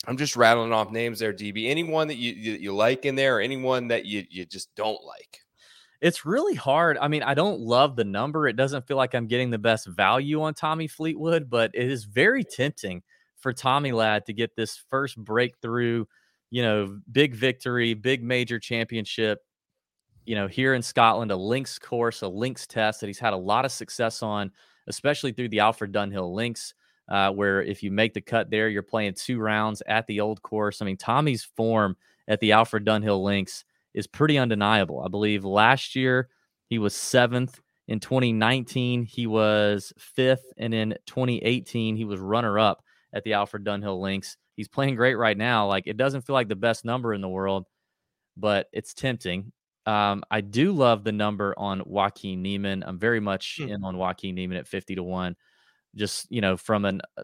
I'm 0.05 0.17
just 0.17 0.35
rattling 0.35 0.73
off 0.73 0.91
names 0.91 1.19
there, 1.19 1.33
DB. 1.33 1.69
Anyone 1.69 2.07
that 2.07 2.17
you, 2.17 2.33
you, 2.33 2.53
you 2.53 2.75
like 2.75 3.05
in 3.05 3.15
there 3.15 3.37
or 3.37 3.41
anyone 3.41 3.87
that 3.87 4.05
you, 4.05 4.25
you 4.29 4.45
just 4.45 4.73
don't 4.75 5.03
like? 5.03 5.39
It's 6.01 6.25
really 6.25 6.55
hard. 6.55 6.97
I 6.99 7.07
mean, 7.07 7.23
I 7.23 7.33
don't 7.33 7.59
love 7.59 7.95
the 7.95 8.03
number. 8.03 8.47
It 8.47 8.55
doesn't 8.55 8.85
feel 8.85 8.97
like 8.97 9.15
I'm 9.15 9.27
getting 9.27 9.49
the 9.49 9.57
best 9.57 9.87
value 9.87 10.41
on 10.41 10.53
Tommy 10.53 10.87
Fleetwood, 10.87 11.49
but 11.49 11.71
it 11.73 11.89
is 11.89 12.03
very 12.03 12.43
tempting 12.43 13.01
for 13.37 13.53
Tommy 13.53 13.91
Lad 13.91 14.25
to 14.25 14.33
get 14.33 14.55
this 14.55 14.83
first 14.89 15.17
breakthrough, 15.17 16.05
you 16.51 16.61
know, 16.61 16.99
big 17.11 17.33
victory, 17.35 17.93
big 17.95 18.23
major 18.23 18.59
championship, 18.59 19.39
you 20.25 20.35
know, 20.35 20.47
here 20.47 20.73
in 20.73 20.81
Scotland, 20.81 21.31
a 21.31 21.35
links 21.35 21.79
course, 21.79 22.21
a 22.21 22.27
links 22.27 22.67
test 22.67 23.01
that 23.01 23.07
he's 23.07 23.19
had 23.19 23.33
a 23.33 23.37
lot 23.37 23.65
of 23.65 23.71
success 23.71 24.21
on 24.21 24.51
especially 24.87 25.31
through 25.31 25.49
the 25.49 25.59
Alfred 25.59 25.91
Dunhill 25.91 26.33
links, 26.33 26.73
uh, 27.09 27.31
where 27.31 27.61
if 27.61 27.83
you 27.83 27.91
make 27.91 28.13
the 28.13 28.21
cut 28.21 28.49
there, 28.49 28.69
you're 28.69 28.83
playing 28.83 29.13
two 29.13 29.39
rounds 29.39 29.81
at 29.87 30.07
the 30.07 30.19
old 30.19 30.41
course. 30.41 30.81
I 30.81 30.85
mean, 30.85 30.97
Tommy's 30.97 31.43
form 31.43 31.95
at 32.27 32.39
the 32.39 32.51
Alfred 32.51 32.85
Dunhill 32.85 33.23
links 33.23 33.63
is 33.93 34.07
pretty 34.07 34.37
undeniable. 34.37 35.01
I 35.01 35.07
believe 35.07 35.45
last 35.45 35.95
year 35.95 36.29
he 36.69 36.79
was 36.79 36.95
seventh. 36.95 37.59
In 37.87 37.99
2019, 38.01 39.03
he 39.03 39.27
was 39.27 39.93
fifth. 39.97 40.51
And 40.57 40.73
in 40.73 40.95
2018, 41.05 41.95
he 41.95 42.05
was 42.05 42.19
runner 42.19 42.59
up 42.59 42.83
at 43.13 43.23
the 43.23 43.33
Alfred 43.33 43.63
Dunhill 43.63 43.99
links. 44.01 44.37
He's 44.55 44.67
playing 44.67 44.95
great 44.95 45.15
right 45.15 45.37
now. 45.37 45.67
Like, 45.67 45.87
it 45.87 45.97
doesn't 45.97 46.21
feel 46.21 46.33
like 46.33 46.49
the 46.49 46.55
best 46.55 46.83
number 46.83 47.13
in 47.13 47.21
the 47.21 47.29
world, 47.29 47.65
but 48.35 48.67
it's 48.73 48.93
tempting. 48.93 49.51
Um, 49.87 50.23
I 50.29 50.41
do 50.41 50.73
love 50.73 51.05
the 51.05 51.13
number 51.13 51.55
on 51.57 51.81
Joaquin 51.85 52.41
Niemann. 52.41 52.83
I'm 52.85 52.99
very 52.99 53.21
much 53.21 53.59
mm. 53.61 53.69
in 53.69 53.83
on 53.85 53.97
Joaquin 53.97 54.35
Niemann 54.35 54.57
at 54.57 54.67
50 54.67 54.95
to 54.95 55.03
1. 55.03 55.35
Just, 55.95 56.29
you 56.29 56.41
know, 56.41 56.57
from 56.57 56.83
an 56.83 57.01
uh, 57.17 57.23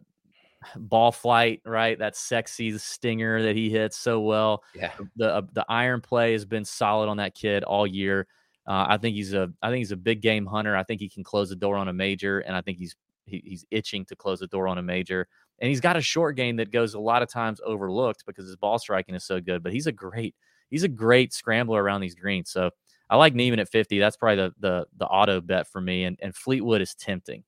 ball 0.78 1.12
flight, 1.12 1.62
right? 1.66 2.00
That 2.00 2.16
sexy 2.16 2.78
stinger 2.78 3.44
that 3.44 3.58
he 3.58 3.70
hits 3.70 3.98
so 3.98 4.22
well. 4.22 4.64
Yeah. 4.74 4.92
The 5.18 5.36
uh, 5.36 5.42
the 5.52 5.66
iron 5.68 6.00
play 6.00 6.32
has 6.32 6.46
been 6.46 6.64
solid 6.64 7.10
on 7.10 7.18
that 7.18 7.36
kid 7.36 7.66
all 7.66 7.86
year. 7.86 8.28
Uh, 8.66 8.86
I 8.88 8.98
think 8.98 9.16
he's 9.16 9.34
a 9.34 9.52
I 9.62 9.70
think 9.70 9.80
he's 9.80 9.92
a 9.92 9.98
big 9.98 10.22
game 10.22 10.46
hunter. 10.46 10.76
I 10.76 10.84
think 10.84 11.02
he 11.02 11.10
can 11.10 11.24
close 11.24 11.50
the 11.50 11.58
door 11.58 11.76
on 11.76 11.90
a 11.90 11.94
major, 11.94 12.40
and 12.40 12.56
I 12.56 12.62
think 12.62 12.78
he's 12.78 12.96
he, 13.26 13.42
he's 13.46 13.66
itching 13.72 14.06
to 14.06 14.16
close 14.16 14.40
the 14.40 14.48
door 14.48 14.70
on 14.70 14.78
a 14.78 14.84
major. 14.84 15.28
And 15.60 15.70
he's 15.70 15.82
got 15.82 15.98
a 15.98 16.02
short 16.02 16.38
game 16.38 16.56
that 16.58 16.72
goes 16.72 16.94
a 16.94 17.00
lot 17.00 17.22
of 17.22 17.30
times 17.30 17.62
overlooked 17.66 18.24
because 18.26 18.46
his 18.46 18.56
ball 18.56 18.80
striking 18.80 19.16
is 19.16 19.26
so 19.26 19.40
good. 19.40 19.64
But 19.64 19.74
he's 19.74 19.88
a 19.88 19.92
great 19.92 20.36
he's 20.70 20.84
a 20.84 20.88
great 20.88 21.34
scrambler 21.34 21.82
around 21.84 22.02
these 22.02 22.16
greens. 22.16 22.50
So 22.52 22.72
I 23.10 23.16
like 23.18 23.36
Niemann 23.36 23.60
at 23.60 23.70
50. 23.70 24.00
That's 24.00 24.18
probably 24.18 24.38
the 24.38 24.54
the 24.60 24.88
the 24.98 25.06
auto 25.08 25.42
bet 25.42 25.68
for 25.68 25.82
me. 25.82 26.06
And 26.06 26.18
and 26.22 26.36
Fleetwood 26.36 26.82
is 26.82 26.96
tempting. 26.96 27.44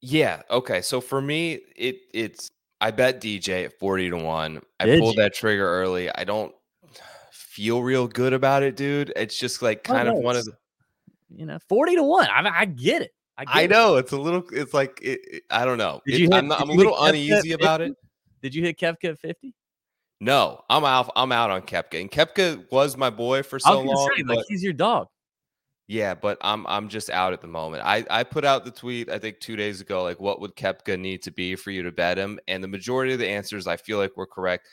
Yeah. 0.00 0.42
Okay. 0.50 0.82
So 0.82 1.00
for 1.00 1.20
me, 1.20 1.60
it 1.76 1.98
it's 2.12 2.50
I 2.80 2.90
bet 2.90 3.20
DJ 3.20 3.64
at 3.64 3.78
40 3.78 4.10
to 4.10 4.16
1. 4.18 4.60
I 4.80 4.84
Did 4.84 5.00
pulled 5.00 5.16
you? 5.16 5.22
that 5.22 5.32
trigger 5.34 5.66
early. 5.66 6.10
I 6.14 6.24
don't 6.24 6.54
feel 7.32 7.82
real 7.82 8.06
good 8.06 8.32
about 8.32 8.62
it, 8.62 8.76
dude. 8.76 9.12
It's 9.16 9.38
just 9.38 9.62
like 9.62 9.86
oh, 9.88 9.94
kind 9.94 10.08
of 10.08 10.16
one 10.16 10.36
of 10.36 10.44
the, 10.44 10.52
you 11.34 11.46
know, 11.46 11.58
40 11.68 11.96
to 11.96 12.02
1. 12.02 12.26
I 12.28 12.60
I 12.60 12.64
get 12.66 13.02
it. 13.02 13.12
I, 13.38 13.44
get 13.44 13.54
I 13.56 13.60
it. 13.62 13.70
know 13.70 13.96
it's 13.96 14.12
a 14.12 14.16
little. 14.18 14.44
It's 14.52 14.74
like 14.74 15.00
it, 15.02 15.20
it- 15.24 15.42
I 15.50 15.64
don't 15.64 15.78
know. 15.78 16.00
Did 16.06 16.14
It- 16.16 16.20
you 16.20 16.24
hit- 16.26 16.34
I'm, 16.34 16.48
not- 16.48 16.60
I'm 16.60 16.70
a 16.70 16.74
little 16.74 17.02
uneasy 17.02 17.52
about 17.52 17.80
it. 17.80 17.94
Did 18.42 18.54
you 18.54 18.62
hit 18.62 18.78
Koepka 18.78 19.10
at 19.12 19.18
50? 19.18 19.54
No, 20.24 20.62
I'm 20.70 20.86
out. 20.86 21.12
I'm 21.16 21.32
out 21.32 21.50
on 21.50 21.60
Koepka, 21.60 22.00
and 22.00 22.10
Koepka 22.10 22.70
was 22.72 22.96
my 22.96 23.10
boy 23.10 23.42
for 23.42 23.58
so 23.58 23.82
long. 23.82 24.10
say, 24.16 24.22
like, 24.22 24.42
he's 24.48 24.64
your 24.64 24.72
dog. 24.72 25.08
Yeah, 25.86 26.14
but 26.14 26.38
I'm 26.40 26.66
I'm 26.66 26.88
just 26.88 27.10
out 27.10 27.34
at 27.34 27.42
the 27.42 27.46
moment. 27.46 27.82
I 27.84 28.06
I 28.08 28.24
put 28.24 28.42
out 28.46 28.64
the 28.64 28.70
tweet 28.70 29.10
I 29.10 29.18
think 29.18 29.38
2 29.40 29.54
days 29.54 29.82
ago 29.82 30.02
like 30.02 30.18
what 30.18 30.40
would 30.40 30.56
Koepka 30.56 30.98
need 30.98 31.22
to 31.24 31.30
be 31.30 31.56
for 31.56 31.70
you 31.70 31.82
to 31.82 31.92
bet 31.92 32.16
him 32.16 32.40
and 32.48 32.64
the 32.64 32.68
majority 32.68 33.12
of 33.12 33.18
the 33.18 33.28
answers 33.28 33.66
I 33.66 33.76
feel 33.76 33.98
like 33.98 34.16
were 34.16 34.26
correct. 34.26 34.66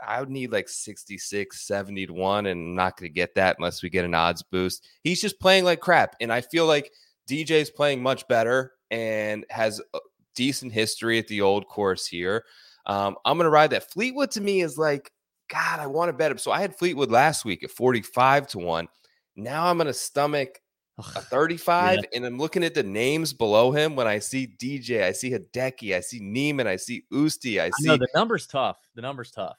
I, 0.00 0.16
I 0.16 0.20
would 0.20 0.30
need 0.30 0.52
like 0.52 0.68
66, 0.68 1.66
70 1.66 2.06
to 2.06 2.12
1 2.12 2.46
and 2.46 2.68
I'm 2.68 2.74
not 2.76 2.96
going 2.96 3.10
to 3.10 3.14
get 3.14 3.34
that 3.34 3.56
unless 3.58 3.82
we 3.82 3.90
get 3.90 4.04
an 4.04 4.14
odds 4.14 4.44
boost. 4.44 4.86
He's 5.02 5.20
just 5.20 5.40
playing 5.40 5.64
like 5.64 5.80
crap 5.80 6.14
and 6.20 6.32
I 6.32 6.40
feel 6.40 6.66
like 6.66 6.92
DJ's 7.28 7.70
playing 7.70 8.00
much 8.00 8.28
better 8.28 8.74
and 8.92 9.44
has 9.50 9.80
a 9.92 9.98
decent 10.36 10.72
history 10.72 11.18
at 11.18 11.26
the 11.26 11.40
old 11.40 11.66
course 11.66 12.06
here. 12.06 12.44
Um, 12.86 13.16
I'm 13.24 13.36
going 13.36 13.44
to 13.44 13.50
ride 13.50 13.70
that. 13.70 13.90
Fleetwood 13.90 14.30
to 14.32 14.40
me 14.40 14.60
is 14.62 14.78
like 14.78 15.12
God, 15.48 15.80
I 15.80 15.86
want 15.86 16.10
to 16.10 16.12
bet 16.12 16.30
him. 16.30 16.38
So 16.38 16.50
I 16.50 16.60
had 16.60 16.76
Fleetwood 16.76 17.10
last 17.10 17.44
week 17.44 17.64
at 17.64 17.70
45 17.70 18.48
to 18.48 18.58
1. 18.58 18.88
Now 19.36 19.66
I'm 19.66 19.76
going 19.76 19.86
to 19.86 19.94
stomach 19.94 20.60
a 20.98 21.18
Ugh, 21.18 21.24
35 21.30 22.00
and 22.14 22.24
I'm 22.26 22.38
looking 22.38 22.64
at 22.64 22.74
the 22.74 22.82
names 22.82 23.32
below 23.32 23.70
him 23.70 23.94
when 23.94 24.08
I 24.08 24.18
see 24.18 24.52
DJ, 24.58 25.04
I 25.04 25.12
see 25.12 25.30
Hideki, 25.30 25.94
I 25.94 26.00
see 26.00 26.18
Niemann, 26.18 26.66
I 26.66 26.76
see 26.76 27.04
Usti, 27.12 27.60
I 27.60 27.66
I 27.66 27.70
see 27.70 27.86
know 27.86 27.96
the 27.96 28.08
number's 28.14 28.46
tough. 28.46 28.78
The 28.94 29.02
number's 29.02 29.30
tough. 29.30 29.56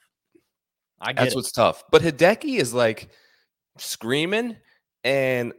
I 0.99 1.13
get 1.13 1.23
that's 1.23 1.34
it. 1.34 1.38
what's 1.38 1.51
tough. 1.51 1.84
But 1.91 2.01
Hideki 2.01 2.60
is 2.60 2.73
like 2.73 3.10
screaming 3.77 4.58
and 5.05 5.53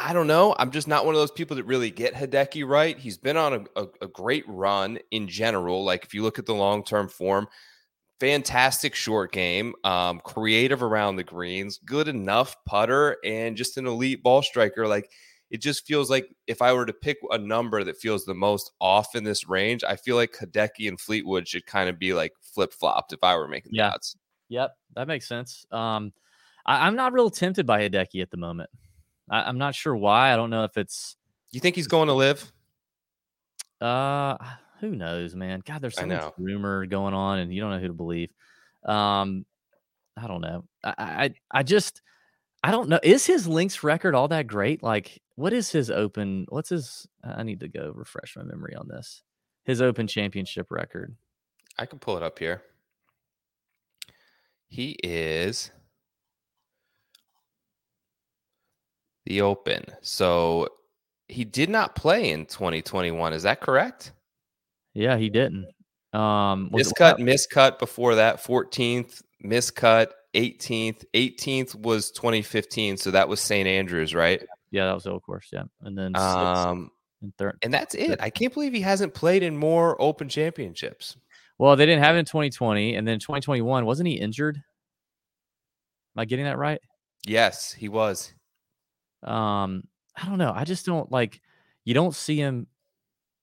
I 0.00 0.12
don't 0.12 0.28
know. 0.28 0.54
I'm 0.58 0.70
just 0.70 0.86
not 0.86 1.04
one 1.04 1.14
of 1.16 1.20
those 1.20 1.32
people 1.32 1.56
that 1.56 1.64
really 1.64 1.90
get 1.90 2.14
Hideki 2.14 2.66
right. 2.66 2.96
He's 2.96 3.18
been 3.18 3.36
on 3.36 3.52
a, 3.76 3.82
a, 3.82 3.86
a 4.02 4.06
great 4.06 4.44
run 4.46 4.98
in 5.10 5.26
general. 5.26 5.84
Like 5.84 6.04
if 6.04 6.14
you 6.14 6.22
look 6.22 6.38
at 6.38 6.46
the 6.46 6.54
long 6.54 6.84
term 6.84 7.08
form, 7.08 7.48
fantastic 8.20 8.94
short 8.94 9.32
game, 9.32 9.74
um, 9.82 10.20
creative 10.20 10.84
around 10.84 11.16
the 11.16 11.24
greens, 11.24 11.78
good 11.84 12.06
enough 12.06 12.56
putter, 12.64 13.16
and 13.24 13.56
just 13.56 13.76
an 13.76 13.86
elite 13.88 14.22
ball 14.22 14.40
striker. 14.40 14.86
Like 14.86 15.10
it 15.50 15.60
just 15.60 15.84
feels 15.84 16.10
like 16.10 16.28
if 16.46 16.62
I 16.62 16.72
were 16.72 16.86
to 16.86 16.92
pick 16.92 17.16
a 17.30 17.38
number 17.38 17.82
that 17.82 17.96
feels 17.96 18.24
the 18.24 18.34
most 18.34 18.70
off 18.80 19.16
in 19.16 19.24
this 19.24 19.48
range, 19.48 19.82
I 19.82 19.96
feel 19.96 20.14
like 20.14 20.32
Hideki 20.32 20.86
and 20.86 21.00
Fleetwood 21.00 21.48
should 21.48 21.66
kind 21.66 21.88
of 21.88 21.98
be 21.98 22.14
like 22.14 22.34
flip 22.40 22.72
flopped 22.72 23.12
if 23.12 23.20
I 23.24 23.34
were 23.36 23.48
making 23.48 23.72
the 23.72 23.78
Yeah. 23.78 23.90
odds. 23.90 24.16
Yep, 24.48 24.76
that 24.94 25.08
makes 25.08 25.26
sense. 25.26 25.66
Um, 25.72 26.12
I, 26.66 26.86
I'm 26.86 26.94
not 26.94 27.12
real 27.12 27.30
tempted 27.30 27.66
by 27.66 27.88
Hideki 27.88 28.22
at 28.22 28.30
the 28.30 28.36
moment. 28.36 28.70
I, 29.30 29.42
I'm 29.42 29.58
not 29.58 29.74
sure 29.74 29.94
why. 29.96 30.32
I 30.32 30.36
don't 30.36 30.50
know 30.50 30.64
if 30.64 30.76
it's 30.76 31.16
You 31.50 31.60
think 31.60 31.76
he's 31.76 31.88
going 31.88 32.08
to 32.08 32.14
LIV? 32.14 32.52
uh 33.80 34.36
who 34.80 34.90
knows, 34.94 35.34
man. 35.34 35.60
God, 35.66 35.80
there's 35.82 35.96
so 35.96 36.02
much 36.06 36.32
rumor 36.38 36.86
going 36.86 37.12
on, 37.14 37.40
and 37.40 37.52
you 37.52 37.60
don't 37.60 37.70
know 37.70 37.78
who 37.80 37.88
to 37.88 37.94
believe. 37.94 38.30
Um, 38.84 39.44
I 40.16 40.26
don't 40.28 40.40
know. 40.40 40.64
I, 40.84 40.94
I 40.98 41.34
I 41.50 41.62
just 41.64 42.02
I 42.62 42.70
don't 42.70 42.88
know. 42.88 43.00
Is 43.02 43.26
his 43.26 43.46
links 43.48 43.82
record 43.82 44.14
all 44.14 44.28
that 44.28 44.46
great? 44.46 44.82
Like, 44.82 45.20
what 45.34 45.52
is 45.52 45.70
his 45.70 45.90
open? 45.90 46.46
What's 46.48 46.68
his? 46.68 47.06
I 47.24 47.42
need 47.42 47.60
to 47.60 47.68
go 47.68 47.92
refresh 47.94 48.36
my 48.36 48.42
memory 48.44 48.74
on 48.76 48.88
this. 48.88 49.22
His 49.64 49.82
Open 49.82 50.06
Championship 50.06 50.70
record. 50.70 51.14
I 51.78 51.84
can 51.86 51.98
pull 51.98 52.16
it 52.16 52.22
up 52.22 52.38
here. 52.38 52.62
He 54.68 54.92
is 55.02 55.70
the 59.28 59.42
Open. 59.42 59.84
So 60.00 60.68
he 61.28 61.44
did 61.44 61.68
not 61.68 61.94
play 61.94 62.30
in 62.30 62.46
2021. 62.46 63.32
Is 63.34 63.42
that 63.44 63.60
correct? 63.60 64.12
Yeah, 64.94 65.16
he 65.18 65.28
didn't. 65.28 65.66
Um, 66.14 66.70
Miscut, 66.72 67.18
miscut 67.18 67.78
before 67.78 68.14
that, 68.14 68.42
14th, 68.42 69.22
miscut, 69.44 70.08
18th. 70.34 71.04
18th 71.14 71.74
was 71.74 72.10
2015. 72.12 72.96
So 72.96 73.10
that 73.10 73.28
was 73.28 73.40
St. 73.40 73.68
Andrews, 73.68 74.14
right? 74.14 74.42
Yeah, 74.70 74.86
that 74.86 74.94
was 74.94 75.06
old 75.06 75.22
course. 75.22 75.48
Yeah, 75.52 75.64
and 75.82 75.96
then 75.96 76.16
Um, 76.16 76.90
and 77.20 77.36
third. 77.36 77.58
and 77.62 77.72
that's 77.72 77.94
it. 77.94 78.18
I 78.22 78.30
can't 78.30 78.52
believe 78.54 78.72
he 78.72 78.80
hasn't 78.80 79.12
played 79.12 79.42
in 79.42 79.56
more 79.56 80.00
Open 80.00 80.28
championships. 80.28 81.16
Well, 81.58 81.76
they 81.76 81.84
didn't 81.86 82.02
have 82.04 82.16
it 82.16 82.20
in 82.20 82.24
2020, 82.24 82.94
and 82.94 83.06
then 83.06 83.18
2021 83.18 83.84
wasn't 83.84 84.08
he 84.08 84.14
injured? 84.14 84.56
Am 84.56 86.20
I 86.20 86.24
getting 86.24 86.46
that 86.46 86.56
right? 86.58 86.80
Yes, 87.26 87.72
he 87.72 87.88
was. 87.88 88.32
Um, 89.22 89.84
I 90.16 90.26
don't 90.26 90.38
know. 90.38 90.52
I 90.54 90.64
just 90.64 90.86
don't 90.86 91.10
like. 91.10 91.40
You 91.84 91.94
don't 91.94 92.14
see 92.14 92.36
him. 92.36 92.66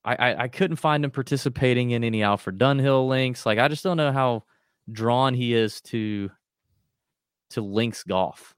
I, 0.03 0.15
I 0.15 0.43
I 0.43 0.47
couldn't 0.47 0.77
find 0.77 1.03
him 1.03 1.11
participating 1.11 1.91
in 1.91 2.03
any 2.03 2.23
Alfred 2.23 2.57
Dunhill 2.57 3.07
links. 3.07 3.45
Like 3.45 3.59
I 3.59 3.67
just 3.67 3.83
don't 3.83 3.97
know 3.97 4.11
how 4.11 4.43
drawn 4.91 5.33
he 5.33 5.53
is 5.53 5.81
to 5.81 6.29
to 7.51 7.61
links 7.61 8.03
golf. 8.03 8.55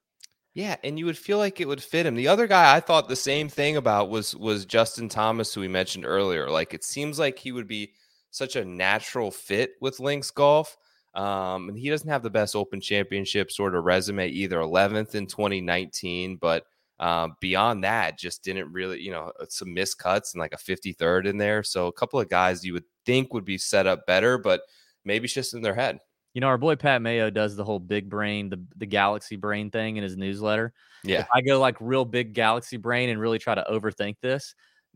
Yeah, 0.53 0.75
and 0.84 0.97
you 0.97 1.06
would 1.06 1.17
feel 1.17 1.38
like 1.38 1.62
it 1.62 1.67
would 1.67 1.84
fit 1.84 2.08
him. 2.08 2.15
The 2.15 2.27
other 2.27 2.47
guy 2.47 2.75
I 2.75 2.80
thought 2.80 3.08
the 3.08 3.15
same 3.15 3.47
thing 3.47 3.77
about 3.77 4.10
was 4.10 4.36
was 4.36 4.65
Justin 4.65 5.08
Thomas, 5.08 5.53
who 5.53 5.62
we 5.62 5.67
mentioned 5.67 6.06
earlier. 6.06 6.49
Like 6.49 6.73
it 6.73 6.84
seems 6.84 7.19
like 7.19 7.38
he 7.38 7.51
would 7.51 7.67
be 7.67 7.93
such 8.32 8.56
a 8.56 8.65
natural 8.65 9.32
fit 9.32 9.73
with 9.82 9.99
links 9.99 10.32
golf. 10.32 10.75
Um, 11.13 11.69
and 11.69 11.77
he 11.77 11.89
doesn't 11.89 12.10
have 12.10 12.23
the 12.23 12.30
best 12.30 12.56
Open 12.56 12.80
Championship 12.80 13.51
sort 13.51 13.75
of 13.75 13.84
resume 13.86 14.27
either. 14.27 14.58
11th 14.58 15.15
in 15.15 15.25
2019, 15.25 16.38
but 16.38 16.65
um, 17.00 17.36
beyond 17.40 17.84
that, 17.84 18.18
just 18.18 18.44
didn't 18.44 18.72
really, 18.72 19.00
you 19.02 19.12
know, 19.12 19.32
uh, 19.40 19.46
some 19.50 19.70
miscuts 19.70 20.34
and 20.34 20.40
like 20.40 20.54
a 20.54 20.58
53rd 20.58 21.28
in 21.28 21.38
there. 21.38 21.64
So 21.64 21.88
a 21.88 21.94
couple 21.94 22.20
of 22.20 22.30
guys 22.30 22.66
you 22.66 22.74
would 22.74 22.86
think 23.06 23.34
would 23.34 23.46
be 23.46 23.58
set 23.58 23.86
up 23.86 24.06
better, 24.08 24.38
but 24.38 24.62
maybe 25.06 25.26
it's 25.26 25.34
just 25.34 25.54
in 25.54 25.62
their 25.62 25.76
head. 25.76 26.00
You 26.34 26.42
know, 26.42 26.48
our 26.48 26.58
boy 26.58 26.76
Pat 26.76 27.02
Mayo 27.02 27.30
does 27.30 27.56
the 27.56 27.64
whole 27.64 27.80
big 27.80 28.10
brain, 28.10 28.50
the 28.50 28.64
the 28.76 28.86
galaxy 28.86 29.36
brain 29.36 29.72
thing 29.72 29.98
in 29.98 30.04
his 30.04 30.18
newsletter. 30.18 30.74
Yeah. 31.04 31.22
If 31.22 31.28
I 31.34 31.42
go 31.42 31.60
like 31.60 31.78
real 31.80 32.06
big 32.06 32.34
galaxy 32.34 32.78
brain 32.78 33.10
and 33.10 33.20
really 33.20 33.40
try 33.40 33.56
to 33.56 33.66
overthink 33.70 34.16
this, 34.22 34.54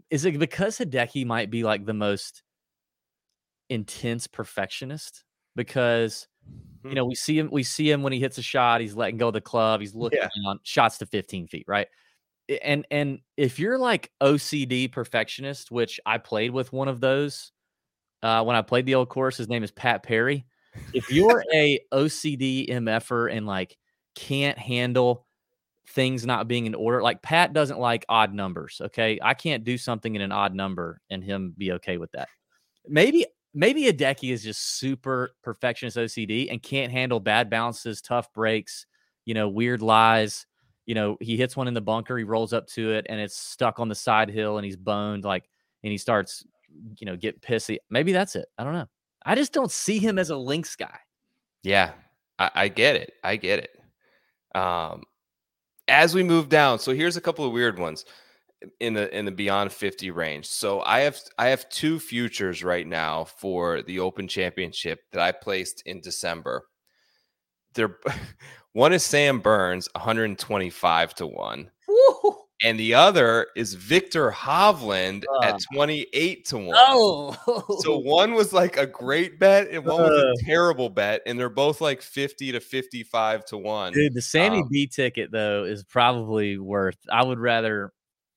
is 0.10 0.26
it 0.26 0.38
because 0.38 0.78
Hideki 0.78 1.26
might 1.26 1.50
be 1.50 1.64
like 1.64 1.86
the 1.86 1.94
most 1.94 2.44
intense 3.70 4.28
perfectionist? 4.28 5.24
Because. 5.56 6.28
You 6.84 6.96
know 6.96 7.06
we 7.06 7.16
see 7.16 7.38
him, 7.38 7.50
we 7.52 7.64
see 7.64 7.90
him 7.90 8.04
when 8.04 8.14
he 8.14 8.20
hits 8.20 8.38
a 8.38 8.42
shot, 8.42 8.82
he's 8.82 8.96
letting 8.96 9.18
go 9.18 9.28
of 9.28 9.34
the 9.34 9.42
club, 9.42 9.82
he's 9.82 9.96
looking 9.96 10.20
Yeah. 10.22 10.30
down, 10.46 10.60
shots 10.64 10.98
to 11.00 11.06
15 11.06 11.48
feet, 11.48 11.66
right? 11.68 11.88
And 12.64 12.86
and 12.92 13.20
if 13.38 13.60
you're 13.60 13.78
like 13.78 14.12
OCD 14.22 14.92
perfectionist, 14.92 15.72
which 15.72 16.00
I 16.06 16.18
played 16.18 16.52
with 16.52 16.74
one 16.74 16.88
of 16.88 17.00
those 17.00 17.52
uh, 18.24 18.44
when 18.44 18.56
I 18.56 18.62
played 18.62 18.86
the 18.86 18.96
old 18.96 19.10
course, 19.10 19.38
his 19.38 19.48
name 19.50 19.64
is 19.64 19.72
Pat 19.72 20.04
Perry. 20.04 20.46
If 20.94 21.12
you're 21.12 21.44
a 21.54 21.80
OCD 21.92 22.70
MFer 22.70 23.36
and 23.36 23.46
like 23.46 23.78
can't 24.16 24.58
handle 24.58 25.26
things 25.88 26.26
not 26.26 26.48
being 26.48 26.66
in 26.66 26.76
order, 26.76 27.02
like 27.02 27.22
Pat 27.22 27.54
doesn't 27.54 27.80
like 27.80 28.06
odd 28.10 28.34
numbers. 28.34 28.82
Okay. 28.84 29.20
I 29.22 29.34
can't 29.34 29.64
do 29.64 29.78
something 29.78 30.16
in 30.16 30.22
an 30.22 30.32
odd 30.32 30.54
number 30.54 31.02
and 31.10 31.24
him 31.24 31.54
be 31.58 31.74
okay 31.74 31.98
with 31.98 32.12
that. 32.12 32.30
Maybe, 32.88 33.26
maybe 33.54 33.84
Hideki 33.84 34.32
is 34.32 34.44
just 34.44 34.78
super 34.80 35.36
perfectionist 35.44 35.98
OCD 35.98 36.50
and 36.50 36.62
can't 36.62 36.92
handle 36.92 37.20
bad 37.20 37.50
bounces, 37.50 38.02
tough 38.02 38.32
breaks, 38.34 38.86
you 39.26 39.34
know, 39.34 39.50
weird 39.50 39.82
lies. 39.82 40.46
You 40.86 40.96
know, 40.96 41.18
he 41.22 41.38
hits 41.38 41.56
one 41.56 41.68
in 41.68 41.74
the 41.74 41.82
bunker, 41.82 42.18
he 42.18 42.24
rolls 42.24 42.54
up 42.54 42.68
to 42.70 42.92
it 42.92 43.06
and 43.10 43.20
it's 43.20 43.38
stuck 43.38 43.80
on 43.80 43.88
the 43.88 43.96
side 43.96 44.30
hill 44.30 44.58
and 44.58 44.66
he's 44.66 44.78
boned, 44.78 45.24
like, 45.24 45.48
and 45.84 45.92
he 45.92 45.98
starts, 45.98 46.46
you 46.98 47.06
know, 47.06 47.16
get 47.16 47.42
pissy. 47.42 47.78
Maybe 47.90 48.12
that's 48.12 48.36
it. 48.36 48.48
I 48.58 48.64
don't 48.64 48.74
know. 48.74 48.88
I 49.26 49.36
just 49.36 49.54
don't 49.54 49.72
see 49.72 50.00
him 50.00 50.18
as 50.18 50.32
a 50.32 50.36
links 50.36 50.76
guy. 50.76 50.98
Yeah, 51.64 51.92
I, 52.40 52.52
I 52.56 52.68
get 52.68 52.96
it. 52.96 53.14
I 53.24 53.36
get 53.36 53.60
it. 53.60 54.58
Um, 54.60 55.04
as 55.88 56.16
we 56.16 56.24
move 56.24 56.50
down, 56.50 56.80
so 56.80 56.94
here's 56.94 57.18
a 57.18 57.22
couple 57.22 57.46
of 57.46 57.52
weird 57.52 57.78
ones 57.78 58.06
in 58.80 58.94
the 58.94 59.16
in 59.18 59.26
the 59.26 59.32
beyond 59.32 59.72
50 59.72 60.12
range. 60.12 60.46
So 60.48 60.82
I 60.82 61.02
have 61.02 61.18
I 61.38 61.48
have 61.48 61.68
two 61.70 62.00
futures 62.00 62.64
right 62.64 62.86
now 62.88 63.26
for 63.26 63.82
the 63.82 64.00
Open 64.00 64.28
Championship 64.28 65.00
that 65.12 65.22
I 65.22 65.32
placed 65.32 65.82
in 65.86 66.02
December. 66.02 66.66
They're 67.74 67.98
one 68.74 68.94
is 68.94 69.04
Sam 69.04 69.40
Burns, 69.40 69.88
125 69.96 71.16
to 71.16 71.28
one, 71.28 71.72
and 72.64 72.80
the 72.80 72.94
other 72.94 73.48
is 73.56 73.74
Viktor 73.74 74.30
Hovland 74.32 75.24
at 75.44 75.56
Uh. 75.56 75.60
28 75.74 76.46
to 76.46 76.58
one. 76.58 76.76
Oh, 76.78 77.78
So 77.82 77.98
one 78.04 78.34
was 78.34 78.54
like 78.54 78.78
a 78.78 78.86
great 78.86 79.40
bet 79.40 79.70
and 79.70 79.86
one 79.86 80.02
was 80.04 80.12
Uh. 80.12 80.34
a 80.34 80.46
terrible 80.46 80.90
bet, 80.90 81.22
and 81.26 81.40
they're 81.40 81.50
both 81.50 81.82
like 81.82 82.02
50 82.02 82.52
to 82.52 82.60
55 82.60 83.46
to 83.46 83.58
one. 83.58 83.94
dude, 83.94 84.14
the 84.14 84.22
Sammy 84.22 84.60
Um, 84.60 84.68
B 84.70 84.86
ticket 84.88 85.32
though 85.32 85.64
is 85.64 85.84
probably 85.84 86.58
worth. 86.58 86.98
I 87.12 87.24
would 87.24 87.40
rather, 87.40 87.92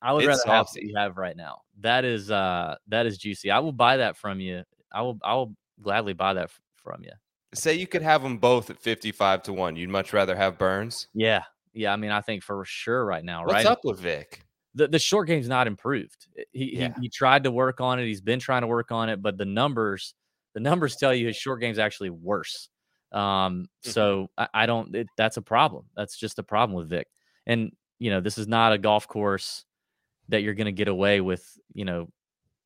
I 0.05 0.13
would 0.13 0.25
rather 0.27 0.33
It's 0.35 0.45
have 0.45 0.67
what 0.73 0.83
you 0.83 0.95
have 0.97 1.17
right 1.17 1.37
now. 1.37 1.63
That 1.81 2.05
is, 2.05 2.31
uh, 2.31 2.77
that 2.89 3.07
is 3.07 3.19
juicy. 3.19 3.51
I 3.51 3.59
will 3.59 3.73
buy 3.73 3.97
that 3.97 4.17
from 4.17 4.39
you. 4.39 4.63
I 4.93 5.03
will, 5.03 5.19
I 5.25 5.35
will 5.35 5.55
gladly 5.83 6.13
buy 6.13 6.35
that 6.35 6.45
f- 6.45 6.61
from 6.77 7.03
you. 7.03 7.11
say 7.55 7.75
you 7.75 7.87
could 7.87 8.03
have 8.03 8.23
them 8.23 8.37
both 8.39 8.69
at 8.71 8.79
55 8.79 9.43
to 9.45 9.53
1. 9.53 9.77
You'd 9.77 9.89
much 9.91 10.13
rather 10.13 10.37
have 10.37 10.59
Burns? 10.59 11.09
Yeah. 11.15 11.43
Yeah. 11.73 11.93
I 11.93 11.97
mean, 11.97 12.11
I 12.11 12.21
think 12.21 12.43
for 12.43 12.65
sure 12.65 13.05
right 13.05 13.25
now, 13.25 13.43
What's 13.43 13.55
right? 13.55 13.67
up 13.67 13.81
with 13.85 13.99
Vic? 13.99 14.45
The, 14.77 14.89
the 14.89 14.99
short 14.99 15.27
game's 15.29 15.49
not 15.49 15.67
improved. 15.67 16.27
He, 16.53 16.77
Yeah. 16.79 16.93
he 16.97 17.03
he 17.03 17.09
tried 17.09 17.45
to 17.45 17.51
work 17.51 17.81
on 17.81 17.99
it. 17.99 18.07
He's 18.07 18.21
been 18.21 18.41
trying 18.41 18.63
to 18.63 18.67
work 18.69 18.91
on 18.93 19.09
it, 19.09 19.23
but 19.23 19.39
the 19.39 19.45
numbers 19.45 20.15
the 20.53 20.61
numbers 20.61 20.97
tell 20.97 21.13
you 21.15 21.27
his 21.29 21.37
short 21.37 21.61
game's 21.61 21.79
actually 21.79 22.11
worse. 22.11 22.69
Um, 23.13 23.69
Mhm. 23.85 23.93
so 23.93 24.31
I, 24.37 24.49
I 24.53 24.67
don't. 24.67 24.95
It, 24.95 25.07
that's 25.17 25.37
a 25.37 25.43
problem. 25.43 25.85
That's 25.97 26.17
just 26.17 26.39
a 26.41 26.43
problem 26.43 26.77
with 26.77 26.89
Vic. 26.89 27.07
And 27.47 27.71
you 28.01 28.11
know, 28.11 28.21
this 28.21 28.37
is 28.39 28.49
not 28.49 28.73
a 28.73 28.79
golf 28.79 29.07
course 29.09 29.65
that 30.29 30.43
you're 30.43 30.55
going 30.55 30.67
to 30.67 30.73
get 30.73 30.89
away 30.89 31.21
with. 31.21 31.47
You 31.73 31.85
know, 31.85 32.09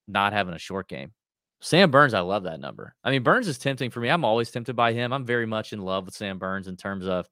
not 0.06 0.32
having 0.32 0.54
a 0.54 0.58
short 0.58 0.88
game. 0.88 1.12
Sam 1.60 1.90
Burns, 1.90 2.14
I 2.14 2.20
love 2.20 2.44
that 2.44 2.60
number. 2.60 2.94
I 3.02 3.10
mean, 3.10 3.22
Burns 3.22 3.48
is 3.48 3.58
tempting 3.58 3.90
for 3.90 4.00
me. 4.00 4.08
I'm 4.08 4.24
always 4.24 4.50
tempted 4.50 4.76
by 4.76 4.92
him. 4.92 5.12
I'm 5.12 5.24
very 5.24 5.46
much 5.46 5.72
in 5.72 5.80
love 5.80 6.06
with 6.06 6.14
Sam 6.14 6.38
Burns 6.38 6.68
in 6.68 6.76
terms 6.76 7.06
of 7.06 7.28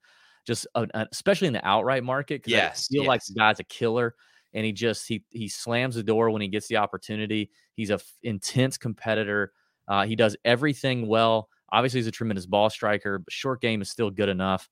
just, 0.46 0.66
especially 1.12 1.46
in 1.48 1.52
the 1.52 1.66
outright 1.66 2.02
market. 2.04 2.42
Yes, 2.46 2.88
I 2.90 2.94
feel 2.94 3.04
like 3.04 3.20
yes. 3.20 3.28
the 3.28 3.34
guy's 3.34 3.60
a 3.60 3.64
killer, 3.64 4.14
and 4.52 4.64
he 4.64 4.72
just 4.72 5.06
he 5.06 5.24
he 5.30 5.48
slams 5.48 5.94
the 5.94 6.02
door 6.02 6.30
when 6.30 6.42
he 6.42 6.48
gets 6.48 6.66
the 6.66 6.76
opportunity. 6.76 7.50
He's 7.74 7.90
a 7.90 7.94
f- 7.94 8.12
intense 8.22 8.78
competitor. 8.78 9.52
Uh, 9.86 10.06
he 10.06 10.16
does 10.16 10.36
everything 10.44 11.06
well. 11.06 11.48
Obviously, 11.70 11.98
he's 11.98 12.06
a 12.06 12.12
tremendous 12.12 12.46
ball 12.46 12.70
striker, 12.70 13.18
but 13.18 13.32
short 13.32 13.60
game 13.60 13.82
is 13.82 13.90
still 13.90 14.10
good 14.10 14.28
enough. 14.28 14.68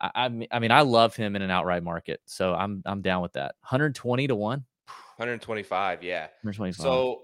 I, 0.00 0.10
I 0.14 0.28
mean, 0.28 0.48
I 0.50 0.58
mean, 0.58 0.70
I 0.70 0.82
love 0.82 1.14
him 1.14 1.36
in 1.36 1.42
an 1.42 1.50
outright 1.50 1.82
market, 1.82 2.20
so 2.24 2.54
I'm 2.54 2.82
I'm 2.86 3.02
down 3.02 3.22
with 3.22 3.34
that. 3.34 3.54
120 3.60 4.28
to 4.28 4.34
one. 4.34 4.64
125, 5.16 6.02
yeah. 6.02 6.28
125. 6.42 6.82
So 6.82 7.22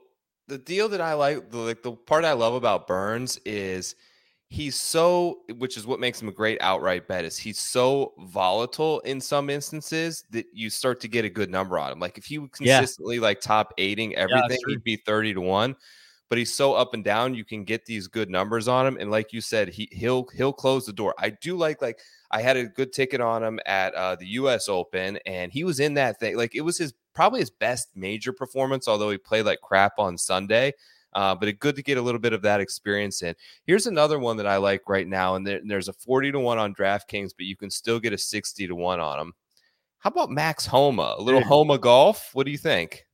the 0.48 0.58
deal 0.58 0.88
that 0.88 1.00
I 1.00 1.14
like, 1.14 1.50
the, 1.50 1.58
like 1.58 1.82
the 1.82 1.92
part 1.92 2.24
I 2.24 2.32
love 2.32 2.54
about 2.54 2.86
Burns 2.86 3.38
is 3.44 3.94
he's 4.48 4.76
so, 4.76 5.40
which 5.56 5.76
is 5.76 5.86
what 5.86 5.98
makes 6.00 6.20
him 6.20 6.28
a 6.28 6.32
great 6.32 6.60
outright 6.60 7.08
bet, 7.08 7.24
is 7.24 7.38
he's 7.38 7.58
so 7.58 8.12
volatile 8.26 9.00
in 9.00 9.20
some 9.20 9.48
instances 9.48 10.24
that 10.30 10.46
you 10.52 10.68
start 10.68 11.00
to 11.00 11.08
get 11.08 11.24
a 11.24 11.30
good 11.30 11.50
number 11.50 11.78
on 11.78 11.92
him. 11.92 12.00
Like 12.00 12.18
if 12.18 12.24
he 12.26 12.38
would 12.38 12.50
Yeah. 12.60 12.78
consistently 12.78 13.18
like 13.18 13.40
top 13.40 13.72
eighting 13.78 14.14
everything, 14.16 14.58
true. 14.62 14.72
he'd 14.74 14.84
be 14.84 14.96
30 14.96 15.34
to 15.34 15.40
one. 15.40 15.76
But 16.32 16.38
he's 16.38 16.54
so 16.54 16.72
up 16.72 16.94
and 16.94 17.04
down, 17.04 17.34
you 17.34 17.44
can 17.44 17.62
get 17.62 17.84
these 17.84 18.06
good 18.06 18.30
numbers 18.30 18.66
on 18.66 18.86
him. 18.86 18.96
And 18.98 19.10
like 19.10 19.34
you 19.34 19.42
said, 19.42 19.68
he 19.68 19.86
he'll 19.92 20.28
he'll 20.34 20.54
close 20.54 20.86
the 20.86 20.92
door. 20.94 21.14
I 21.18 21.28
do 21.28 21.58
like 21.58 21.82
like 21.82 22.00
I 22.30 22.40
had 22.40 22.56
a 22.56 22.64
good 22.64 22.90
ticket 22.90 23.20
on 23.20 23.44
him 23.44 23.60
at 23.66 23.92
uh, 23.92 24.16
the 24.16 24.24
U.S. 24.28 24.66
Open, 24.66 25.18
and 25.26 25.52
he 25.52 25.62
was 25.62 25.78
in 25.78 25.92
that 25.92 26.18
thing. 26.18 26.38
Like 26.38 26.54
it 26.54 26.62
was 26.62 26.78
his 26.78 26.94
probably 27.12 27.40
his 27.40 27.50
best 27.50 27.88
major 27.94 28.32
performance, 28.32 28.88
although 28.88 29.10
he 29.10 29.18
played 29.18 29.44
like 29.44 29.60
crap 29.60 29.98
on 29.98 30.16
Sunday. 30.16 30.72
Uh, 31.12 31.34
but 31.34 31.50
it's 31.50 31.58
good 31.58 31.76
to 31.76 31.82
get 31.82 31.98
a 31.98 32.02
little 32.02 32.18
bit 32.18 32.32
of 32.32 32.40
that 32.40 32.62
experience 32.62 33.20
in. 33.20 33.34
Here's 33.66 33.86
another 33.86 34.18
one 34.18 34.38
that 34.38 34.46
I 34.46 34.56
like 34.56 34.88
right 34.88 35.06
now, 35.06 35.34
and 35.34 35.46
there, 35.46 35.60
there's 35.62 35.88
a 35.88 35.92
40 35.92 36.32
to 36.32 36.40
one 36.40 36.56
on 36.56 36.74
DraftKings, 36.74 37.32
but 37.36 37.44
you 37.44 37.56
can 37.56 37.68
still 37.68 38.00
get 38.00 38.14
a 38.14 38.18
60 38.18 38.68
to 38.68 38.74
one 38.74 39.00
on 39.00 39.20
him. 39.20 39.34
How 39.98 40.08
about 40.08 40.30
Max 40.30 40.64
Homa? 40.64 41.16
A 41.18 41.22
little. 41.22 41.44
Homa 41.44 41.76
golf? 41.76 42.30
What 42.32 42.46
do 42.46 42.52
you 42.52 42.56
think? 42.56 43.04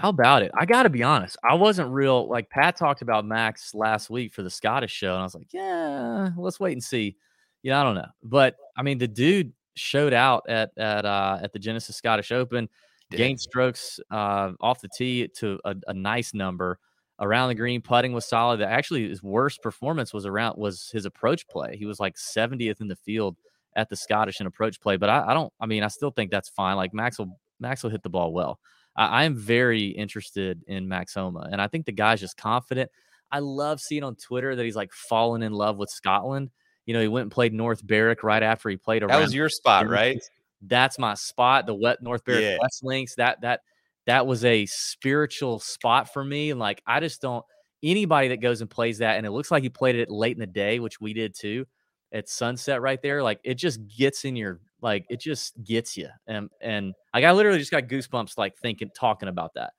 How 0.00 0.08
about 0.08 0.42
it? 0.42 0.50
I 0.54 0.64
got 0.64 0.84
to 0.84 0.88
be 0.90 1.02
honest. 1.02 1.36
I 1.44 1.54
wasn't 1.54 1.90
real 1.90 2.26
like 2.26 2.48
Pat 2.48 2.74
talked 2.74 3.02
about 3.02 3.26
Max 3.26 3.74
last 3.74 4.08
week 4.08 4.32
for 4.32 4.42
the 4.42 4.48
Scottish 4.48 4.92
show, 4.92 5.12
and 5.12 5.20
I 5.20 5.24
was 5.24 5.34
like, 5.34 5.52
yeah, 5.52 6.30
let's 6.38 6.58
wait 6.58 6.72
and 6.72 6.82
see. 6.82 7.16
Yeah, 7.62 7.78
I 7.78 7.84
don't 7.84 7.96
know, 7.96 8.08
but 8.22 8.56
I 8.78 8.82
mean, 8.82 8.96
the 8.96 9.06
dude 9.06 9.52
showed 9.74 10.14
out 10.14 10.44
at 10.48 10.70
at 10.78 11.04
uh, 11.04 11.38
at 11.42 11.52
the 11.52 11.58
Genesis 11.58 11.96
Scottish 11.96 12.32
Open, 12.32 12.66
Did. 13.10 13.18
gained 13.18 13.40
strokes 13.40 14.00
uh, 14.10 14.52
off 14.60 14.80
the 14.80 14.88
tee 14.88 15.28
to 15.36 15.60
a, 15.66 15.76
a 15.88 15.92
nice 15.92 16.32
number 16.32 16.78
around 17.20 17.48
the 17.48 17.54
green. 17.54 17.82
Putting 17.82 18.14
was 18.14 18.24
solid. 18.24 18.62
Actually, 18.62 19.06
his 19.06 19.22
worst 19.22 19.62
performance 19.62 20.14
was 20.14 20.24
around 20.24 20.56
was 20.56 20.88
his 20.90 21.04
approach 21.04 21.46
play. 21.46 21.76
He 21.76 21.84
was 21.84 22.00
like 22.00 22.16
70th 22.16 22.80
in 22.80 22.88
the 22.88 22.96
field 22.96 23.36
at 23.76 23.90
the 23.90 23.96
Scottish 23.96 24.40
in 24.40 24.46
approach 24.46 24.80
play. 24.80 24.96
But 24.96 25.10
I, 25.10 25.26
I 25.28 25.34
don't. 25.34 25.52
I 25.60 25.66
mean, 25.66 25.82
I 25.82 25.88
still 25.88 26.10
think 26.10 26.30
that's 26.30 26.48
fine. 26.48 26.76
Like 26.76 26.94
Max 26.94 27.18
will 27.18 27.38
Max 27.58 27.82
will 27.82 27.90
hit 27.90 28.02
the 28.02 28.08
ball 28.08 28.32
well. 28.32 28.58
I, 28.96 29.24
am 29.24 29.36
very 29.36 29.86
interested 29.86 30.62
in 30.66 30.88
Max 30.88 31.14
Homa, 31.14 31.48
and 31.50 31.60
I 31.60 31.68
think 31.68 31.86
the 31.86 31.92
guy's 31.92 32.20
just 32.20 32.36
confident. 32.36 32.90
I 33.30 33.38
love 33.38 33.80
seeing 33.80 34.02
on 34.02 34.16
Twitter 34.16 34.56
that 34.56 34.64
he's 34.64 34.76
like 34.76 34.92
fallen 34.92 35.42
in 35.42 35.52
love 35.52 35.78
with 35.78 35.88
Scotland. 35.90 36.50
You 36.86 36.94
know, 36.94 37.00
he 37.00 37.08
went 37.08 37.22
and 37.22 37.30
played 37.30 37.52
North 37.52 37.82
Berwick 37.82 38.22
right 38.22 38.42
after 38.42 38.68
he 38.68 38.76
played 38.76 39.02
around. 39.02 39.10
That 39.10 39.24
was 39.24 39.34
your 39.34 39.48
spot, 39.48 39.88
right? 39.88 40.20
That's 40.62 40.98
my 40.98 41.14
spot. 41.14 41.66
The 41.66 41.74
wet 41.74 42.02
North 42.02 42.24
Berwick 42.24 42.42
Yeah. 42.42 42.58
West 42.60 42.84
Links. 42.84 43.14
That 43.14 43.40
that 43.42 43.60
that 44.06 44.26
was 44.26 44.44
a 44.44 44.66
spiritual 44.66 45.60
spot 45.60 46.12
for 46.12 46.24
me. 46.24 46.50
And 46.50 46.58
like, 46.58 46.82
I 46.86 47.00
just 47.00 47.22
don't 47.22 47.44
anybody 47.82 48.28
that 48.28 48.38
goes 48.38 48.60
and 48.60 48.68
plays 48.68 48.98
that, 48.98 49.16
and 49.16 49.26
it 49.26 49.30
looks 49.30 49.50
like 49.50 49.62
he 49.62 49.68
played 49.68 49.96
it 49.96 50.10
late 50.10 50.34
in 50.34 50.40
the 50.40 50.46
day, 50.46 50.80
which 50.80 51.00
we 51.00 51.12
did 51.12 51.34
too, 51.38 51.66
at 52.12 52.28
sunset 52.28 52.82
right 52.82 53.00
there. 53.00 53.22
Like, 53.22 53.40
it 53.44 53.54
just 53.54 53.80
gets 53.86 54.24
in 54.24 54.36
your 54.36 54.60
like, 54.82 55.06
it 55.10 55.20
just 55.20 55.62
gets 55.62 55.96
you. 55.96 56.08
And 56.26 56.50
and 56.60 56.94
like, 57.14 57.24
I 57.24 57.32
literally 57.32 57.58
just 57.58 57.70
got 57.70 57.84
goosebumps 57.84 58.38
like 58.38 58.56
thinking, 58.58 58.90
talking 58.94 59.28
about 59.28 59.54
that. 59.54 59.72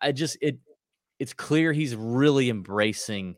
I, 0.00 0.12
just 0.12 0.38
it 0.40 0.58
it's 1.18 1.32
clear 1.32 1.72
he's 1.72 1.94
really 1.94 2.50
embracing 2.50 3.36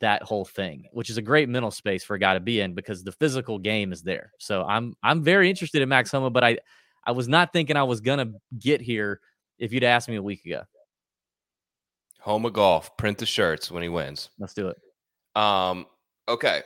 that 0.00 0.22
whole 0.22 0.44
thing, 0.44 0.86
which 0.92 1.10
is 1.10 1.16
a 1.16 1.22
great 1.22 1.48
mental 1.48 1.70
space 1.70 2.04
for 2.04 2.14
a 2.14 2.18
guy 2.18 2.34
to 2.34 2.40
be 2.40 2.60
in 2.60 2.74
because 2.74 3.04
the 3.04 3.12
physical 3.12 3.58
game 3.58 3.92
is 3.92 4.02
there. 4.02 4.32
So 4.38 4.64
I'm 4.64 4.94
I'm 5.02 5.22
very 5.22 5.48
interested 5.48 5.82
in 5.82 5.88
Max 5.88 6.10
Homa, 6.10 6.30
but 6.30 6.44
I 6.44 6.58
I 7.04 7.12
was 7.12 7.28
not 7.28 7.52
thinking 7.52 7.76
I 7.76 7.82
was 7.84 8.00
gonna 8.00 8.32
get 8.58 8.80
here 8.80 9.20
if 9.58 9.72
you'd 9.72 9.84
asked 9.84 10.08
me 10.08 10.16
a 10.16 10.22
week 10.22 10.44
ago. 10.44 10.62
Homa 12.20 12.50
golf. 12.50 12.96
Print 12.96 13.18
the 13.18 13.26
shirts 13.26 13.70
when 13.70 13.82
he 13.82 13.88
wins. 13.88 14.30
Let's 14.38 14.54
do 14.54 14.68
it. 14.68 14.78
Um, 15.40 15.86
okay, 16.28 16.62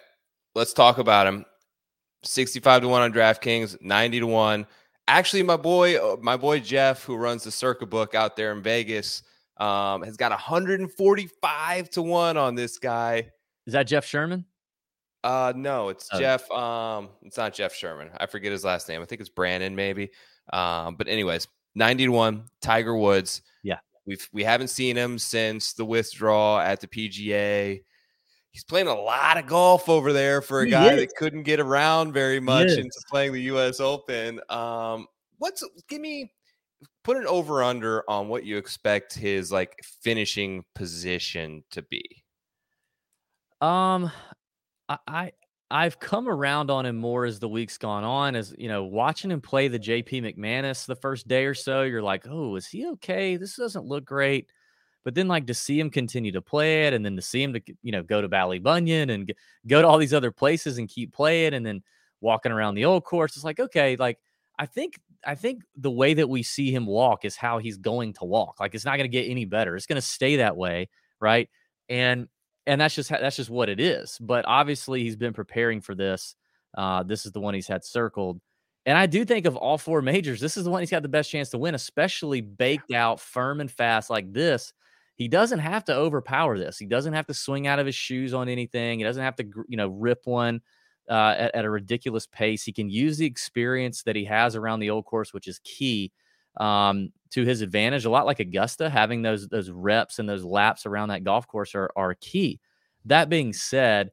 let's 0.54 0.72
talk 0.72 0.98
about 0.98 1.26
him. 1.26 1.44
65 2.24 2.82
to 2.82 2.88
1 2.88 3.02
on 3.02 3.12
DraftKings, 3.12 3.80
90 3.80 4.20
to 4.20 4.26
1. 4.26 4.66
Actually, 5.06 5.42
my 5.42 5.56
boy, 5.56 5.96
uh, 5.96 6.16
my 6.20 6.36
boy 6.36 6.60
Jeff, 6.60 7.02
who 7.04 7.16
runs 7.16 7.44
the 7.44 7.50
Circa 7.50 7.86
book 7.86 8.14
out 8.14 8.36
there 8.36 8.52
in 8.52 8.62
Vegas, 8.62 9.22
um, 9.58 10.02
has 10.02 10.16
got 10.16 10.30
145 10.30 11.90
to 11.90 12.02
1 12.02 12.36
on 12.36 12.54
this 12.54 12.78
guy. 12.78 13.30
Is 13.66 13.72
that 13.72 13.84
Jeff 13.86 14.04
Sherman? 14.04 14.44
Uh 15.24 15.52
no, 15.56 15.88
it's 15.88 16.08
Oh. 16.12 16.18
Jeff. 16.20 16.48
Um, 16.52 17.08
it's 17.22 17.36
not 17.36 17.52
Jeff 17.52 17.74
Sherman. 17.74 18.08
I 18.18 18.26
forget 18.26 18.52
his 18.52 18.64
last 18.64 18.88
name. 18.88 19.02
I 19.02 19.04
think 19.04 19.20
it's 19.20 19.28
Brandon, 19.28 19.74
maybe. 19.74 20.10
Um, 20.52 20.94
but 20.94 21.08
anyways, 21.08 21.48
90 21.74 22.04
to 22.06 22.12
1, 22.12 22.44
Tiger 22.62 22.96
Woods. 22.96 23.42
Yeah. 23.64 23.78
We've 24.06 24.26
we 24.32 24.44
haven't 24.44 24.68
seen 24.68 24.96
him 24.96 25.18
since 25.18 25.72
the 25.72 25.84
withdrawal 25.84 26.58
at 26.58 26.80
the 26.80 26.86
PGA. 26.86 27.82
He's 28.58 28.64
playing 28.64 28.88
a 28.88 28.94
lot 29.00 29.38
of 29.38 29.46
golf 29.46 29.88
over 29.88 30.12
there 30.12 30.42
for 30.42 30.62
a 30.62 30.64
He 30.64 30.72
guy 30.72 30.94
is. 30.94 31.00
that 31.02 31.14
couldn't 31.14 31.44
get 31.44 31.60
around 31.60 32.12
very 32.12 32.40
much 32.40 32.70
into 32.70 33.00
playing 33.08 33.32
the 33.32 33.42
US 33.42 33.78
Open. 33.78 34.40
Um, 34.48 35.06
what's 35.38 35.62
give 35.88 36.00
me 36.00 36.32
put 37.04 37.16
an 37.16 37.24
over 37.28 37.62
under 37.62 38.02
on 38.10 38.26
what 38.26 38.42
you 38.42 38.56
expect 38.56 39.14
his 39.14 39.52
like 39.52 39.76
finishing 40.02 40.64
position 40.74 41.62
to 41.70 41.82
be. 41.82 42.02
Um, 43.60 44.10
I, 44.88 44.98
I 45.06 45.32
I've 45.70 46.00
come 46.00 46.28
around 46.28 46.68
on 46.68 46.84
him 46.84 46.96
more 46.96 47.26
as 47.26 47.38
the 47.38 47.48
weeks 47.48 47.78
gone 47.78 48.02
on. 48.02 48.34
As 48.34 48.52
you 48.58 48.66
know, 48.66 48.82
watching 48.82 49.30
him 49.30 49.40
play 49.40 49.68
the 49.68 49.78
JP 49.78 50.34
McManus 50.36 50.84
the 50.84 50.96
first 50.96 51.28
day 51.28 51.44
or 51.44 51.54
so, 51.54 51.82
you're 51.82 52.02
like, 52.02 52.26
oh, 52.28 52.56
is 52.56 52.66
he 52.66 52.88
okay? 52.88 53.36
This 53.36 53.54
doesn't 53.54 53.84
look 53.84 54.04
great. 54.04 54.50
But 55.08 55.14
then, 55.14 55.26
like 55.26 55.46
to 55.46 55.54
see 55.54 55.80
him 55.80 55.88
continue 55.88 56.32
to 56.32 56.42
play 56.42 56.86
it, 56.86 56.92
and 56.92 57.02
then 57.02 57.16
to 57.16 57.22
see 57.22 57.42
him 57.42 57.54
to 57.54 57.62
you 57.82 57.92
know 57.92 58.02
go 58.02 58.20
to 58.20 58.28
Ballybunion 58.28 59.10
and 59.10 59.32
go 59.66 59.80
to 59.80 59.88
all 59.88 59.96
these 59.96 60.12
other 60.12 60.30
places 60.30 60.76
and 60.76 60.86
keep 60.86 61.14
playing, 61.14 61.54
and 61.54 61.64
then 61.64 61.82
walking 62.20 62.52
around 62.52 62.74
the 62.74 62.84
old 62.84 63.04
course, 63.04 63.34
it's 63.34 63.42
like 63.42 63.58
okay, 63.58 63.96
like 63.96 64.18
I 64.58 64.66
think 64.66 65.00
I 65.24 65.34
think 65.34 65.62
the 65.78 65.90
way 65.90 66.12
that 66.12 66.28
we 66.28 66.42
see 66.42 66.70
him 66.70 66.84
walk 66.84 67.24
is 67.24 67.36
how 67.36 67.56
he's 67.56 67.78
going 67.78 68.12
to 68.14 68.26
walk. 68.26 68.60
Like 68.60 68.74
it's 68.74 68.84
not 68.84 68.98
going 68.98 69.10
to 69.10 69.16
get 69.16 69.30
any 69.30 69.46
better. 69.46 69.76
It's 69.76 69.86
going 69.86 69.96
to 69.96 70.02
stay 70.02 70.36
that 70.36 70.58
way, 70.58 70.90
right? 71.22 71.48
And 71.88 72.28
and 72.66 72.78
that's 72.78 72.94
just 72.94 73.08
that's 73.08 73.36
just 73.36 73.48
what 73.48 73.70
it 73.70 73.80
is. 73.80 74.18
But 74.20 74.44
obviously, 74.46 75.04
he's 75.04 75.16
been 75.16 75.32
preparing 75.32 75.80
for 75.80 75.94
this. 75.94 76.34
Uh, 76.76 77.02
this 77.02 77.24
is 77.24 77.32
the 77.32 77.40
one 77.40 77.54
he's 77.54 77.66
had 77.66 77.82
circled, 77.82 78.42
and 78.84 78.96
I 78.96 79.06
do 79.06 79.24
think 79.24 79.46
of 79.46 79.56
all 79.56 79.78
four 79.78 80.00
majors, 80.00 80.40
this 80.40 80.58
is 80.58 80.64
the 80.64 80.70
one 80.70 80.80
he's 80.80 80.90
got 80.90 81.02
the 81.02 81.08
best 81.08 81.30
chance 81.30 81.48
to 81.50 81.58
win, 81.58 81.74
especially 81.74 82.42
baked 82.42 82.92
out, 82.92 83.20
firm 83.20 83.62
and 83.62 83.70
fast 83.70 84.10
like 84.10 84.32
this. 84.32 84.72
He 85.18 85.26
doesn't 85.26 85.58
have 85.58 85.84
to 85.86 85.94
overpower 85.94 86.58
this. 86.58 86.78
He 86.78 86.86
doesn't 86.86 87.12
have 87.12 87.26
to 87.26 87.34
swing 87.34 87.66
out 87.66 87.80
of 87.80 87.86
his 87.86 87.96
shoes 87.96 88.32
on 88.32 88.48
anything. 88.48 89.00
He 89.00 89.04
doesn't 89.04 89.22
have 89.22 89.34
to, 89.36 89.44
you 89.66 89.76
know, 89.76 89.88
rip 89.88 90.20
one 90.24 90.60
uh, 91.10 91.34
at, 91.36 91.54
at 91.56 91.64
a 91.64 91.70
ridiculous 91.70 92.26
pace. 92.26 92.62
He 92.62 92.72
can 92.72 92.88
use 92.88 93.18
the 93.18 93.26
experience 93.26 94.04
that 94.04 94.14
he 94.14 94.24
has 94.26 94.54
around 94.54 94.78
the 94.78 94.90
old 94.90 95.06
course, 95.06 95.34
which 95.34 95.48
is 95.48 95.58
key 95.64 96.12
um, 96.60 97.12
to 97.30 97.44
his 97.44 97.62
advantage. 97.62 98.04
A 98.04 98.10
lot 98.10 98.26
like 98.26 98.38
Augusta, 98.38 98.88
having 98.88 99.22
those 99.22 99.48
those 99.48 99.70
reps 99.70 100.20
and 100.20 100.28
those 100.28 100.44
laps 100.44 100.86
around 100.86 101.08
that 101.08 101.24
golf 101.24 101.48
course 101.48 101.74
are 101.74 101.90
are 101.96 102.14
key. 102.14 102.60
That 103.04 103.28
being 103.28 103.52
said, 103.52 104.12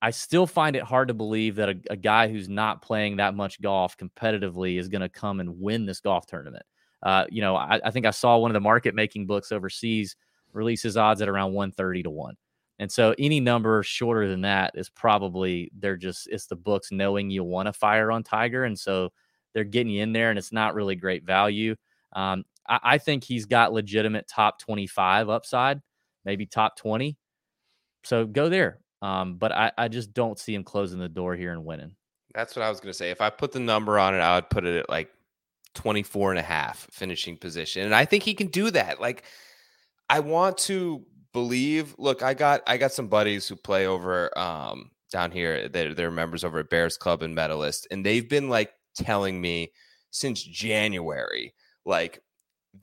I 0.00 0.10
still 0.12 0.46
find 0.46 0.76
it 0.76 0.84
hard 0.84 1.08
to 1.08 1.14
believe 1.14 1.56
that 1.56 1.70
a, 1.70 1.76
a 1.90 1.96
guy 1.96 2.28
who's 2.28 2.48
not 2.48 2.82
playing 2.82 3.16
that 3.16 3.34
much 3.34 3.60
golf 3.60 3.96
competitively 3.96 4.78
is 4.78 4.88
going 4.88 5.02
to 5.02 5.08
come 5.08 5.40
and 5.40 5.60
win 5.60 5.86
this 5.86 6.00
golf 6.00 6.26
tournament. 6.26 6.64
Uh, 7.02 7.24
you 7.30 7.40
know, 7.40 7.56
I, 7.56 7.80
I 7.84 7.90
think 7.90 8.06
I 8.06 8.10
saw 8.10 8.38
one 8.38 8.50
of 8.50 8.54
the 8.54 8.60
market 8.60 8.94
making 8.94 9.26
books 9.26 9.50
overseas 9.50 10.14
release 10.56 10.82
his 10.82 10.96
odds 10.96 11.22
at 11.22 11.28
around 11.28 11.52
130 11.52 12.04
to 12.04 12.10
1. 12.10 12.36
And 12.78 12.90
so 12.90 13.14
any 13.18 13.40
number 13.40 13.82
shorter 13.82 14.28
than 14.28 14.42
that 14.42 14.72
is 14.74 14.88
probably 14.88 15.70
they're 15.78 15.96
just 15.96 16.28
it's 16.28 16.46
the 16.46 16.56
books 16.56 16.92
knowing 16.92 17.30
you 17.30 17.42
want 17.42 17.66
to 17.66 17.72
fire 17.72 18.10
on 18.10 18.22
Tiger, 18.22 18.64
and 18.64 18.78
so 18.78 19.10
they're 19.54 19.64
getting 19.64 19.92
you 19.92 20.02
in 20.02 20.12
there, 20.12 20.28
and 20.28 20.38
it's 20.38 20.52
not 20.52 20.74
really 20.74 20.94
great 20.94 21.24
value. 21.24 21.74
Um, 22.12 22.44
I, 22.68 22.80
I 22.82 22.98
think 22.98 23.24
he's 23.24 23.46
got 23.46 23.72
legitimate 23.72 24.28
top 24.28 24.58
twenty 24.58 24.86
five 24.86 25.30
upside, 25.30 25.80
maybe 26.26 26.44
top 26.44 26.76
twenty. 26.76 27.16
So 28.04 28.26
go 28.26 28.50
there. 28.50 28.80
Um, 29.00 29.36
but 29.36 29.52
I, 29.52 29.72
I 29.78 29.88
just 29.88 30.12
don't 30.12 30.38
see 30.38 30.54
him 30.54 30.64
closing 30.64 30.98
the 30.98 31.08
door 31.08 31.34
here 31.34 31.52
and 31.52 31.64
winning. 31.64 31.92
That's 32.34 32.56
what 32.56 32.62
I 32.62 32.68
was 32.68 32.80
going 32.80 32.90
to 32.90 32.96
say. 32.96 33.10
If 33.10 33.20
I 33.20 33.30
put 33.30 33.52
the 33.52 33.60
number 33.60 33.98
on 33.98 34.14
it, 34.14 34.18
I 34.18 34.34
would 34.36 34.50
put 34.50 34.64
it 34.64 34.76
at 34.78 34.90
like 34.90 35.10
24 35.74 36.32
and 36.32 36.38
a 36.38 36.42
half 36.42 36.86
finishing 36.90 37.36
position. 37.36 37.84
And 37.84 37.94
I 37.94 38.04
think 38.04 38.22
he 38.22 38.34
can 38.34 38.48
do 38.48 38.70
that. 38.70 39.00
Like, 39.00 39.24
I 40.08 40.20
want 40.20 40.58
to 40.58 41.04
believe, 41.32 41.94
look, 41.98 42.22
I 42.22 42.34
got, 42.34 42.62
I 42.66 42.76
got 42.76 42.92
some 42.92 43.08
buddies 43.08 43.48
who 43.48 43.56
play 43.56 43.86
over, 43.86 44.36
um, 44.38 44.90
down 45.10 45.30
here. 45.30 45.68
They're, 45.68 45.94
they're 45.94 46.10
members 46.10 46.44
over 46.44 46.60
at 46.60 46.70
Bears 46.70 46.96
Club 46.96 47.22
and 47.22 47.34
Medalist. 47.34 47.86
And 47.90 48.04
they've 48.04 48.28
been 48.28 48.48
like 48.48 48.72
telling 48.96 49.40
me 49.40 49.72
since 50.10 50.42
January, 50.42 51.54
like, 51.84 52.22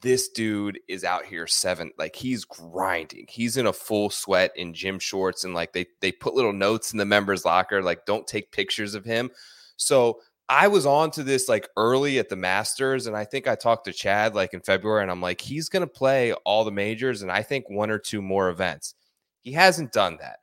this 0.01 0.29
dude 0.29 0.79
is 0.87 1.03
out 1.03 1.25
here 1.25 1.45
seven 1.47 1.91
like 1.97 2.15
he's 2.15 2.45
grinding 2.45 3.25
he's 3.29 3.57
in 3.57 3.67
a 3.67 3.73
full 3.73 4.09
sweat 4.09 4.51
in 4.55 4.73
gym 4.73 4.99
shorts 4.99 5.43
and 5.43 5.53
like 5.53 5.73
they 5.73 5.85
they 6.01 6.11
put 6.11 6.33
little 6.33 6.53
notes 6.53 6.93
in 6.93 6.97
the 6.97 7.05
members 7.05 7.45
locker 7.45 7.81
like 7.81 8.05
don't 8.05 8.27
take 8.27 8.51
pictures 8.51 8.95
of 8.95 9.05
him 9.05 9.29
so 9.77 10.19
i 10.49 10.67
was 10.67 10.85
on 10.85 11.09
to 11.09 11.23
this 11.23 11.47
like 11.47 11.67
early 11.77 12.19
at 12.19 12.29
the 12.29 12.35
masters 12.35 13.07
and 13.07 13.15
i 13.15 13.23
think 13.23 13.47
i 13.47 13.55
talked 13.55 13.85
to 13.85 13.93
chad 13.93 14.35
like 14.35 14.53
in 14.53 14.59
february 14.59 15.01
and 15.01 15.11
i'm 15.11 15.21
like 15.21 15.39
he's 15.39 15.69
gonna 15.69 15.87
play 15.87 16.33
all 16.45 16.63
the 16.63 16.71
majors 16.71 17.21
and 17.21 17.31
i 17.31 17.41
think 17.41 17.69
one 17.69 17.89
or 17.89 17.99
two 17.99 18.21
more 18.21 18.49
events. 18.49 18.95
He 19.43 19.51
hasn't 19.51 19.91
done 19.91 20.17
that. 20.21 20.39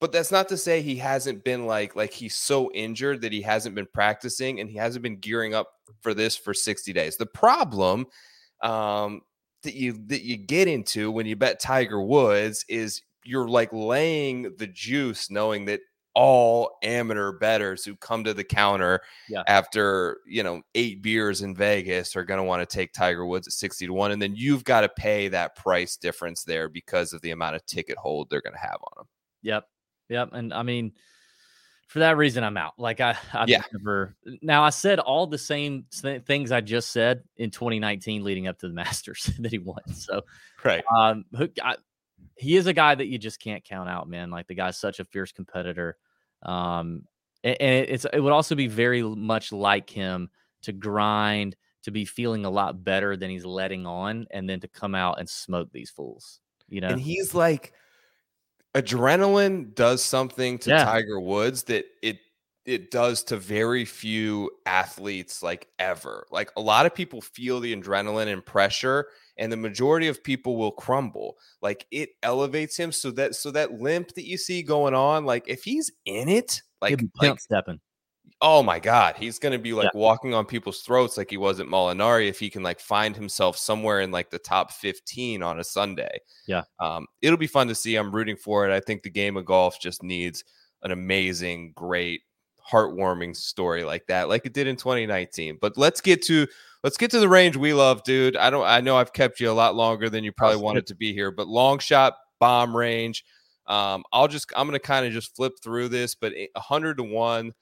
But 0.00 0.12
that's 0.12 0.32
not 0.32 0.48
to 0.48 0.56
say 0.56 0.82
he 0.82 0.96
hasn't 0.96 1.44
been 1.44 1.66
like 1.66 1.94
like 1.96 2.12
he's 2.12 2.34
so 2.34 2.70
injured 2.72 3.20
that 3.22 3.32
he 3.32 3.40
hasn't 3.40 3.74
been 3.74 3.86
practicing 3.92 4.60
and 4.60 4.68
he 4.68 4.76
hasn't 4.76 5.02
been 5.02 5.18
gearing 5.18 5.54
up 5.54 5.70
for 6.00 6.12
this 6.12 6.36
for 6.36 6.52
60 6.52 6.92
days. 6.92 7.16
The 7.16 7.26
problem 7.26 8.06
um, 8.60 9.22
that 9.62 9.74
you 9.74 9.92
that 10.08 10.22
you 10.22 10.36
get 10.36 10.68
into 10.68 11.10
when 11.10 11.26
you 11.26 11.36
bet 11.36 11.60
Tiger 11.60 12.02
Woods 12.02 12.64
is 12.68 13.02
you're 13.24 13.48
like 13.48 13.72
laying 13.72 14.54
the 14.58 14.66
juice, 14.66 15.30
knowing 15.30 15.64
that 15.66 15.80
all 16.14 16.78
amateur 16.82 17.32
betters 17.32 17.84
who 17.84 17.96
come 17.96 18.24
to 18.24 18.34
the 18.34 18.44
counter 18.44 19.00
yeah. 19.28 19.42
after 19.46 20.18
you 20.26 20.42
know 20.42 20.62
eight 20.74 21.02
beers 21.02 21.42
in 21.42 21.54
Vegas 21.54 22.16
are 22.16 22.24
going 22.24 22.38
to 22.38 22.44
want 22.44 22.68
to 22.68 22.76
take 22.76 22.92
Tiger 22.92 23.26
Woods 23.26 23.46
at 23.46 23.52
sixty 23.52 23.86
to 23.86 23.92
one, 23.92 24.12
and 24.12 24.22
then 24.22 24.34
you've 24.36 24.64
got 24.64 24.82
to 24.82 24.88
pay 24.88 25.28
that 25.28 25.56
price 25.56 25.96
difference 25.96 26.44
there 26.44 26.68
because 26.68 27.12
of 27.12 27.20
the 27.22 27.30
amount 27.30 27.56
of 27.56 27.66
ticket 27.66 27.98
hold 27.98 28.30
they're 28.30 28.42
going 28.42 28.54
to 28.54 28.58
have 28.58 28.78
on 28.82 28.92
them. 28.96 29.06
Yep, 29.42 29.68
yep, 30.08 30.28
and 30.32 30.52
I 30.54 30.62
mean 30.62 30.92
for 31.94 32.00
that 32.00 32.16
reason, 32.16 32.42
I'm 32.42 32.56
out. 32.56 32.72
Like 32.78 33.00
I, 33.00 33.16
I've 33.32 33.48
yeah. 33.48 33.62
never. 33.72 34.16
Now 34.42 34.64
I 34.64 34.70
said 34.70 34.98
all 34.98 35.26
the 35.26 35.38
same 35.38 35.84
things 35.92 36.50
I 36.50 36.60
just 36.60 36.90
said 36.90 37.22
in 37.36 37.50
2019, 37.50 38.24
leading 38.24 38.48
up 38.48 38.58
to 38.60 38.68
the 38.68 38.74
Masters 38.74 39.30
that 39.38 39.52
he 39.52 39.58
won. 39.58 39.86
So, 39.92 40.22
right. 40.64 40.82
Um, 40.96 41.24
I, 41.62 41.76
he 42.36 42.56
is 42.56 42.66
a 42.66 42.72
guy 42.72 42.94
that 42.94 43.06
you 43.06 43.18
just 43.18 43.40
can't 43.40 43.64
count 43.64 43.88
out, 43.88 44.08
man. 44.08 44.30
Like 44.30 44.48
the 44.48 44.54
guy's 44.54 44.76
such 44.76 44.98
a 44.98 45.04
fierce 45.04 45.32
competitor. 45.32 45.96
Um, 46.44 47.04
and, 47.42 47.56
and 47.60 47.86
it's 47.88 48.06
it 48.12 48.20
would 48.20 48.32
also 48.32 48.54
be 48.54 48.66
very 48.66 49.02
much 49.02 49.52
like 49.52 49.90
him 49.90 50.30
to 50.62 50.72
grind, 50.72 51.56
to 51.82 51.90
be 51.90 52.04
feeling 52.04 52.44
a 52.44 52.50
lot 52.50 52.84
better 52.84 53.16
than 53.16 53.30
he's 53.30 53.44
letting 53.44 53.86
on, 53.86 54.26
and 54.30 54.48
then 54.48 54.60
to 54.60 54.68
come 54.68 54.94
out 54.94 55.18
and 55.18 55.28
smoke 55.28 55.70
these 55.72 55.90
fools. 55.90 56.40
You 56.68 56.80
know, 56.80 56.88
and 56.88 57.00
he's 57.00 57.34
like 57.34 57.72
adrenaline 58.74 59.74
does 59.74 60.02
something 60.02 60.58
to 60.58 60.70
yeah. 60.70 60.84
Tiger 60.84 61.20
Woods 61.20 61.64
that 61.64 61.84
it 62.02 62.18
it 62.64 62.90
does 62.90 63.22
to 63.24 63.36
very 63.36 63.84
few 63.84 64.50
athletes 64.66 65.42
like 65.42 65.68
ever. 65.78 66.26
Like 66.30 66.50
a 66.56 66.60
lot 66.60 66.86
of 66.86 66.94
people 66.94 67.20
feel 67.20 67.60
the 67.60 67.74
adrenaline 67.74 68.32
and 68.32 68.44
pressure 68.44 69.08
and 69.36 69.52
the 69.52 69.56
majority 69.56 70.08
of 70.08 70.24
people 70.24 70.56
will 70.56 70.72
crumble. 70.72 71.36
Like 71.60 71.86
it 71.90 72.10
elevates 72.22 72.76
him 72.76 72.92
so 72.92 73.10
that 73.12 73.34
so 73.34 73.50
that 73.50 73.80
limp 73.80 74.14
that 74.14 74.26
you 74.26 74.38
see 74.38 74.62
going 74.62 74.94
on 74.94 75.24
like 75.24 75.44
if 75.46 75.64
he's 75.64 75.92
in 76.06 76.28
it 76.28 76.62
like, 76.80 77.02
like 77.20 77.40
stepping 77.40 77.80
oh 78.40 78.62
my 78.62 78.78
god, 78.78 79.16
he's 79.16 79.38
going 79.38 79.52
to 79.52 79.58
be 79.58 79.72
like 79.72 79.90
yeah. 79.94 79.98
walking 79.98 80.34
on 80.34 80.44
people's 80.44 80.82
throats 80.82 81.16
like 81.16 81.30
he 81.30 81.36
was 81.36 81.60
at 81.60 81.66
Molinari 81.66 82.28
if 82.28 82.38
he 82.38 82.50
can 82.50 82.62
like 82.62 82.78
find 82.78 83.16
himself 83.16 83.56
somewhere 83.56 84.00
in 84.00 84.10
like 84.10 84.30
the 84.30 84.38
top 84.38 84.70
15 84.72 85.42
on 85.42 85.60
a 85.60 85.64
Sunday. 85.64 86.18
Yeah. 86.46 86.62
Um, 86.78 87.06
it'll 87.22 87.38
be 87.38 87.46
fun 87.46 87.68
to 87.68 87.74
see. 87.74 87.96
I'm 87.96 88.14
rooting 88.14 88.36
for 88.36 88.68
it. 88.68 88.74
I 88.74 88.80
think 88.80 89.02
the 89.02 89.10
game 89.10 89.36
of 89.36 89.46
golf 89.46 89.80
just 89.80 90.02
needs 90.02 90.44
an 90.82 90.90
amazing, 90.90 91.72
great, 91.74 92.20
heartwarming 92.70 93.36
story 93.36 93.84
like 93.84 94.06
that, 94.06 94.28
like 94.28 94.46
it 94.46 94.54
did 94.54 94.66
in 94.66 94.76
2019. 94.76 95.58
But 95.60 95.76
let's 95.76 96.00
get 96.00 96.22
to 96.22 96.46
let's 96.82 96.96
get 96.96 97.10
to 97.12 97.20
the 97.20 97.28
range 97.28 97.56
we 97.56 97.72
love, 97.74 98.02
dude. 98.04 98.36
I 98.36 98.50
don't 98.50 98.66
I 98.66 98.80
know 98.80 98.96
I've 98.96 99.12
kept 99.12 99.40
you 99.40 99.50
a 99.50 99.52
lot 99.52 99.74
longer 99.74 100.08
than 100.08 100.24
you 100.24 100.32
probably 100.32 100.60
wanted 100.60 100.86
to 100.88 100.94
be 100.94 101.12
here, 101.12 101.30
but 101.30 101.48
long 101.48 101.78
shot 101.78 102.14
bomb 102.40 102.76
range. 102.76 103.24
Um, 103.66 104.04
I'll 104.12 104.28
just 104.28 104.52
I'm 104.56 104.66
gonna 104.66 104.78
kind 104.78 105.06
of 105.06 105.12
just 105.12 105.34
flip 105.34 105.54
through 105.62 105.88
this, 105.88 106.14
but 106.14 106.32
100 106.54 106.98
to 106.98 107.02
one 107.02 107.52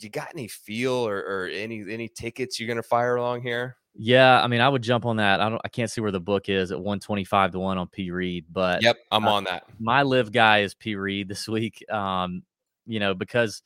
you 0.00 0.10
got 0.10 0.28
any 0.34 0.48
feel 0.48 0.92
or, 0.92 1.18
or 1.18 1.46
any 1.46 1.84
any 1.88 2.08
tickets 2.08 2.58
you're 2.58 2.68
gonna 2.68 2.82
fire 2.82 3.16
along 3.16 3.42
here? 3.42 3.76
Yeah, 3.96 4.42
I 4.42 4.48
mean, 4.48 4.60
I 4.60 4.68
would 4.68 4.82
jump 4.82 5.06
on 5.06 5.16
that. 5.18 5.40
I 5.40 5.48
don't, 5.48 5.60
I 5.64 5.68
can't 5.68 5.88
see 5.88 6.00
where 6.00 6.10
the 6.10 6.18
book 6.18 6.48
is 6.48 6.72
at 6.72 6.78
125 6.78 7.52
to 7.52 7.60
one 7.60 7.78
on 7.78 7.86
P 7.86 8.10
Reed, 8.10 8.46
but 8.50 8.82
yep, 8.82 8.96
I'm 9.12 9.26
uh, 9.26 9.32
on 9.32 9.44
that. 9.44 9.64
My 9.78 10.02
LIV 10.02 10.32
guy 10.32 10.60
is 10.60 10.74
P 10.74 10.96
Reed 10.96 11.28
this 11.28 11.48
week. 11.48 11.84
Um, 11.90 12.42
you 12.86 12.98
know, 12.98 13.14
because 13.14 13.62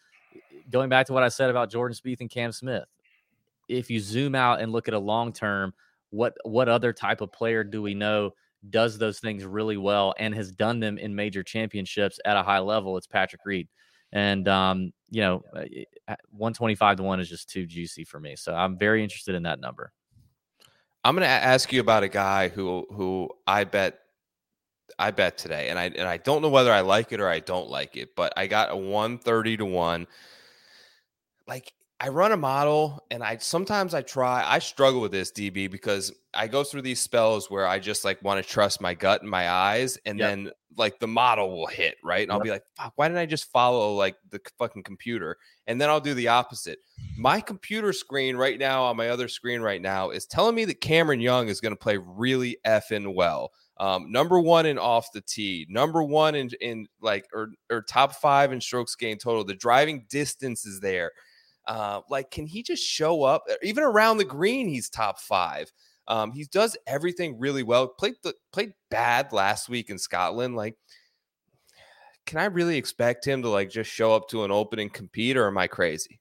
going 0.71 0.89
back 0.89 1.07
to 1.07 1.13
what 1.13 1.23
I 1.23 1.29
said 1.29 1.51
about 1.51 1.71
Jordan 1.71 1.97
Spieth 1.97 2.21
and 2.21 2.31
Cam 2.31 2.53
Smith, 2.53 2.87
if 3.69 3.91
you 3.91 4.01
zoom 4.01 4.35
out 4.35 4.61
and 4.61 4.73
look 4.73 4.89
at 4.89 4.95
a 4.95 4.99
long 4.99 5.33
term, 5.33 5.75
what 6.11 6.35
what 6.45 6.69
other 6.69 6.93
type 6.93 7.21
of 7.21 7.33
player 7.33 7.63
do 7.63 7.83
we 7.83 7.95
know 7.95 8.33
does 8.71 8.99
those 8.99 9.21
things 9.21 9.45
really 9.45 9.77
well 9.77 10.15
and 10.19 10.35
has 10.35 10.51
done 10.51 10.81
them 10.81 10.99
in 10.99 11.15
major 11.15 11.43
championships 11.43 12.19
at 12.25 12.37
a 12.37 12.43
high 12.43 12.59
level? 12.59 12.97
It's 12.97 13.07
Patrick 13.07 13.43
Reed. 13.45 13.69
And 14.13 14.49
um, 14.49 14.93
you 15.11 15.21
know, 15.21 15.43
uh, 15.55 16.17
125 16.31 16.97
to 16.97 17.03
1 17.03 17.21
is 17.21 17.29
just 17.29 17.51
too 17.51 17.67
juicy 17.67 18.05
for 18.05 18.19
me. 18.19 18.37
So 18.37 18.55
I'm 18.55 18.79
very 18.79 19.03
interested 19.03 19.35
in 19.35 19.43
that 19.45 19.61
number. 19.61 19.93
I'm 21.05 21.15
going 21.15 21.23
to 21.23 21.29
ask 21.29 21.73
you 21.73 21.81
about 21.81 22.03
a 22.03 22.09
guy 22.09 22.49
who 22.49 22.87
who 22.91 23.31
I 23.47 23.65
bet 23.65 24.01
I 24.99 25.11
bet 25.11 25.39
today 25.39 25.69
and 25.69 25.79
I 25.79 25.85
and 25.85 26.09
I 26.09 26.17
don't 26.17 26.43
know 26.43 26.49
whether 26.49 26.73
I 26.73 26.81
like 26.81 27.13
it 27.13 27.21
or 27.21 27.29
I 27.29 27.41
don't 27.41 27.69
like 27.69 27.97
it, 27.97 28.17
but 28.17 28.33
I 28.37 28.47
got 28.47 28.71
a 28.71 28.77
130 28.77 29.59
to 29.59 29.65
1. 29.65 30.07
Like 31.49 31.73
I 32.01 32.09
run 32.11 32.31
a 32.31 32.37
model 32.37 33.05
and 33.11 33.25
I 33.25 33.39
sometimes 33.39 33.93
I 33.93 34.03
try 34.03 34.45
I 34.47 34.61
struggle 34.61 35.01
with 35.01 35.11
this 35.11 35.33
DB 35.33 35.71
because 35.71 36.13
I 36.33 36.47
go 36.47 36.63
through 36.63 36.83
these 36.83 37.01
spells 37.01 37.51
where 37.51 37.67
I 37.67 37.81
just 37.81 38.05
like 38.05 38.23
want 38.23 38.45
to 38.45 38.49
trust 38.49 38.81
my 38.81 38.95
gut 38.95 39.23
and 39.23 39.31
my 39.31 39.51
eyes 39.51 39.99
and 40.07 40.19
yep. 40.19 40.29
then 40.29 40.51
like 40.77 41.01
the 41.01 41.09
model 41.09 41.51
will 41.51 41.67
hit, 41.67 41.97
right? 42.05 42.23
And 42.23 42.29
yep. 42.29 42.35
I'll 42.35 42.41
be 42.41 42.51
like, 42.51 42.63
Fuck, 42.77 42.93
why 42.95 43.09
didn't 43.09 43.19
I 43.19 43.27
just 43.27 43.51
follow 43.51 43.95
like 43.95 44.17
the 44.31 44.41
fucking 44.59 44.85
computer? 44.85 45.37
And 45.67 45.81
then 45.81 45.89
I'll 45.89 46.01
do 46.01 46.15
the 46.15 46.29
opposite. 46.29 46.79
My 47.17 47.41
computer 47.41 47.93
screen 47.93 48.37
right 48.37 48.59
now 48.59 48.85
on 48.85 48.97
my 48.97 49.09
other 49.09 49.27
screen 49.27 49.61
right 49.61 49.83
now 49.83 50.11
is 50.11 50.25
telling 50.25 50.55
me 50.55 50.65
that 50.67 50.81
Cameron 50.81 51.21
Young 51.21 51.49
is 51.49 51.61
going 51.61 51.73
to 51.73 51.77
play 51.77 51.97
really 51.97 52.59
effing 52.65 53.13
well. 53.15 53.51
Um, 53.81 54.11
number 54.11 54.41
one 54.41 54.67
in 54.67 54.79
off 54.79 55.13
the 55.13 55.21
tee, 55.21 55.67
number 55.69 56.03
one 56.03 56.35
in 56.35 56.51
in 56.61 56.87
like 57.01 57.27
or 57.33 57.51
or 57.71 57.83
top 57.83 58.15
five 58.15 58.53
in 58.53 58.61
strokes 58.61 58.95
gained 58.97 59.21
total. 59.21 59.45
The 59.45 59.55
driving 59.55 60.05
distance 60.09 60.67
is 60.67 60.81
there. 60.81 61.13
Uh, 61.69 62.01
like, 62.09 62.31
can 62.31 62.47
he 62.47 62.63
just 62.63 62.83
show 62.83 63.23
up? 63.23 63.45
Even 63.63 63.85
around 63.85 64.17
the 64.17 64.25
green, 64.25 64.69
he's 64.69 64.89
top 64.89 65.21
five. 65.21 65.71
Um, 66.09 66.33
he 66.33 66.45
does 66.45 66.77
everything 66.87 67.39
really 67.39 67.63
well. 67.63 67.87
Played 67.87 68.15
the, 68.23 68.35
played 68.53 68.73
bad 68.91 69.33
last 69.33 69.69
week 69.69 69.91
in 69.91 69.99
Scotland. 69.99 70.57
Like, 70.57 70.77
can 72.25 72.39
I 72.39 72.47
really 72.47 72.79
expect 72.79 73.27
him 73.27 73.43
to 73.43 73.51
like 73.51 73.71
just 73.71 73.91
show 73.91 74.15
up 74.15 74.29
to 74.31 74.45
an 74.45 74.51
open 74.51 74.79
and 74.79 74.93
compete, 74.93 75.37
or 75.37 75.47
am 75.47 75.59
I 75.59 75.67
crazy? 75.67 76.21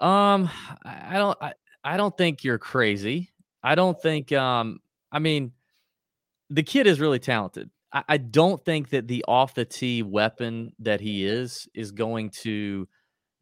Um, 0.00 0.48
I 0.84 1.14
don't. 1.14 1.38
I, 1.40 1.52
I 1.84 1.96
don't 1.98 2.16
think 2.16 2.42
you're 2.44 2.58
crazy. 2.58 3.30
I 3.62 3.74
don't 3.74 4.00
think. 4.00 4.32
Um, 4.32 4.80
I 5.12 5.18
mean, 5.18 5.52
the 6.48 6.62
kid 6.62 6.86
is 6.86 6.98
really 6.98 7.18
talented. 7.18 7.70
I, 7.92 8.04
I 8.08 8.16
don't 8.16 8.64
think 8.64 8.90
that 8.90 9.08
the 9.08 9.24
off 9.28 9.54
the 9.54 9.66
tee 9.66 10.02
weapon 10.02 10.72
that 10.78 11.00
he 11.02 11.26
is 11.26 11.68
is 11.74 11.92
going 11.92 12.30
to 12.42 12.88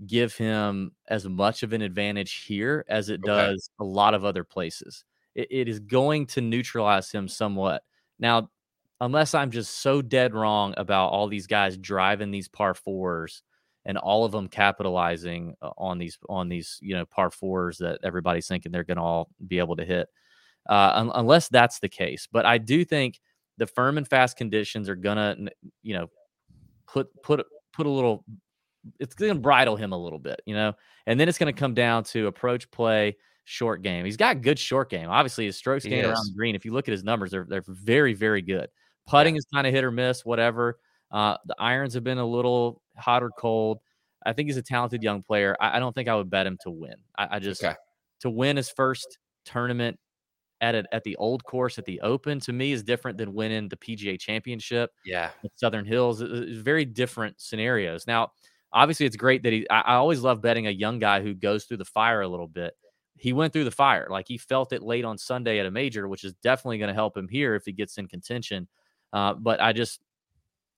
give 0.07 0.35
him 0.37 0.93
as 1.09 1.27
much 1.27 1.63
of 1.63 1.73
an 1.73 1.83
advantage 1.83 2.45
here 2.47 2.85
as 2.89 3.09
it 3.09 3.21
okay. 3.25 3.27
does 3.27 3.71
a 3.81 3.85
lot 3.85 4.15
of 4.15 4.25
other 4.25 4.45
places. 4.45 5.05
It, 5.35 5.49
it 5.51 5.69
is 5.69 5.81
going 5.81 6.27
to 6.29 6.41
neutralize 6.41 7.11
him 7.11 7.29
somewhat. 7.29 7.83
Now, 8.19 8.51
unless 9.01 9.35
I'm 9.35 9.51
just 9.51 9.79
so 9.79 10.03
dead 10.03 10.35
wrong 10.35 10.75
about 10.77 11.09
all 11.09 11.29
these 11.29 11.47
guys 11.47 11.77
driving 11.77 12.31
these 12.31 12.49
par 12.49 12.75
fours 12.75 13.43
and 13.85 13.99
all 13.99 14.25
of 14.25 14.33
them 14.33 14.49
capitalizing 14.49 15.55
uh, 15.61 15.71
on 15.77 15.99
these 15.99 16.19
on 16.29 16.49
these 16.49 16.79
you 16.81 16.95
know 16.95 17.05
par 17.05 17.31
fours 17.31 17.79
that 17.79 17.99
everybody's 18.03 18.49
thinking 18.49 18.73
they're 18.73 18.85
going 18.85 18.97
to 18.97 19.03
all 19.03 19.29
be 19.47 19.59
able 19.59 19.77
to 19.77 19.85
hit, 19.85 20.09
uh, 20.69 20.93
un- 20.95 21.13
unless 21.15 21.49
that's 21.49 21.81
the 21.81 21.89
case. 21.89 22.27
But 22.31 22.47
I 22.47 22.59
do 22.59 22.85
think 22.85 23.21
the 23.59 23.67
firm 23.67 23.99
and 23.99 24.09
fast 24.09 24.37
conditions 24.37 24.89
are 24.89 24.97
gonna, 24.97 25.37
you 25.83 25.95
know, 25.95 26.11
put 26.87 27.09
put 27.23 27.45
put 27.73 27.87
a 27.87 27.91
little. 27.91 28.25
It's 28.99 29.15
gonna 29.15 29.35
bridle 29.35 29.77
him 29.77 29.93
a 29.93 29.99
little 29.99 30.19
bit, 30.19 30.41
you 30.47 30.55
know, 30.55 30.75
and 31.07 31.19
then 31.19 31.29
it's 31.29 31.39
gonna 31.39 31.53
come 31.53 31.75
down 31.75 32.05
to 32.05 32.27
approach 32.27 32.71
play, 32.71 33.17
short 33.45 33.83
game. 33.83 34.05
He's 34.05 34.17
got 34.17 34.43
good 34.43 34.59
short 34.59 34.91
game. 34.91 35.09
Obviously, 35.09 35.47
his 35.47 35.57
strokes 35.57 35.85
gained 35.85 36.07
around 36.07 36.27
the 36.27 36.35
green. 36.37 36.55
If 36.55 36.65
you 36.65 36.73
look 36.73 36.89
at 36.89 36.93
his 36.93 37.05
numbers, 37.05 37.31
they're 37.31 37.47
they're 37.49 37.65
very 37.67 38.15
very 38.15 38.43
good. 38.43 38.69
Putting 39.07 39.35
yeah. 39.35 39.39
is 39.39 39.47
kind 39.53 39.67
of 39.67 39.73
hit 39.73 39.85
or 39.85 39.91
miss, 39.91 40.25
whatever. 40.25 40.79
Uh, 41.11 41.37
the 41.47 41.55
irons 41.59 41.95
have 41.95 42.05
been 42.05 42.19
a 42.19 42.27
little 42.27 42.81
hot 42.97 43.23
or 43.23 43.31
cold. 43.39 43.79
I 44.27 44.33
think 44.33 44.49
he's 44.49 44.57
a 44.57 44.63
talented 44.63 45.03
young 45.03 45.23
player. 45.23 45.57
I, 45.61 45.77
I 45.77 45.79
don't 45.79 45.95
think 45.95 46.09
I 46.09 46.15
would 46.17 46.31
bet 46.31 46.47
him 46.47 46.59
to 46.63 46.71
win. 46.71 46.95
I, 47.17 47.37
I 47.37 47.39
just 47.39 47.63
okay. 47.63 47.75
to 48.21 48.31
win 48.31 48.57
his 48.57 48.71
first 48.71 49.19
tournament 49.45 49.99
at 50.61 50.75
a, 50.75 50.85
at 50.93 51.05
the 51.05 51.15
old 51.17 51.45
course 51.45 51.79
at 51.79 51.85
the 51.85 52.01
Open 52.01 52.41
to 52.41 52.53
me 52.53 52.73
is 52.73 52.83
different 52.83 53.19
than 53.19 53.35
winning 53.35 53.69
the 53.69 53.77
PGA 53.77 54.19
Championship. 54.19 54.91
Yeah, 55.05 55.31
Southern 55.57 55.85
Hills 55.85 56.23
is 56.23 56.59
very 56.59 56.85
different 56.85 57.41
scenarios. 57.41 58.07
Now, 58.07 58.33
obviously, 58.75 59.07
it's 59.07 59.17
great 59.17 59.45
that 59.45 59.53
he. 59.53 59.69
I, 59.71 59.81
I 59.81 59.95
always 59.95 60.21
love 60.21 60.43
betting 60.43 60.67
a 60.67 60.71
young 60.71 60.99
guy 60.99 61.23
who 61.23 61.33
goes 61.33 61.65
through 61.65 61.79
the 61.79 61.85
fire 61.85 62.21
a 62.21 62.29
little 62.29 62.49
bit. 62.49 62.75
He 63.17 63.33
went 63.33 63.53
through 63.53 63.65
the 63.65 63.71
fire, 63.71 64.09
like 64.11 64.29
he 64.29 64.37
felt 64.37 64.73
it 64.73 64.83
late 64.83 65.05
on 65.05 65.17
Sunday 65.17 65.61
at 65.61 65.67
a 65.67 65.71
major, 65.71 66.09
which 66.09 66.25
is 66.25 66.35
definitely 66.43 66.79
going 66.79 66.89
to 66.89 66.95
help 66.95 67.17
him 67.17 67.29
here 67.29 67.55
if 67.55 67.65
he 67.65 67.73
gets 67.73 67.97
in 67.97 68.09
contention. 68.09 68.67
Uh, 69.13 69.35
but 69.35 69.63
I 69.63 69.73
just, 69.73 70.01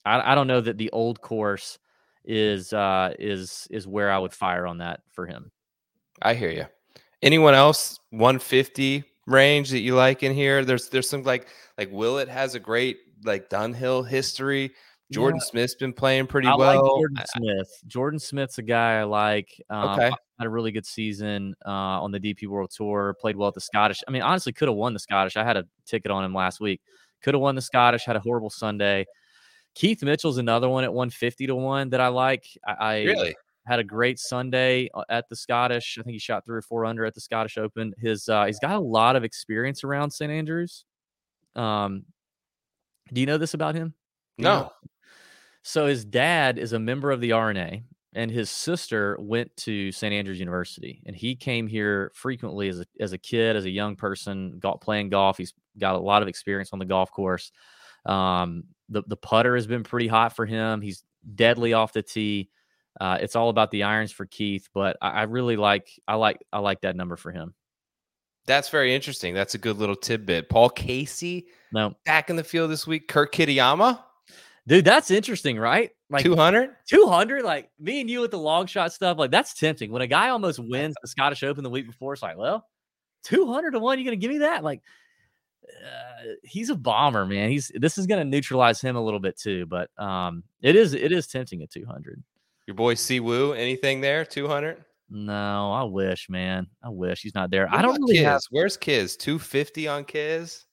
I, 0.04 0.32
I 0.32 0.34
don't 0.34 0.46
know 0.46 0.60
that 0.60 0.76
the 0.76 0.90
old 0.90 1.20
course 1.22 1.78
is 2.24 2.72
uh, 2.72 3.14
is 3.18 3.66
is 3.70 3.86
where 3.86 4.12
I 4.12 4.18
would 4.18 4.32
fire 4.32 4.66
on 4.66 4.78
that 4.78 5.00
for 5.12 5.26
him. 5.26 5.50
I 6.22 6.34
hear 6.34 6.50
you. 6.50 6.66
Anyone 7.22 7.54
else 7.54 7.98
150 8.10 9.04
range 9.26 9.70
that 9.70 9.80
you 9.80 9.94
like 9.94 10.22
in 10.22 10.34
here? 10.34 10.64
There's 10.64 10.88
there's 10.88 11.08
some 11.08 11.22
like 11.22 11.48
like 11.78 11.90
Willett 11.90 12.28
has 12.28 12.54
a 12.54 12.60
great 12.60 12.98
like 13.24 13.48
Dunhill 13.48 14.06
history. 14.06 14.72
Jordan 15.12 15.38
yeah. 15.40 15.50
Smith's 15.50 15.74
been 15.76 15.92
playing 15.92 16.26
pretty 16.26 16.48
I 16.48 16.56
well. 16.56 16.82
Like 16.82 16.90
Jordan 16.98 17.18
Smith. 17.36 17.82
Jordan 17.86 18.18
Smith's 18.18 18.58
a 18.58 18.62
guy 18.62 18.98
I 18.98 19.04
like. 19.04 19.48
Um, 19.70 19.90
okay. 19.90 20.10
Had 20.38 20.46
a 20.46 20.50
really 20.50 20.72
good 20.72 20.86
season 20.86 21.54
uh, 21.64 21.70
on 21.70 22.10
the 22.10 22.18
DP 22.18 22.46
World 22.48 22.70
Tour. 22.74 23.14
Played 23.20 23.36
well 23.36 23.48
at 23.48 23.54
the 23.54 23.60
Scottish. 23.60 24.02
I 24.06 24.10
mean, 24.10 24.22
honestly, 24.22 24.52
could 24.52 24.68
have 24.68 24.76
won 24.76 24.92
the 24.92 24.98
Scottish. 24.98 25.36
I 25.36 25.44
had 25.44 25.56
a 25.56 25.64
ticket 25.86 26.10
on 26.10 26.24
him 26.24 26.34
last 26.34 26.60
week. 26.60 26.80
Could 27.22 27.34
have 27.34 27.40
won 27.40 27.54
the 27.54 27.62
Scottish. 27.62 28.04
Had 28.04 28.16
a 28.16 28.20
horrible 28.20 28.50
Sunday. 28.50 29.06
Keith 29.74 30.02
Mitchell's 30.02 30.38
another 30.38 30.68
one 30.68 30.84
at 30.84 30.92
150 30.92 31.46
to 31.46 31.54
one 31.54 31.90
that 31.90 32.00
I 32.00 32.08
like. 32.08 32.44
I, 32.66 32.74
I 32.74 33.02
really 33.04 33.36
had 33.66 33.78
a 33.78 33.84
great 33.84 34.18
Sunday 34.18 34.88
uh, 34.94 35.04
at 35.08 35.28
the 35.28 35.36
Scottish. 35.36 35.98
I 36.00 36.02
think 36.02 36.14
he 36.14 36.18
shot 36.18 36.44
three 36.44 36.56
or 36.56 36.62
four 36.62 36.84
under 36.84 37.04
at 37.04 37.14
the 37.14 37.20
Scottish 37.20 37.58
Open. 37.58 37.94
His 37.98 38.28
uh, 38.28 38.46
he's 38.46 38.58
got 38.58 38.74
a 38.74 38.80
lot 38.80 39.16
of 39.16 39.24
experience 39.24 39.84
around 39.84 40.10
St 40.10 40.32
Andrews. 40.32 40.84
Um, 41.54 42.04
do 43.12 43.20
you 43.20 43.26
know 43.26 43.38
this 43.38 43.54
about 43.54 43.74
him? 43.74 43.94
No. 44.38 44.70
So 45.66 45.86
his 45.86 46.04
dad 46.04 46.58
is 46.58 46.74
a 46.74 46.78
member 46.78 47.10
of 47.10 47.20
the 47.20 47.32
R&A, 47.32 47.82
his 48.14 48.50
sister 48.50 49.16
went 49.18 49.54
to 49.56 49.90
St 49.90 50.14
Andrews 50.14 50.38
University, 50.38 51.02
and 51.06 51.16
he 51.16 51.34
came 51.34 51.66
here 51.66 52.12
frequently 52.14 52.68
as 52.68 52.78
a 52.78 52.86
as 53.00 53.12
a 53.12 53.18
kid, 53.18 53.56
as 53.56 53.64
a 53.64 53.70
young 53.70 53.96
person, 53.96 54.60
got 54.60 54.80
playing 54.80 55.08
golf. 55.08 55.36
He's 55.36 55.54
got 55.76 55.96
a 55.96 55.98
lot 55.98 56.22
of 56.22 56.28
experience 56.28 56.70
on 56.72 56.78
the 56.78 56.84
golf 56.84 57.10
course. 57.10 57.50
Um, 58.06 58.62
the 58.90 59.02
the 59.08 59.16
putter 59.16 59.56
has 59.56 59.66
been 59.66 59.82
pretty 59.82 60.06
hot 60.06 60.36
for 60.36 60.46
him. 60.46 60.80
He's 60.80 61.02
deadly 61.34 61.72
off 61.72 61.92
the 61.92 62.02
tee. 62.02 62.48
Uh, 63.00 63.18
it's 63.20 63.34
all 63.34 63.48
about 63.48 63.72
the 63.72 63.82
irons 63.82 64.12
for 64.12 64.24
Keith, 64.24 64.68
but 64.72 64.96
I, 65.02 65.10
I, 65.10 65.22
really 65.24 65.56
like 65.56 65.90
I 66.06 66.14
like 66.14 66.38
I 66.52 66.60
like 66.60 66.82
that 66.82 66.94
number 66.94 67.16
for 67.16 67.32
him. 67.32 67.54
That's 68.46 68.68
very 68.68 68.94
interesting. 68.94 69.34
That's 69.34 69.56
a 69.56 69.58
good 69.58 69.78
little 69.78 69.96
tidbit. 69.96 70.48
Paul 70.48 70.70
Casey, 70.70 71.48
no, 71.72 71.94
back 72.04 72.30
in 72.30 72.36
the 72.36 72.44
field 72.44 72.70
this 72.70 72.86
week. 72.86 73.08
Kurt 73.08 73.34
Kitayama, 73.34 74.00
dude, 74.66 74.84
that's 74.84 75.10
interesting, 75.10 75.58
right? 75.58 75.90
Like 76.10 76.24
200, 76.24 76.76
200. 76.88 77.42
Like 77.42 77.70
me 77.78 78.00
and 78.00 78.10
you 78.10 78.20
with 78.20 78.30
the 78.30 78.38
long 78.38 78.66
shot 78.66 78.92
stuff. 78.92 79.18
Like 79.18 79.30
that's 79.30 79.54
tempting. 79.54 79.90
When 79.90 80.02
a 80.02 80.06
guy 80.06 80.28
almost 80.30 80.58
wins 80.58 80.94
the 81.02 81.08
Scottish 81.08 81.42
Open 81.42 81.64
the 81.64 81.70
week 81.70 81.86
before, 81.86 82.12
it's 82.12 82.22
like, 82.22 82.36
well, 82.36 82.66
200 83.24 83.72
to 83.72 83.78
one. 83.78 83.98
You 83.98 84.04
gonna 84.04 84.16
give 84.16 84.30
me 84.30 84.38
that? 84.38 84.62
Like 84.62 84.82
uh, 85.68 86.32
he's 86.42 86.70
a 86.70 86.76
bomber, 86.76 87.26
man. 87.26 87.50
He's 87.50 87.70
this 87.74 87.98
is 87.98 88.06
going 88.06 88.18
to 88.18 88.24
neutralize 88.24 88.80
him 88.80 88.96
a 88.96 89.00
little 89.00 89.20
bit 89.20 89.38
too, 89.38 89.66
but 89.66 89.90
um, 89.98 90.42
it 90.62 90.76
is 90.76 90.94
it 90.94 91.12
is 91.12 91.26
tempting 91.26 91.62
at 91.62 91.70
200. 91.70 92.22
Your 92.66 92.74
boy 92.74 92.94
Si 92.94 93.20
Woo, 93.20 93.52
anything 93.52 94.00
there? 94.00 94.24
200? 94.24 94.84
No, 95.08 95.72
I 95.72 95.84
wish, 95.84 96.28
man. 96.28 96.66
I 96.82 96.88
wish 96.88 97.22
he's 97.22 97.34
not 97.34 97.50
there. 97.50 97.66
What 97.66 97.78
I 97.78 97.82
don't 97.82 98.00
really 98.00 98.16
Kiz? 98.16 98.24
have. 98.24 98.42
Where's 98.50 98.76
Kiz? 98.76 99.16
250 99.16 99.86
on 99.86 100.04
Kiz? 100.04 100.64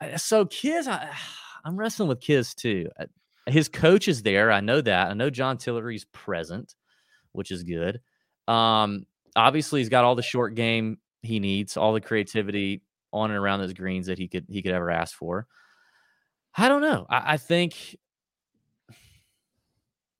Uh, 0.00 0.16
so 0.18 0.44
Kiz, 0.44 0.86
I, 0.86 1.10
I'm 1.64 1.76
wrestling 1.76 2.08
with 2.08 2.20
Kiz 2.20 2.54
too. 2.54 2.90
Uh, 2.98 3.06
his 3.46 3.68
coach 3.68 4.08
is 4.08 4.22
there. 4.22 4.50
I 4.50 4.60
know 4.60 4.80
that. 4.80 5.10
I 5.10 5.14
know 5.14 5.30
John 5.30 5.58
Tillery's 5.58 6.04
present, 6.06 6.74
which 7.32 7.50
is 7.50 7.62
good. 7.62 8.00
Um, 8.48 9.06
obviously, 9.36 9.80
he's 9.80 9.88
got 9.88 10.04
all 10.04 10.14
the 10.14 10.22
short 10.22 10.54
game 10.54 10.98
he 11.22 11.40
needs, 11.40 11.76
all 11.76 11.92
the 11.92 12.00
creativity 12.00 12.82
on 13.12 13.30
and 13.30 13.38
around 13.38 13.60
those 13.60 13.72
greens 13.72 14.06
that 14.06 14.18
he 14.18 14.28
could 14.28 14.46
he 14.48 14.62
could 14.62 14.72
ever 14.72 14.90
ask 14.90 15.16
for. 15.16 15.46
I 16.56 16.68
don't 16.68 16.82
know. 16.82 17.06
I, 17.08 17.34
I 17.34 17.36
think 17.36 17.96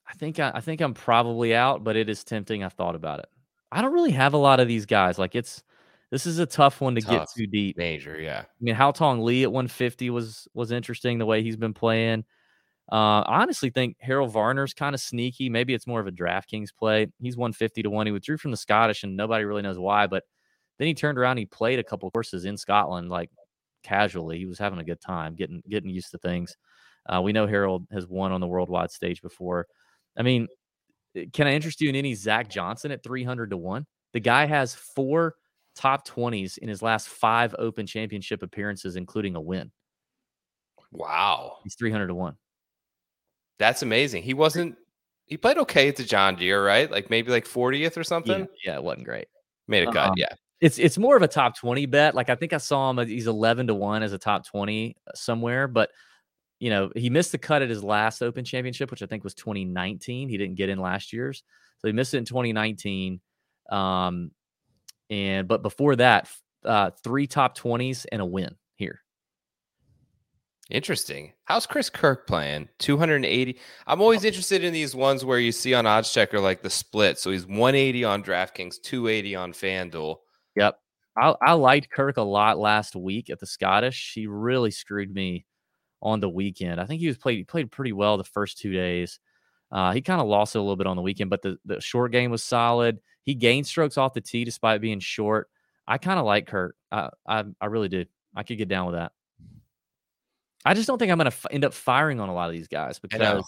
I 0.07 0.13
think 0.17 0.39
I, 0.39 0.53
I, 0.55 0.61
think 0.61 0.81
I'm 0.81 0.95
probably 0.95 1.55
out, 1.55 1.83
but 1.83 1.97
it 1.97 2.09
is 2.09 2.25
tempting. 2.25 2.63
I've 2.63 2.73
thought 2.73 2.95
about 2.95 3.21
it. 3.21 3.27
I 3.73 3.83
don't 3.83 3.93
really 3.93 4.13
have 4.13 4.35
a 4.35 4.39
lot 4.39 4.61
of 4.61 4.69
these 4.69 4.87
guys. 4.87 5.19
Like 5.19 5.35
it's 5.35 5.63
this 6.11 6.27
is 6.27 6.39
a 6.39 6.47
tough 6.47 6.81
one 6.81 6.95
to 6.95 7.01
tough. 7.01 7.11
get 7.11 7.29
too 7.37 7.47
deep. 7.47 7.77
Major, 7.77 8.21
yeah. 8.21 8.41
I 8.41 8.61
mean, 8.61 8.75
Haotong 8.75 9.23
Li 9.23 9.43
at 9.43 9.53
150 9.53 10.11
was 10.11 10.49
was 10.55 10.71
interesting 10.71 11.19
the 11.19 11.27
way 11.27 11.43
he's 11.43 11.57
been 11.57 11.75
playing. 11.75 12.25
Uh, 12.93 13.21
I 13.23 13.43
honestly 13.43 13.71
think 13.71 13.97
Harold 13.99 14.33
Varner's 14.33 14.75
kind 14.75 14.95
of 14.95 15.01
sneaky. 15.01 15.49
Maybe 15.49 15.73
it's 15.73 15.87
more 15.87 16.01
of 16.01 16.07
a 16.07 16.13
DraftKings 16.13 16.69
play. 16.79 17.07
He's 17.19 17.37
150 17.37 17.83
to 17.83 17.91
one. 17.91 18.07
He 18.07 18.13
withdrew 18.13 18.37
from 18.37 18.51
the 18.51 18.57
Scottish, 18.57 19.05
and 19.05 19.17
nobody 19.17 19.45
really 19.45 19.63
knows 19.63 19.79
why. 19.79 20.07
But 20.07 20.25
then 20.79 20.89
he 20.89 20.95
turned 20.95 21.19
around. 21.19 21.39
he 21.39 21.47
played 21.47 21.79
a 21.79 21.85
couple 21.85 22.11
courses 22.11 22.45
in 22.45 22.57
Scotland, 22.57 23.09
like 23.09 23.31
casually. 23.83 24.39
He 24.39 24.47
was 24.47 24.59
having 24.59 24.79
a 24.79 24.85
good 24.85 25.01
time, 25.01 25.35
getting 25.35 25.63
getting 25.69 25.91
used 25.91 26.11
to 26.11 26.19
things. 26.19 26.57
Uh, 27.07 27.23
we 27.23 27.33
know 27.33 27.47
Harold 27.47 27.87
has 27.93 28.07
won 28.07 28.33
on 28.33 28.41
the 28.41 28.47
worldwide 28.47 28.91
stage 28.91 29.23
before. 29.23 29.67
I 30.17 30.23
mean, 30.23 30.49
eh, 31.17 31.27
can 31.33 31.47
I 31.47 31.53
interest 31.53 31.81
you 31.81 31.89
in 31.89 31.97
any 31.97 32.15
Zach 32.15 32.49
Johnson 32.49 32.91
at 32.91 33.03
300 33.03 33.51
to 33.51 33.57
1? 33.57 33.87
The 34.13 34.21
guy 34.21 34.47
has 34.47 34.75
four 34.75 35.35
top 35.75 36.07
20s 36.07 36.59
in 36.59 36.69
his 36.69 36.83
last 36.83 37.09
five 37.09 37.55
Open 37.59 37.87
Championship 37.87 38.43
appearances, 38.43 38.97
including 38.97 39.37
a 39.37 39.41
win. 39.41 39.71
Wow. 40.93 41.59
He's 41.65 41.75
300 41.75 42.09
to 42.09 42.15
1. 42.15 42.37
That's 43.59 43.83
amazing. 43.83 44.23
He 44.23 44.35
wasn't, 44.35 44.77
he 45.27 45.37
played 45.37 45.59
okay 45.59 45.89
at 45.89 45.97
the 45.97 46.05
John 46.05 46.37
Deere, 46.37 46.65
right? 46.65 46.91
Like 46.91 47.11
maybe 47.11 47.31
like 47.31 47.47
40th 47.47 47.97
or 47.97 48.05
something. 48.05 48.41
Yeah, 48.41 48.73
yeah 48.73 48.75
it 48.77 48.85
wasn't 48.85 49.05
great. 49.05 49.27
Made 49.69 49.89
a 49.89 49.93
cut. 49.93 50.11
Um, 50.11 50.15
yeah. 50.17 50.35
It's 50.61 50.79
it's 50.79 50.97
more 50.97 51.17
of 51.17 51.23
a 51.23 51.29
top 51.29 51.59
20 51.59 51.85
bet. 51.87 52.15
Like 52.15 52.31
I 52.31 52.37
think 52.37 52.53
I 52.53 52.59
saw 52.59 52.89
him 52.89 53.07
he's 53.07 53.27
11 53.27 53.67
to 53.67 53.75
1 53.75 54.03
as 54.03 54.13
a 54.13 54.19
top 54.19 54.47
20 54.47 54.97
uh, 55.07 55.11
somewhere, 55.15 55.69
but 55.69 55.91
you 56.61 56.71
know, 56.71 56.91
he 56.95 57.11
missed 57.11 57.33
the 57.33 57.39
cut 57.39 57.61
at 57.61 57.69
his 57.69 57.83
last 57.83 58.23
Open 58.23 58.45
Championship, 58.45 58.91
which 58.91 59.03
I 59.03 59.07
think 59.07 59.25
was 59.25 59.35
2019. 59.35 60.29
He 60.29 60.39
didn't 60.39 60.55
get 60.55 60.69
in 60.69 60.79
last 60.79 61.13
year's, 61.13 61.43
so 61.79 61.89
he 61.89 61.93
missed 61.93 62.15
it 62.15 62.19
in 62.19 62.25
2019. 62.25 63.21
Um, 63.71 64.31
and 65.11 65.49
but 65.49 65.63
before 65.63 65.97
that, 65.97 66.29
uh, 66.65 66.91
three 67.03 67.27
top 67.27 67.57
20s 67.57 68.07
and 68.11 68.23
a 68.23 68.27
win 68.27 68.55
here. 68.77 69.01
Interesting. 70.71 71.33
How's 71.45 71.67
Chris 71.67 71.91
Kirk 71.91 72.27
playing? 72.27 72.69
280. 72.79 73.59
I'm 73.87 74.01
always 74.01 74.25
interested 74.25 74.65
in 74.65 74.73
these 74.73 74.95
ones 74.95 75.25
where 75.25 75.39
you 75.39 75.53
see 75.53 75.75
on 75.75 75.85
Oddschecker 75.85 76.41
like 76.41 76.63
the 76.63 76.71
split. 76.71 77.19
So 77.19 77.31
he's 77.31 77.47
180 77.47 78.05
on 78.05 78.23
DraftKings, 78.23 78.81
280 78.83 79.37
on 79.37 79.53
FanDuel. 79.53 80.17
Yep. 80.57 80.79
I, 81.17 81.35
I 81.43 81.53
liked 81.53 81.91
Kirk 81.91 82.17
a 82.17 82.23
lot 82.23 82.59
last 82.59 82.97
week 82.97 83.29
at 83.29 83.41
the 83.41 83.47
Scottish. 83.47 84.13
He 84.15 84.27
really 84.27 84.71
screwed 84.71 85.13
me 85.13 85.45
on 86.03 86.21
the 86.21 86.31
weekend. 86.31 86.81
I 86.81 86.87
think 86.87 87.01
he 87.01 87.09
was 87.09 87.19
played 87.19 87.39
he 87.39 87.45
played 87.45 87.71
pretty 87.71 87.93
well 87.93 88.17
the 88.17 88.25
first 88.25 88.59
two 88.59 88.73
days. 88.73 89.19
Uh, 89.75 89.93
he 89.93 90.01
kind 90.01 90.21
of 90.21 90.29
lost 90.29 90.55
it 90.55 90.59
a 90.59 90.61
little 90.61 90.77
bit 90.77 90.87
on 90.87 90.95
the 90.95 91.03
weekend, 91.03 91.29
but 91.31 91.43
the, 91.43 91.59
the 91.65 91.81
short 91.81 92.13
game 92.13 92.31
was 92.31 92.45
solid. 92.45 93.01
He 93.25 93.35
gained 93.35 93.67
strokes 93.67 93.99
off 93.99 94.15
the 94.15 94.21
tee 94.21 94.45
despite 94.45 94.81
being 94.81 95.01
short. 95.01 95.51
I 95.85 95.99
kind 95.99 96.21
of 96.21 96.25
like 96.25 96.47
Kurt. 96.47 96.77
I, 96.93 97.11
I, 97.27 97.45
I 97.61 97.67
really 97.67 97.89
do. 97.89 98.05
I 98.37 98.45
could 98.45 98.57
get 98.57 98.69
down 98.69 98.87
with 98.87 98.95
that. 98.95 99.11
I 100.65 100.75
just 100.75 100.87
don't 100.87 100.99
think 100.99 101.11
I'm 101.11 101.19
going 101.19 101.31
to 101.31 101.37
f- 101.37 101.47
end 101.51 101.65
up 101.65 101.75
firing 101.75 102.21
on 102.21 102.29
a 102.29 102.35
lot 102.35 102.49
of 102.49 102.55
these 102.55 102.69
guys 102.69 103.01
because 103.01 103.45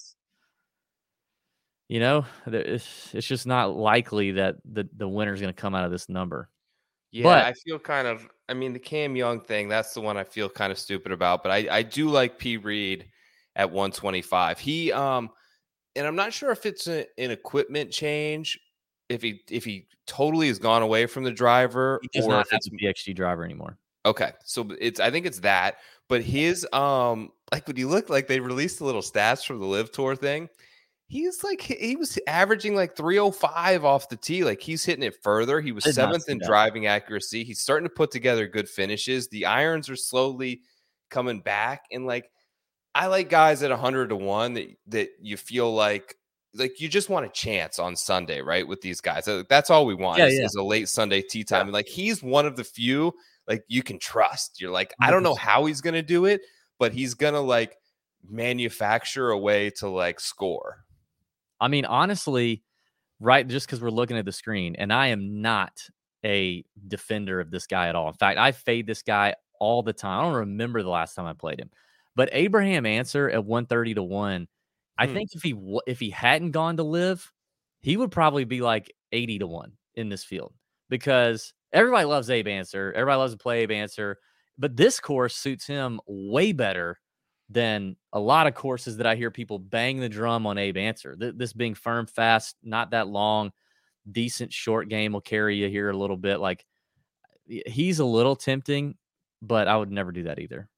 you 1.89 2.01
know 2.01 2.27
it's, 2.47 3.14
it's 3.14 3.27
just 3.27 3.47
not 3.47 3.74
likely 3.74 4.33
that 4.33 4.57
the 4.70 4.87
the 4.97 5.09
winner 5.09 5.33
is 5.33 5.41
going 5.41 5.55
to 5.55 5.59
come 5.59 5.74
out 5.74 5.85
of 5.85 5.93
this 5.93 6.09
number. 6.09 6.51
Yeah, 7.12 7.22
but, 7.22 7.45
I 7.45 7.53
feel 7.53 7.79
kind 7.79 8.07
of. 8.07 8.29
I 8.49 8.55
mean, 8.55 8.72
the 8.72 8.79
Cam 8.79 9.16
Young 9.16 9.41
thing. 9.41 9.68
That's 9.68 9.95
the 9.95 10.01
one 10.01 10.16
I 10.16 10.24
feel 10.24 10.49
kind 10.49 10.70
of 10.70 10.79
stupid 10.79 11.12
about. 11.12 11.43
But 11.43 11.53
I 11.53 11.68
I 11.70 11.83
do 11.83 12.09
like 12.09 12.39
P 12.39 12.59
Reed 12.59 13.07
at 13.55 13.70
125. 13.70 14.59
He 14.59 14.93
um, 14.93 15.31
and 15.97 16.07
I'm 16.07 16.16
not 16.16 16.32
sure 16.32 16.51
if 16.51 16.66
it's 16.66 16.86
a, 16.86 17.07
an 17.18 17.30
equipment 17.30 17.90
change. 17.90 18.59
If 19.09 19.22
he 19.22 19.40
if 19.51 19.64
he 19.64 19.88
totally 20.07 20.49
has 20.49 20.59
gone 20.59 20.82
away 20.82 21.07
from 21.07 21.24
the 21.24 21.30
driver, 21.30 22.01
he 22.03 22.09
does 22.12 22.26
not 22.26 22.47
have 22.51 22.61
the 22.62 22.76
PXG 22.76 23.14
driver 23.14 23.44
anymore. 23.44 23.78
Okay, 24.05 24.32
so 24.44 24.68
it's 24.80 25.01
I 25.01 25.11
think 25.11 25.26
it's 25.26 25.40
that, 25.40 25.76
but 26.09 26.22
his 26.22 26.66
um 26.72 27.30
like 27.53 27.66
when 27.66 27.76
you 27.76 27.88
look 27.88 28.09
like 28.09 28.26
they 28.26 28.40
released 28.40 28.78
the 28.78 28.84
little 28.84 29.03
stats 29.03 29.44
from 29.44 29.59
the 29.59 29.66
LIV 29.66 29.92
Tour 29.92 30.16
thing, 30.16 30.49
he's 31.09 31.42
like 31.44 31.61
he 31.61 31.97
was 31.97 32.18
averaging 32.26 32.74
like 32.74 32.97
305 32.97 33.84
off 33.84 34.09
the 34.09 34.16
tee. 34.16 34.44
Like 34.44 34.61
he's 34.61 34.84
hitting 34.84 35.05
it 35.05 35.16
further. 35.22 35.61
He 35.61 35.72
was 35.72 35.92
seventh 35.92 36.28
in 36.28 36.38
that. 36.38 36.47
driving 36.47 36.86
accuracy. 36.86 37.44
He's 37.44 37.61
starting 37.61 37.88
to 37.88 37.94
put 37.94 38.11
together 38.11 38.47
good 38.47 38.68
finishes. 38.68 39.28
The 39.28 39.47
irons 39.47 39.88
are 39.88 39.97
slowly 39.97 40.62
coming 41.11 41.40
back, 41.40 41.84
and 41.92 42.07
like 42.07 42.30
I 42.97 43.07
like 43.09 43.28
guys 43.28 43.62
at 43.62 43.70
100 43.70 44.09
to 44.09 44.16
one 44.16 44.55
that 44.55 44.68
that 44.88 45.11
you 45.20 45.36
feel 45.36 45.72
like 45.72 46.16
like 46.55 46.80
you 46.80 46.88
just 46.88 47.11
want 47.11 47.26
a 47.26 47.28
chance 47.28 47.78
on 47.78 47.94
Sunday, 47.94 48.40
right? 48.40 48.66
With 48.66 48.80
these 48.80 49.03
guys, 49.03 49.28
that's 49.49 49.68
all 49.68 49.84
we 49.84 49.94
want 49.94 50.18
yeah, 50.18 50.26
is, 50.26 50.38
yeah. 50.38 50.44
is, 50.47 50.55
a 50.55 50.62
late 50.62 50.88
Sunday 50.88 51.20
tea 51.20 51.44
time. 51.44 51.59
Yeah. 51.59 51.62
And 51.64 51.72
like 51.72 51.88
he's 51.88 52.22
one 52.22 52.47
of 52.47 52.57
the 52.57 52.64
few 52.64 53.12
like 53.47 53.64
you 53.68 53.82
can 53.82 53.99
trust. 53.99 54.61
You're 54.61 54.70
like, 54.70 54.94
I 55.01 55.11
don't 55.11 55.22
know 55.22 55.34
how 55.34 55.66
he's 55.66 55.82
gonna 55.82 56.03
do 56.03 56.24
it, 56.24 56.40
but 56.78 56.92
he's 56.92 57.12
gonna 57.12 57.40
like 57.40 57.76
manufacture 58.26 59.30
a 59.30 59.38
way 59.38 59.70
to 59.70 59.88
like 59.88 60.18
score. 60.18 60.84
I 61.61 61.68
mean, 61.68 61.84
honestly, 61.84 62.62
right? 63.20 63.47
Just 63.47 63.66
because 63.66 63.80
we're 63.80 63.90
looking 63.90 64.16
at 64.16 64.24
the 64.24 64.32
screen, 64.32 64.74
and 64.76 64.92
I 64.92 65.09
am 65.09 65.42
not 65.42 65.72
a 66.24 66.64
defender 66.88 67.40
of 67.40 67.51
this 67.51 67.66
guy 67.66 67.88
at 67.88 67.94
all. 67.94 68.09
In 68.09 68.14
fact, 68.14 68.38
I 68.38 68.53
fade 68.53 68.86
this 68.86 69.03
guy 69.03 69.34
all 69.61 69.82
the 69.82 69.92
time. 69.92 70.20
I 70.20 70.22
don't 70.24 70.40
remember 70.40 70.82
the 70.82 70.88
last 70.88 71.14
time 71.14 71.26
I 71.26 71.34
played 71.34 71.61
him, 71.61 71.70
but 72.17 72.29
Abraham 72.33 72.87
Ancer 72.87 73.31
at 73.31 73.45
130 73.45 73.95
to 73.95 74.03
1 74.03 74.49
I 74.99 75.07
hmm. 75.07 75.12
think 75.12 75.31
if 75.35 75.43
he 75.43 75.55
if 75.87 76.01
he 76.01 76.11
hadn't 76.11 76.53
gone 76.53 76.77
to 76.77 76.83
LIV, 76.83 77.31
he 77.81 77.97
would 77.97 78.11
probably 78.11 78.45
be 78.45 78.61
like 78.61 78.93
80 79.12 79.41
to 79.41 79.47
1 79.47 79.73
in 79.95 80.09
this 80.09 80.25
field 80.25 80.53
because 80.89 81.53
everybody 81.73 82.05
loves 82.05 82.31
Abe 82.31 82.49
Ancer. 82.49 82.93
Everybody 82.95 83.19
loves 83.19 83.33
to 83.33 83.39
play 83.39 83.61
Abe 83.61 83.73
Ancer. 83.73 84.19
but 84.59 84.77
this 84.77 85.01
course 85.01 85.37
suits 85.37 85.67
him 85.67 86.01
way 86.07 86.53
better 86.53 86.99
than 87.49 87.97
a 88.12 88.19
lot 88.19 88.47
of 88.47 88.55
courses 88.55 88.97
that 88.97 89.07
I 89.07 89.14
hear 89.14 89.31
people 89.31 89.59
bang 89.59 90.01
the 90.01 90.09
drum 90.09 90.47
on 90.47 90.59
Abe 90.59 90.79
Ancer. 90.79 91.14
Th- 91.14 91.35
this 91.37 91.53
being 91.53 91.75
firm, 91.75 92.07
fast, 92.07 92.57
not 92.62 92.91
that 92.91 93.07
long, 93.07 93.53
decent 94.11 94.53
short 94.53 94.89
game 94.89 95.12
will 95.12 95.21
carry 95.21 95.57
you 95.57 95.69
here 95.69 95.91
a 95.91 95.97
little 95.97 96.17
bit. 96.17 96.41
Like 96.41 96.64
he's 97.47 97.99
a 98.01 98.05
little 98.05 98.35
tempting, 98.35 98.97
but 99.43 99.69
I 99.69 99.77
would 99.77 99.93
never 99.93 100.11
do 100.11 100.25
that 100.25 100.39
either. 100.39 100.69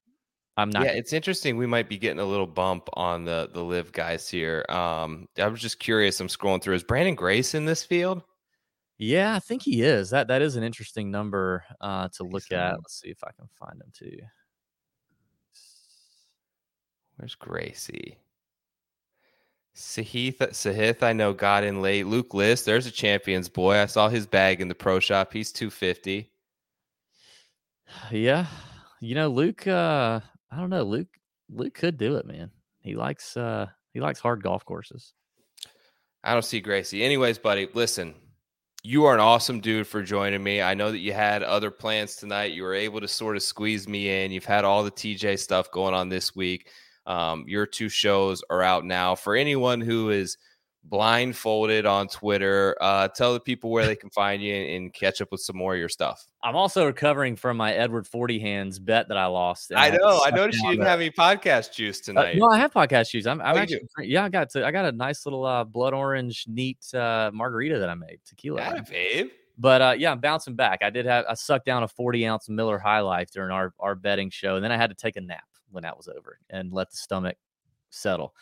I'm 0.59 0.71
not. 0.71 0.85
Yeah, 0.85 0.91
it's 0.91 1.13
interesting. 1.13 1.57
We 1.57 1.67
might 1.67 1.89
be 1.89 1.97
getting 1.99 2.19
a 2.19 2.25
little 2.25 2.47
bump 2.47 2.89
on 2.95 3.25
the 3.25 3.49
the 3.53 3.63
LIV 3.63 3.93
guys 3.93 4.29
here. 4.29 4.67
Um, 4.69 5.29
I 5.41 5.47
was 5.47 5.61
just 5.61 5.79
curious. 5.79 6.19
I'm 6.19 6.27
scrolling 6.27 6.61
through. 6.61 6.75
Is 6.75 6.83
Branden 6.83 7.15
Grace 7.15 7.55
in 7.55 7.65
this 7.65 7.85
field? 7.85 8.23
Yeah, 8.99 9.37
I 9.37 9.39
think 9.39 9.63
he 9.63 9.83
is. 9.83 10.11
That 10.11 10.27
that 10.27 10.43
is 10.43 10.57
an 10.57 10.65
interesting 10.65 11.13
number 11.13 11.63
uh, 11.81 12.09
to 12.15 12.25
look 12.25 12.51
at. 12.51 12.73
Let's 12.73 13.01
see 13.01 13.09
if 13.09 13.23
I 13.23 13.31
can 13.31 13.47
find 13.57 13.81
him 13.81 13.93
too. 13.93 14.19
Where's 17.17 17.37
Gracie? 17.37 18.19
Sahith, 19.77 20.39
Sahith, 20.39 21.05
I 21.05 21.13
know 21.13 21.33
got 21.33 21.63
in 21.63 21.81
late. 21.81 22.09
Luke 22.09 22.35
List, 22.35 22.67
there's 22.67 22.87
a 22.87 22.91
champions 22.91 23.49
boy. 23.49 23.77
I 23.77 23.87
saw 23.87 24.09
his 24.09 24.27
bag 24.27 24.61
in 24.61 24.67
the 24.67 24.75
pro 24.75 24.99
shop. 24.99 25.33
He's 25.33 25.53
250. 25.53 26.31
Yeah. 28.11 28.47
You 29.01 29.15
know, 29.15 29.29
Luke, 29.29 29.67
uh, 29.67 30.21
I 30.51 30.57
don't 30.57 30.71
know. 30.71 30.83
Luke 30.83 31.09
Luke 31.51 31.75
could 31.75 31.99
do 31.99 32.17
it, 32.17 32.27
man. 32.27 32.51
He 32.81 32.95
likes 32.95 33.37
uh 33.37 33.67
he 33.93 34.01
likes 34.01 34.21
hard 34.21 34.43
golf 34.43 34.65
courses. 34.65 35.13
I 36.25 36.33
don't 36.33 36.45
see 36.45 36.61
Gracie. 36.61 37.05
Anyways, 37.05 37.39
buddy, 37.39 37.69
listen. 37.75 38.15
You 38.85 39.07
are 39.07 39.15
an 39.15 39.21
awesome 39.21 39.61
dude 39.61 39.87
for 39.87 40.03
joining 40.03 40.43
me. 40.43 40.63
I 40.63 40.75
know 40.75 40.93
that 40.93 40.99
you 40.99 41.13
had 41.13 41.43
other 41.43 41.71
plans 41.71 42.15
tonight. 42.15 42.53
You 42.53 42.63
were 42.63 42.75
able 42.75 43.01
to 43.01 43.09
sort 43.09 43.37
of 43.37 43.43
squeeze 43.43 43.89
me 43.89 44.25
in. 44.25 44.31
You've 44.31 44.45
had 44.45 44.65
all 44.65 44.85
the 44.85 44.91
TJ 44.91 45.39
stuff 45.41 45.71
going 45.73 45.95
on 45.95 46.09
this 46.09 46.37
week. 46.37 46.71
Um, 47.05 47.45
your 47.49 47.67
two 47.67 47.89
shows 47.89 48.43
are 48.51 48.63
out 48.63 48.85
now. 48.85 49.15
For 49.15 49.35
anyone 49.35 49.81
who 49.81 50.11
is 50.11 50.39
blindfolded 50.85 51.87
on 51.87 52.09
Twitter. 52.09 52.77
Uh, 52.81 53.09
tell 53.09 53.33
the 53.33 53.41
people 53.41 53.71
where 53.71 53.87
they 53.87 53.97
can 53.97 54.11
find 54.11 54.43
you 54.43 54.55
and, 54.55 54.71
and, 54.71 54.95
catch 54.95 55.21
up 55.21 55.31
with 55.31 55.41
some 55.41 55.57
more 55.57 55.75
of 55.75 55.79
your 55.79 55.89
stuff. 55.89 56.27
I'm 56.43 56.57
also 56.57 56.87
recovering 56.87 57.37
from 57.37 57.57
my 57.57 57.73
Edward 57.73 58.07
Forty 58.07 58.39
Hands 58.39 58.79
bet 58.79 59.09
that 59.09 59.17
I 59.17 59.27
lost. 59.27 59.73
I 59.75 59.91
know. 59.91 60.23
I, 60.25 60.31
noticed 60.31 60.63
you 60.63 60.71
didn't 60.71 60.87
have 60.87 61.01
any 61.01 61.11
podcast 61.11 61.73
juice 61.73 62.01
uh, 62.01 62.05
tonight. 62.05 62.37
Uh, 62.37 62.39
no, 62.39 62.51
I 62.51 62.59
have 62.59 62.73
podcast 62.73 63.11
juice. 63.11 63.27
I'm, 63.27 63.41
I'm 63.41 63.57
oh, 63.57 63.59
actually, 63.59 63.81
yeah, 64.03 64.25
I 64.25 64.29
got 64.29 64.51
to, 64.51 64.67
I 64.67 64.71
got 64.71 64.87
a 64.87 64.93
nice 64.93 65.27
little 65.27 65.45
uh, 65.45 65.65
blood 65.65 65.95
orange, 65.95 66.47
neat 66.49 66.79
uh, 66.95 67.31
margarita 67.33 67.79
that 67.79 67.89
I 67.89 67.95
made, 67.95 68.21
tequila. 68.25 68.61
Yeah, 68.61 68.81
babe. 68.81 69.29
But 69.59 69.83
uh, 69.83 69.95
yeah, 69.99 70.13
I'm 70.13 70.21
bouncing 70.21 70.55
back. 70.55 70.83
I 70.83 70.91
did 70.91 71.05
have 71.07 71.25
I 71.29 71.35
sucked 71.35 71.67
down 71.67 71.83
a 71.83 71.89
40 71.89 72.27
ounce 72.27 72.49
Miller 72.49 72.79
High 72.79 73.01
Life 73.01 73.33
during 73.33 73.51
our 73.51 73.75
our 73.81 73.95
betting 73.95 74.31
show, 74.31 74.55
and 74.55 74.65
then 74.65 74.73
I 74.73 74.77
had 74.77 74.91
to 74.91 74.97
take 74.97 75.17
a 75.17 75.21
nap 75.21 75.45
when 75.71 75.83
that 75.83 75.97
was 75.97 76.09
over 76.09 76.39
and 76.49 76.73
let 76.73 76.91
the 76.91 76.97
stomach 76.97 77.37
settle. 77.91 78.35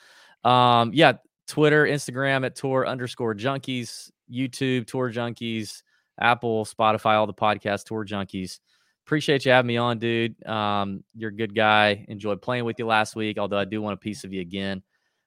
Um, 0.44 0.92
yeah, 0.94 1.14
Twitter, 1.46 1.84
Instagram 1.86 2.44
at 2.44 2.56
tour 2.56 2.86
underscore 2.86 3.34
junkies, 3.34 4.10
YouTube, 4.30 4.86
tour 4.86 5.10
junkies, 5.12 5.82
Apple, 6.20 6.64
Spotify, 6.64 7.14
all 7.14 7.26
the 7.26 7.34
podcasts, 7.34 7.84
tour 7.84 8.04
junkies. 8.04 8.58
Appreciate 9.06 9.44
you 9.44 9.52
having 9.52 9.68
me 9.68 9.76
on, 9.76 9.98
dude. 9.98 10.44
Um, 10.46 11.04
you're 11.14 11.30
a 11.30 11.34
good 11.34 11.54
guy. 11.54 12.04
Enjoyed 12.08 12.42
playing 12.42 12.64
with 12.64 12.78
you 12.78 12.86
last 12.86 13.14
week, 13.14 13.38
although 13.38 13.58
I 13.58 13.64
do 13.64 13.80
want 13.80 13.94
a 13.94 13.98
piece 13.98 14.24
of 14.24 14.32
you 14.32 14.40
again. 14.40 14.82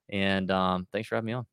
And 0.09 0.51
um, 0.51 0.87
thanks 0.91 1.07
for 1.07 1.15
having 1.15 1.27
me 1.27 1.33
on. 1.33 1.45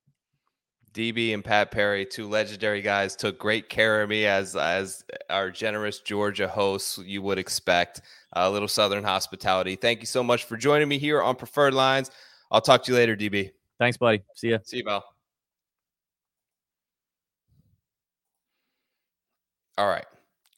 DB 0.93 1.35
and 1.35 1.45
Pat 1.45 1.71
Perry, 1.71 2.07
two 2.07 2.27
legendary 2.27 2.81
guys, 2.81 3.15
took 3.15 3.39
great 3.39 3.69
care 3.69 4.03
of 4.03 4.09
me 4.09 4.25
as 4.25 4.57
as 4.57 5.05
our 5.29 5.51
generous 5.51 6.01
Georgia 6.01 6.49
hosts 6.49 6.97
you 6.99 7.21
would 7.21 7.39
expect. 7.39 8.01
A 8.33 8.51
little 8.51 8.67
Southern 8.67 9.05
hospitality. 9.05 9.77
Thank 9.77 10.01
you 10.01 10.07
so 10.07 10.23
much 10.23 10.45
for 10.45 10.57
joining 10.57 10.89
me 10.89 10.99
here 10.99 11.23
on 11.23 11.37
Preferred 11.37 11.75
Lines. 11.75 12.11
I'll 12.51 12.63
talk 12.63 12.83
to 12.85 12.93
you 12.93 12.99
later, 12.99 13.15
DB. 13.15 13.51
Thanks, 13.79 13.97
buddy. 13.97 14.23
See 14.35 14.51
ya. 14.51 14.59
See 14.65 14.79
you, 14.79 14.85
Val. 14.85 15.05
All 19.79 19.89
right. 19.89 20.07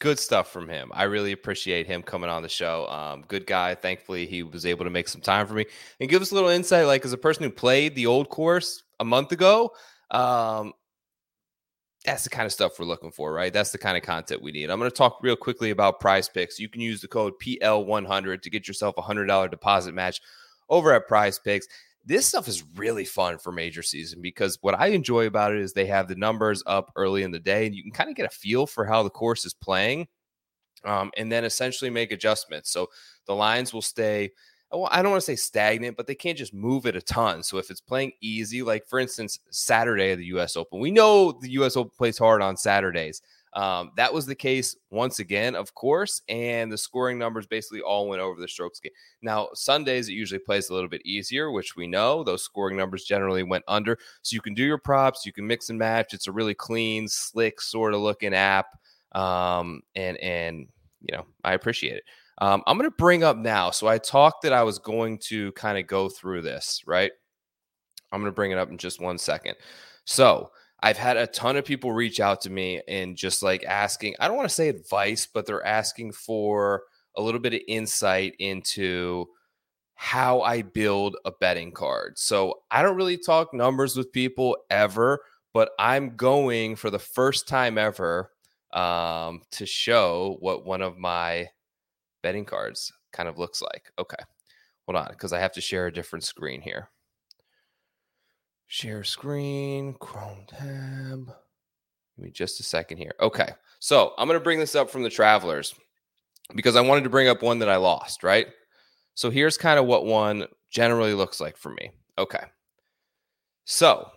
Good 0.01 0.21
stuff 0.21 0.53
from 0.53 0.69
him. 0.69 0.93
I 0.95 1.05
really 1.05 1.33
appreciate 1.33 1.89
him 1.89 2.05
coming 2.05 2.31
on 2.31 2.43
the 2.43 2.49
show. 2.49 2.87
Um, 2.87 3.25
good 3.27 3.49
guy. 3.49 3.75
Thankfully, 3.75 4.27
he 4.27 4.45
was 4.45 4.65
able 4.65 4.85
to 4.85 4.91
make 4.91 5.09
some 5.09 5.21
time 5.21 5.45
for 5.47 5.55
me 5.55 5.67
and 5.99 6.09
give 6.09 6.23
us 6.23 6.31
a 6.31 6.35
little 6.37 6.51
insight. 6.51 6.87
Like, 6.87 7.05
as 7.05 7.13
a 7.13 7.19
person 7.19 7.43
who 7.43 7.51
played 7.51 7.97
the 7.97 8.07
old 8.07 8.29
course 8.29 8.85
a 9.01 9.05
month 9.05 9.33
ago, 9.33 9.73
um, 10.13 10.73
that's 12.05 12.23
the 12.23 12.31
kind 12.31 12.47
of 12.47 12.53
stuff 12.53 12.79
we're 12.79 12.87
looking 12.87 13.11
for, 13.11 13.33
right? 13.33 13.53
That's 13.53 13.73
the 13.73 13.79
kind 13.79 13.97
of 13.97 14.05
content 14.05 14.41
we 14.41 14.53
need. 14.53 14.71
I'm 14.71 14.79
going 14.79 14.89
to 14.89 14.97
talk 14.97 15.19
real 15.21 15.35
quickly 15.35 15.71
about 15.71 16.01
PrizePicks. 16.01 16.61
You 16.61 16.69
can 16.69 16.81
use 16.81 17.01
the 17.01 17.09
code 17.09 17.35
PL100 17.43 18.41
to 18.43 18.51
get 18.51 18.69
yourself 18.69 18.95
a 18.99 19.03
$100 19.03 19.51
deposit 19.51 19.95
match 19.95 20.21
over 20.69 20.93
at 20.93 21.09
PrizePicks 21.09 21.65
this 22.05 22.27
stuff 22.27 22.49
is 22.49 22.65
really 22.77 23.05
fun 23.05 23.39
for 23.39 23.53
major 23.53 23.83
season 23.83 24.23
because 24.23 24.59
what 24.63 24.79
I 24.79 24.89
enjoy 24.89 25.27
about 25.27 25.53
it 25.53 25.61
is 25.61 25.73
they 25.73 25.87
have 25.87 26.09
the 26.09 26.15
numbers 26.15 26.63
up 26.67 26.91
early 26.97 27.23
in 27.23 27.31
the 27.31 27.39
day 27.39 27.67
and 27.67 27.75
you 27.75 27.83
can 27.83 27.93
kind 27.93 28.09
of 28.09 28.17
get 28.17 28.27
a 28.27 28.35
feel 28.35 28.67
for 28.67 28.87
how 28.87 29.03
the 29.03 29.11
course 29.11 29.45
is 29.45 29.55
playing 29.55 30.09
um, 30.85 31.11
and 31.17 31.31
then 31.31 31.45
essentially 31.45 31.91
make 31.91 32.13
adjustments. 32.13 32.71
So 32.71 32.89
the 33.27 33.35
lines 33.35 33.73
will 33.75 33.83
stay, 33.83 34.31
well, 34.71 34.89
I 34.91 35.03
don't 35.03 35.13
want 35.13 35.23
to 35.23 35.27
say 35.27 35.37
stagnant, 35.37 35.97
but 35.97 36.07
they 36.07 36.15
can't 36.15 36.39
just 36.39 36.55
move 36.55 36.87
it 36.87 36.97
a 36.97 37.03
ton. 37.03 37.43
So 37.43 37.59
if 37.59 37.71
it's 37.71 37.81
playing 37.81 38.13
easy, 38.21 38.63
like 38.63 38.87
for 38.87 38.99
instance, 38.99 39.39
Saturday 39.51 40.13
of 40.13 40.19
the 40.19 40.27
US 40.27 40.57
Open, 40.57 40.81
we 40.81 40.91
know 40.91 41.33
the 41.33 41.51
US 41.53 41.77
Open 41.77 41.93
plays 41.97 42.19
hard 42.19 42.43
on 42.43 42.57
Saturdays. 42.57 43.23
Um, 43.59 43.91
that 43.97 44.15
was 44.15 44.25
the 44.25 44.37
case 44.37 44.77
once 44.93 45.19
again, 45.19 45.57
of 45.57 45.75
course, 45.75 46.23
and 46.29 46.71
the 46.71 46.79
scoring 46.79 47.19
numbers 47.19 47.45
basically 47.45 47.81
all 47.81 48.09
went 48.09 48.23
over 48.23 48.41
the 48.41 48.47
strokes 48.47 48.79
gained. 48.79 48.95
Now, 49.21 49.49
Sundays 49.53 50.09
it 50.09 50.13
usually 50.13 50.39
plays 50.39 50.71
a 50.71 50.75
little 50.75 50.89
bit 50.89 51.05
easier, 51.05 51.51
which 51.51 51.75
we 51.75 51.89
know 51.89 52.23
those 52.23 52.45
scoring 52.45 52.77
numbers 52.77 53.03
generally 53.03 53.43
went 53.43 53.65
under. 53.67 53.99
So 54.23 54.35
you 54.35 54.41
can 54.41 54.55
do 54.55 54.63
your 54.63 54.79
props, 54.79 55.27
you 55.27 55.33
can 55.33 55.45
mix 55.45 55.71
and 55.71 55.79
match. 55.79 56.15
It's 56.15 56.29
a 56.29 56.33
really 56.33 56.55
clean, 56.55 57.09
slick 57.09 57.61
sort 57.61 57.95
of 57.95 58.01
looking 58.01 58.33
app, 58.33 58.67
um, 59.11 59.81
and 59.97 60.17
and 60.19 60.69
you 61.01 61.17
know 61.17 61.27
I 61.43 61.55
appreciate 61.55 61.97
it. 61.97 62.05
Um, 62.41 62.63
I'm 62.69 62.79
going 62.79 62.89
to 62.89 62.97
bring 62.97 63.25
up 63.25 63.37
now. 63.37 63.73
So 63.73 63.89
I 63.89 63.99
talked 63.99 64.43
that 64.43 64.53
I 64.53 64.63
was 64.63 64.79
going 64.79 65.19
to 65.25 65.51
kind 65.53 65.79
of 65.79 65.89
go 65.89 66.09
through 66.09 66.43
this, 66.43 66.85
right? 66.87 67.11
I'm 68.13 68.21
going 68.21 68.31
to 68.31 68.37
bring 68.37 68.53
it 68.53 68.59
up 68.59 68.71
in 68.71 68.79
just 68.79 69.01
one 69.01 69.19
second. 69.19 69.57
So 70.05 70.53
I've 70.81 70.97
had 70.97 71.17
a 71.17 71.27
ton 71.27 71.57
of 71.57 71.65
people 71.65 71.93
reach 71.93 72.21
out 72.21 72.41
to 72.43 72.51
me 72.51 72.81
and 72.87 73.17
just 73.17 73.43
like 73.43 73.65
asking, 73.65 74.15
I 74.21 74.29
don't 74.29 74.37
want 74.37 74.49
to 74.49 74.55
say 74.55 74.69
advice, 74.69 75.27
but 75.27 75.45
they're 75.45 75.67
asking 75.67 76.13
for 76.13 76.85
a 77.17 77.23
little 77.23 77.41
bit 77.41 77.55
of 77.55 77.61
insight 77.67 78.35
into 78.39 79.27
how 79.97 80.43
I 80.43 80.63
build 80.63 81.17
a 81.25 81.33
betting 81.33 81.73
card. 81.73 82.19
So 82.19 82.61
I 82.71 82.83
don't 82.83 82.97
really 82.97 83.19
talk 83.19 83.53
numbers 83.53 83.97
with 83.97 84.13
people 84.13 84.57
ever, 84.71 85.21
but 85.53 85.71
I'm 85.81 86.15
going 86.15 86.77
for 86.77 86.91
the 86.91 87.01
first 87.01 87.49
time 87.49 87.77
ever 87.79 88.31
um, 88.73 89.43
to 89.53 89.67
show 89.67 90.37
what 90.39 90.65
one 90.65 90.83
of 90.83 90.99
my 90.99 91.49
betting 92.23 92.45
cards 92.45 92.93
kind 93.13 93.29
of 93.29 93.39
looks 93.39 93.61
like. 93.61 93.91
Okay, 93.99 94.23
hold 94.87 94.97
on, 94.97 95.09
because 95.11 95.33
I 95.33 95.41
have 95.41 95.53
to 95.53 95.61
share 95.61 95.89
a 95.89 95.93
different 95.93 96.25
screen 96.25 96.61
here. 96.61 96.91
Share 98.69 99.03
screen, 99.05 99.95
Chrome 99.95 100.45
tab. 100.47 101.27
Give 102.17 102.25
me 102.25 102.31
just 102.31 102.61
a 102.61 102.63
second 102.63 102.99
here. 102.99 103.15
Okay. 103.21 103.49
So 103.81 104.13
I'm 104.19 104.29
going 104.29 104.39
to 104.39 104.45
bring 104.45 104.59
this 104.61 104.75
up 104.75 104.91
from 104.91 105.03
the 105.03 105.11
travelers. 105.11 105.75
because 106.55 106.77
I 106.77 106.81
wanted 106.81 107.05
to 107.05 107.11
bring 107.11 107.29
up 107.29 107.43
one 107.43 107.59
that 107.61 107.69
I 107.69 107.77
lost, 107.77 108.23
right? 108.23 108.47
So 109.15 109.31
here's 109.31 109.59
kind 109.59 109.79
of 109.79 109.87
what 109.87 110.07
one 110.07 110.47
generally 110.71 111.15
looks 111.15 111.41
like 111.41 111.57
for 111.57 111.71
me. 111.71 111.91
Okay. 112.19 112.45
So, 113.65 114.11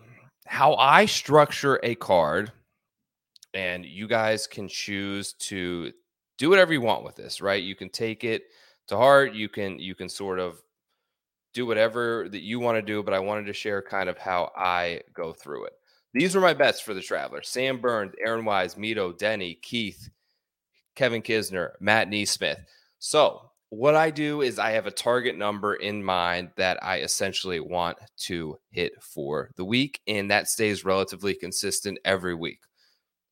how 0.48 0.76
I 0.76 1.06
structure 1.06 1.80
a 1.84 1.96
card, 1.96 2.52
and 3.54 3.86
you 3.86 4.08
guys 4.08 4.48
can 4.48 4.68
choose 4.68 5.34
to 5.34 5.92
do 6.38 6.50
whatever 6.50 6.74
you 6.74 6.82
want 6.82 7.04
with 7.04 7.16
this, 7.16 7.42
right? 7.42 7.62
You 7.62 7.76
can 7.76 7.90
take 7.90 8.24
it 8.24 8.44
to 8.88 8.98
heart. 8.98 9.34
You 9.34 9.50
can 9.50 9.78
you 9.80 9.94
can 9.96 10.08
sort 10.10 10.40
of 10.40 10.62
do 11.54 11.66
whatever 11.66 12.28
that 12.30 12.42
you 12.42 12.60
want 12.60 12.78
to 12.78 12.82
do, 12.82 13.04
but 13.04 13.14
I 13.14 13.20
wanted 13.20 13.46
to 13.48 13.54
share 13.54 13.82
kind 13.82 14.10
of 14.10 14.18
how 14.18 14.52
I 14.56 15.02
go 15.14 15.34
through 15.34 15.66
it. 15.66 15.74
These 16.14 16.36
were 16.36 16.42
my 16.42 16.54
bets 16.54 16.82
for 16.82 16.94
the 16.94 17.02
Traveler 17.02 17.42
Sam 17.42 17.80
Burns, 17.80 18.14
Aaron 18.24 18.46
Wise, 18.46 18.76
Mito, 18.76 19.18
Denny, 19.18 19.56
Keith, 19.62 20.10
Kevin 20.96 21.22
Kisner, 21.22 21.72
Matt 21.80 22.10
NeSmith. 22.10 22.64
So 23.00 23.52
what 23.70 23.96
I 23.96 24.12
do 24.12 24.42
is 24.42 24.60
I 24.60 24.72
have 24.72 24.86
a 24.86 24.92
target 24.92 25.38
number 25.38 25.76
in 25.76 26.04
mind 26.04 26.50
that 26.58 26.84
I 26.84 27.00
essentially 27.00 27.62
want 27.62 27.98
to 28.18 28.60
hit 28.70 29.02
for 29.02 29.52
the 29.56 29.64
week, 29.64 30.02
and 30.08 30.30
that 30.30 30.50
stays 30.50 30.84
relatively 30.84 31.34
consistent 31.34 31.98
every 32.04 32.36
week. 32.36 32.60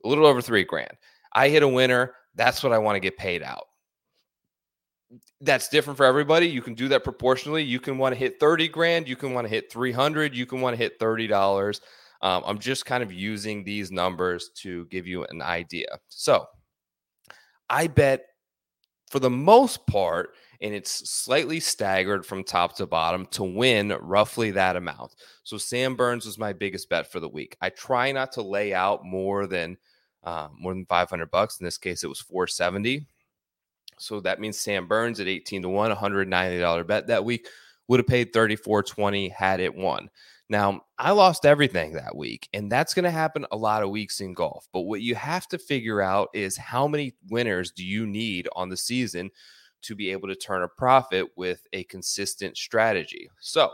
A 0.06 0.08
little 0.08 0.26
over 0.26 0.42
three 0.42 0.64
grand. 0.64 0.94
I 1.34 1.50
hit 1.50 1.64
a 1.64 1.68
winner. 1.68 2.14
That's 2.36 2.64
what 2.64 2.72
I 2.72 2.78
want 2.78 2.96
to 2.96 3.02
get 3.02 3.18
paid 3.18 3.44
out. 3.44 3.66
That's 5.42 5.70
different 5.70 5.98
for 5.98 6.06
everybody. 6.06 6.48
You 6.48 6.62
can 6.62 6.76
do 6.76 6.88
that 6.90 7.04
proportionally. 7.04 7.64
You 7.64 7.80
can 7.80 7.98
want 7.98 8.14
to 8.14 8.20
hit 8.20 8.40
30 8.40 8.68
grand. 8.68 9.08
You 9.08 9.16
can 9.16 9.34
want 9.34 9.46
to 9.46 9.50
hit 9.50 9.72
300. 9.72 10.36
You 10.36 10.46
can 10.46 10.62
want 10.62 10.76
to 10.76 10.78
hit 10.78 11.00
$30. 11.00 11.80
Um, 12.22 12.44
I'm 12.46 12.60
just 12.60 12.86
kind 12.86 13.02
of 13.02 13.12
using 13.12 13.64
these 13.64 13.92
numbers 13.92 14.50
to 14.58 14.86
give 14.86 15.08
you 15.08 15.24
an 15.26 15.42
idea. 15.42 15.88
So 16.10 16.46
I 17.70 17.88
bet 17.88 18.26
for 19.10 19.20
the 19.20 19.30
most 19.30 19.88
part, 19.88 20.36
and 20.62 20.74
it's 20.74 21.10
slightly 21.10 21.60
staggered 21.60 22.26
from 22.26 22.44
top 22.44 22.76
to 22.76 22.86
bottom 22.86 23.26
to 23.28 23.44
win 23.44 23.96
roughly 24.02 24.52
that 24.52 24.76
amount. 24.76 25.16
So 25.44 25.58
Sam 25.58 25.96
Burns 25.96 26.26
was 26.26 26.38
my 26.38 26.54
biggest 26.54 26.90
bet 26.90 27.12
for 27.12 27.20
the 27.20 27.30
week. 27.30 27.58
I 27.62 27.70
try 27.70 28.12
not 28.12 28.34
to 28.34 28.42
lay 28.42 28.74
out 28.74 29.06
more 29.06 29.48
than 29.48 29.78
uh, 30.24 30.50
more 30.54 30.74
than 30.74 30.86
500 30.86 31.32
bucks. 31.32 31.60
In 31.60 31.66
this 31.66 31.78
case, 31.78 32.04
it 32.04 32.08
was 32.08 32.20
470. 32.20 33.08
So 34.00 34.20
that 34.22 34.40
means 34.40 34.58
Sam 34.58 34.88
Burns 34.88 35.20
at 35.20 35.28
18 35.28 35.64
to 35.64 35.70
1, 35.70 35.92
$190 35.92 36.88
bet 36.88 37.08
that 37.08 37.26
week 37.26 37.48
would 37.88 38.00
have 38.00 38.08
paid 38.08 38.34
34.20 38.34 39.32
had 39.32 39.60
it 39.60 39.76
won. 39.76 40.10
Now, 40.48 40.82
I 40.98 41.12
lost 41.12 41.46
everything 41.46 41.94
that 41.94 42.16
week, 42.16 42.50
and 42.54 42.72
that's 42.72 42.96
going 42.96 43.04
to 43.04 43.12
happen 43.12 43.46
a 43.52 43.58
lot 43.58 43.84
of 43.84 43.92
weeks 43.92 44.20
in 44.20 44.34
golf. 44.34 44.68
But 44.74 44.82
what 44.82 45.02
you 45.02 45.14
have 45.14 45.48
to 45.50 45.60
figure 45.60 46.02
out 46.02 46.30
is 46.34 46.58
how 46.58 46.88
many 46.88 47.14
winners 47.30 47.72
do 47.72 47.86
you 47.86 48.08
need 48.08 48.48
on 48.56 48.70
the 48.70 48.78
season 48.78 49.30
to 49.84 49.96
be 49.96 50.12
able 50.12 50.28
to 50.28 50.36
turn 50.36 50.64
a 50.64 50.68
profit 50.68 51.28
with 51.36 51.68
a 51.74 51.84
consistent 51.84 52.58
strategy? 52.58 53.30
So, 53.40 53.72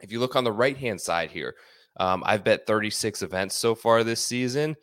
if 0.00 0.10
you 0.10 0.18
look 0.18 0.34
on 0.34 0.44
the 0.44 0.52
right 0.52 0.76
hand 0.76 1.00
side 1.00 1.30
here, 1.30 1.54
um, 1.98 2.22
I've 2.26 2.44
bet 2.44 2.66
36 2.66 3.22
events 3.22 3.54
so 3.54 3.74
far 3.74 4.02
this 4.02 4.22
season 4.22 4.76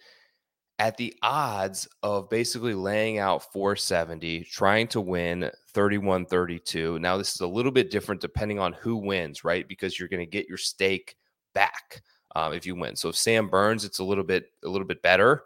at 0.80 0.98
the 0.98 1.14
odds 1.22 1.88
of 2.04 2.30
basically 2.30 2.74
laying 2.74 3.18
out 3.18 3.52
470, 3.54 4.44
trying 4.44 4.88
to 4.90 5.02
win 5.02 5.50
31 5.74 6.26
32. 6.26 7.00
Now, 7.00 7.18
this 7.18 7.34
is 7.34 7.42
a 7.42 7.48
little 7.48 7.72
bit 7.72 7.92
different 7.92 8.22
depending 8.22 8.60
on 8.60 8.74
who 8.74 8.98
wins, 8.98 9.44
right? 9.44 9.68
Because 9.68 9.98
you're 9.98 10.10
going 10.10 10.26
to 10.26 10.30
get 10.30 10.50
your 10.50 10.58
stake 10.58 11.16
back 11.54 12.02
um, 12.36 12.54
if 12.54 12.66
you 12.66 12.76
win. 12.76 12.96
So, 12.96 13.10
if 13.10 13.16
Sam 13.16 13.48
Burns, 13.48 13.86
it's 13.86 14.00
a 14.00 14.04
little 14.04 14.24
bit 14.24 14.52
a 14.64 14.70
little 14.70 14.88
bit 14.88 15.02
better 15.02 15.44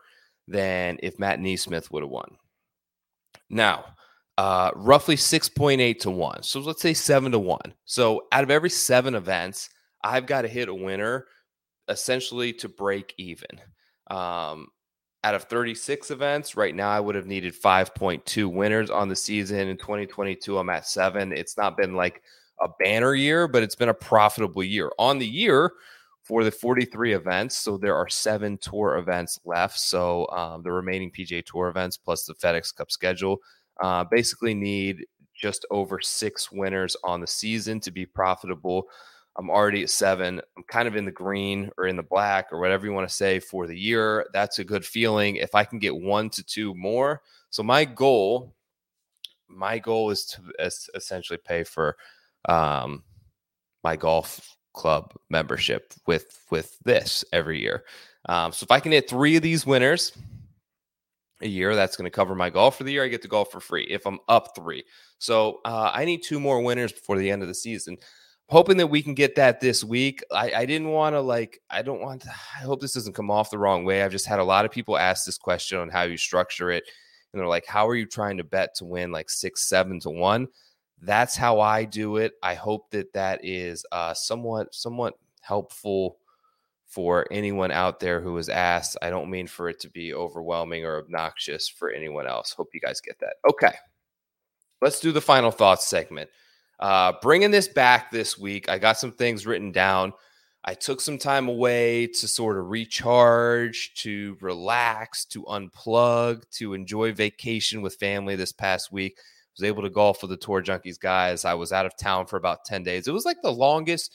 than 0.48 0.98
if 1.04 1.20
Matt 1.20 1.40
NeSmith 1.40 1.92
would 1.92 2.04
have 2.04 2.10
won. 2.10 2.38
Now, 3.50 3.86
uh, 4.40 4.72
roughly 4.76 5.16
6.8 5.16 6.00
to 6.00 6.12
1. 6.12 6.44
So 6.44 6.60
let's 6.62 6.82
say 6.82 6.94
7 6.94 7.32
to 7.34 7.40
1. 7.40 7.60
So 7.86 8.24
out 8.32 8.44
of 8.44 8.50
every 8.50 8.70
seven 8.70 9.16
events, 9.16 9.70
I've 10.04 10.26
got 10.26 10.44
to 10.44 10.48
hit 10.48 10.70
a 10.70 10.74
winner 10.74 11.28
essentially 11.90 12.54
to 12.54 12.70
break 12.70 13.14
even. 13.18 13.60
Um, 14.10 14.68
out 15.24 15.36
of 15.36 15.44
36 15.44 16.12
events, 16.12 16.56
right 16.56 16.74
now 16.74 16.90
I 16.90 17.00
would 17.00 17.16
have 17.16 17.26
needed 17.26 17.54
5.2 17.54 18.52
winners 18.52 18.90
on 18.90 19.10
the 19.10 19.16
season. 19.16 19.68
In 19.68 19.78
2022, 19.78 20.58
I'm 20.58 20.70
at 20.70 20.88
seven. 20.88 21.34
It's 21.34 21.58
not 21.58 21.76
been 21.76 21.94
like 21.94 22.22
a 22.62 22.70
banner 22.80 23.14
year, 23.14 23.48
but 23.48 23.64
it's 23.64 23.76
been 23.76 23.90
a 23.90 23.94
profitable 23.94 24.64
year. 24.64 24.92
On 24.98 25.20
the 25.20 25.28
year 25.28 25.74
for 26.24 26.44
the 26.44 26.52
43 26.52 27.14
events, 27.14 27.58
so 27.58 27.78
there 27.78 27.96
are 27.96 28.08
seven 28.08 28.58
tour 28.60 28.98
events 28.98 29.40
left. 29.46 29.80
So 29.80 30.28
um, 30.30 30.64
the 30.64 30.72
remaining 30.72 31.12
pj 31.12 31.44
Tour 31.46 31.70
events 31.70 31.98
plus 31.98 32.26
the 32.26 32.36
FedEx 32.36 32.76
Cup 32.76 32.92
schedule 32.92 33.38
uh, 33.82 34.06
basically 34.10 34.54
need 34.54 35.06
just 35.36 35.66
over 35.72 36.00
six 36.02 36.52
winners 36.52 36.96
on 37.04 37.22
the 37.22 37.28
season 37.28 37.80
to 37.80 37.92
be 37.92 38.06
profitable. 38.06 38.88
I'm 39.40 39.50
already 39.50 39.84
at 39.84 39.90
seven. 39.90 40.42
I'm 40.58 40.64
kind 40.64 40.86
of 40.86 40.98
in 40.98 41.06
the 41.06 41.12
green 41.12 41.72
or 41.78 41.88
in 41.88 41.96
the 41.96 42.04
black 42.04 42.50
or 42.52 42.60
whatever 42.60 42.86
you 42.86 42.92
want 42.92 43.08
to 43.08 43.16
say 43.16 43.40
for 43.40 43.68
the 43.68 43.78
year. 43.78 44.28
That's 44.34 44.60
a 44.60 44.66
good 44.66 44.86
feeling. 44.86 45.38
If 45.38 45.56
I 45.56 45.64
can 45.64 45.80
get 45.80 45.96
one 45.96 46.30
to 46.32 46.44
two 46.44 46.76
more. 46.76 47.22
So 47.50 47.64
my 47.64 47.86
goal, 47.86 48.54
my 49.48 49.80
goal 49.80 50.10
is 50.10 50.26
to 50.26 50.42
essentially 50.94 51.40
pay 51.44 51.64
for 51.64 51.96
um, 52.50 53.02
my 53.82 53.96
golf 53.96 54.58
club 54.74 55.14
membership 55.30 55.94
with 56.06 56.46
with 56.52 56.78
this 56.84 57.24
every 57.32 57.62
year. 57.62 57.86
Um, 58.28 58.52
so 58.52 58.66
if 58.66 58.72
I 58.72 58.82
can 58.82 58.92
hit 58.92 59.10
three 59.10 59.38
of 59.38 59.42
these 59.42 59.66
winners 59.66 60.12
a 61.42 61.48
year, 61.48 61.76
that's 61.76 61.96
going 61.96 62.06
to 62.06 62.12
cover 62.12 62.36
my 62.36 62.50
golf 62.50 62.78
for 62.78 62.84
the 62.84 62.92
year. 62.92 63.06
I 63.06 63.08
get 63.08 63.22
to 63.22 63.30
golf 63.30 63.54
for 63.54 63.62
free 63.62 63.88
if 63.90 64.06
I'm 64.06 64.20
up 64.28 64.54
three. 64.54 64.84
So 65.18 65.62
uh, 65.64 65.92
I 65.94 66.04
need 66.04 66.24
two 66.24 66.42
more 66.42 66.62
winners 66.62 66.92
before 66.92 67.18
the 67.18 67.32
end 67.32 67.42
of 67.42 67.48
the 67.48 67.56
season 67.56 67.98
hoping 68.50 68.78
that 68.78 68.88
we 68.88 69.02
can 69.02 69.14
get 69.14 69.36
that 69.36 69.62
this 69.62 69.84
week. 69.84 70.24
I, 70.32 70.52
I 70.54 70.66
didn't 70.66 70.90
want 70.90 71.16
to 71.16 71.22
like, 71.22 71.62
I 71.70 71.82
don't 71.82 72.02
want 72.02 72.24
to, 72.24 72.30
I 72.58 72.64
hope 72.64 72.82
this 72.82 72.94
doesn't 72.94 73.14
come 73.14 73.32
off 73.32 73.52
the 73.52 73.58
wrong 73.58 73.86
way. 73.86 74.04
I've 74.04 74.12
just 74.12 74.28
had 74.28 74.40
a 74.40 74.44
lot 74.44 74.66
of 74.66 74.72
people 74.72 74.98
ask 74.98 75.26
this 75.26 75.38
question 75.38 75.80
on 75.80 75.90
how 75.90 76.04
you 76.04 76.18
structure 76.18 76.72
it. 76.72 76.84
And 77.32 77.40
they're 77.40 77.48
like, 77.48 77.68
how 77.68 77.88
are 77.88 77.96
you 77.96 78.08
trying 78.08 78.38
to 78.38 78.44
bet 78.44 78.76
to 78.76 78.86
win 78.86 79.12
like 79.12 79.30
six, 79.30 79.70
seven 79.70 80.00
to 80.02 80.10
one? 80.10 80.48
That's 81.02 81.36
how 81.36 81.60
I 81.60 81.86
do 81.86 82.18
it. 82.18 82.34
I 82.44 82.56
hope 82.56 82.90
that 82.92 83.14
that 83.14 83.46
is 83.46 83.86
uh, 83.92 84.14
somewhat, 84.14 84.74
somewhat 84.74 85.14
helpful 85.42 86.18
for 86.88 87.28
anyone 87.32 87.72
out 87.72 88.00
there 88.00 88.20
who 88.20 88.36
is 88.40 88.50
asked. 88.50 88.98
I 89.02 89.12
don't 89.12 89.30
mean 89.30 89.46
for 89.46 89.70
it 89.70 89.80
to 89.82 89.90
be 89.90 90.14
overwhelming 90.14 90.86
or 90.86 90.98
obnoxious 90.98 91.70
for 91.70 91.92
anyone 91.92 92.26
else. 92.26 92.52
Hope 92.52 92.70
you 92.74 92.82
guys 92.82 93.00
get 93.00 93.20
that. 93.20 93.36
Okay. 93.48 93.74
Let's 94.82 95.00
do 95.00 95.12
the 95.12 95.22
final 95.22 95.52
thoughts 95.52 95.88
segment. 95.88 96.32
Uh, 96.80 97.14
bringing 97.22 97.52
this 97.52 97.68
back 97.68 98.10
this 98.10 98.38
week, 98.38 98.70
I 98.70 98.78
got 98.78 98.98
some 98.98 99.12
things 99.12 99.46
written 99.46 99.72
down. 99.72 100.14
I 100.64 100.74
took 100.74 101.02
some 101.02 101.18
time 101.18 101.48
away 101.48 102.08
to 102.08 102.28
sort 102.28 102.58
of 102.58 102.70
recharge, 102.70 103.94
to 103.96 104.38
relax, 104.42 105.26
to 105.26 105.44
unplug, 105.44 106.44
to 106.52 106.74
enjoy 106.74 107.14
vacation 107.14 107.82
with 107.82 107.96
family 107.96 108.36
this 108.36 108.52
past 108.52 108.92
week. 108.92 109.14
I 109.18 109.22
was 109.58 109.68
able 109.68 109.84
to 109.84 109.90
golf 109.90 110.22
with 110.22 110.32
the 110.32 110.38
Tour 110.38 110.62
Junkies 110.62 111.00
guys. 111.00 111.46
I 111.46 111.54
was 111.54 111.72
out 111.72 111.86
of 111.86 111.98
town 111.98 112.28
for 112.28 112.38
about 112.38 112.66
10 112.66 112.84
days. 112.84 113.08
It 113.08 113.14
was 113.14 113.26
like 113.26 113.42
the 113.42 113.52
longest 113.52 114.14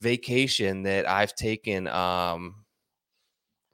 vacation 0.00 0.82
that 0.82 1.08
I've 1.08 1.34
taken 1.34 1.86
um, 1.88 2.56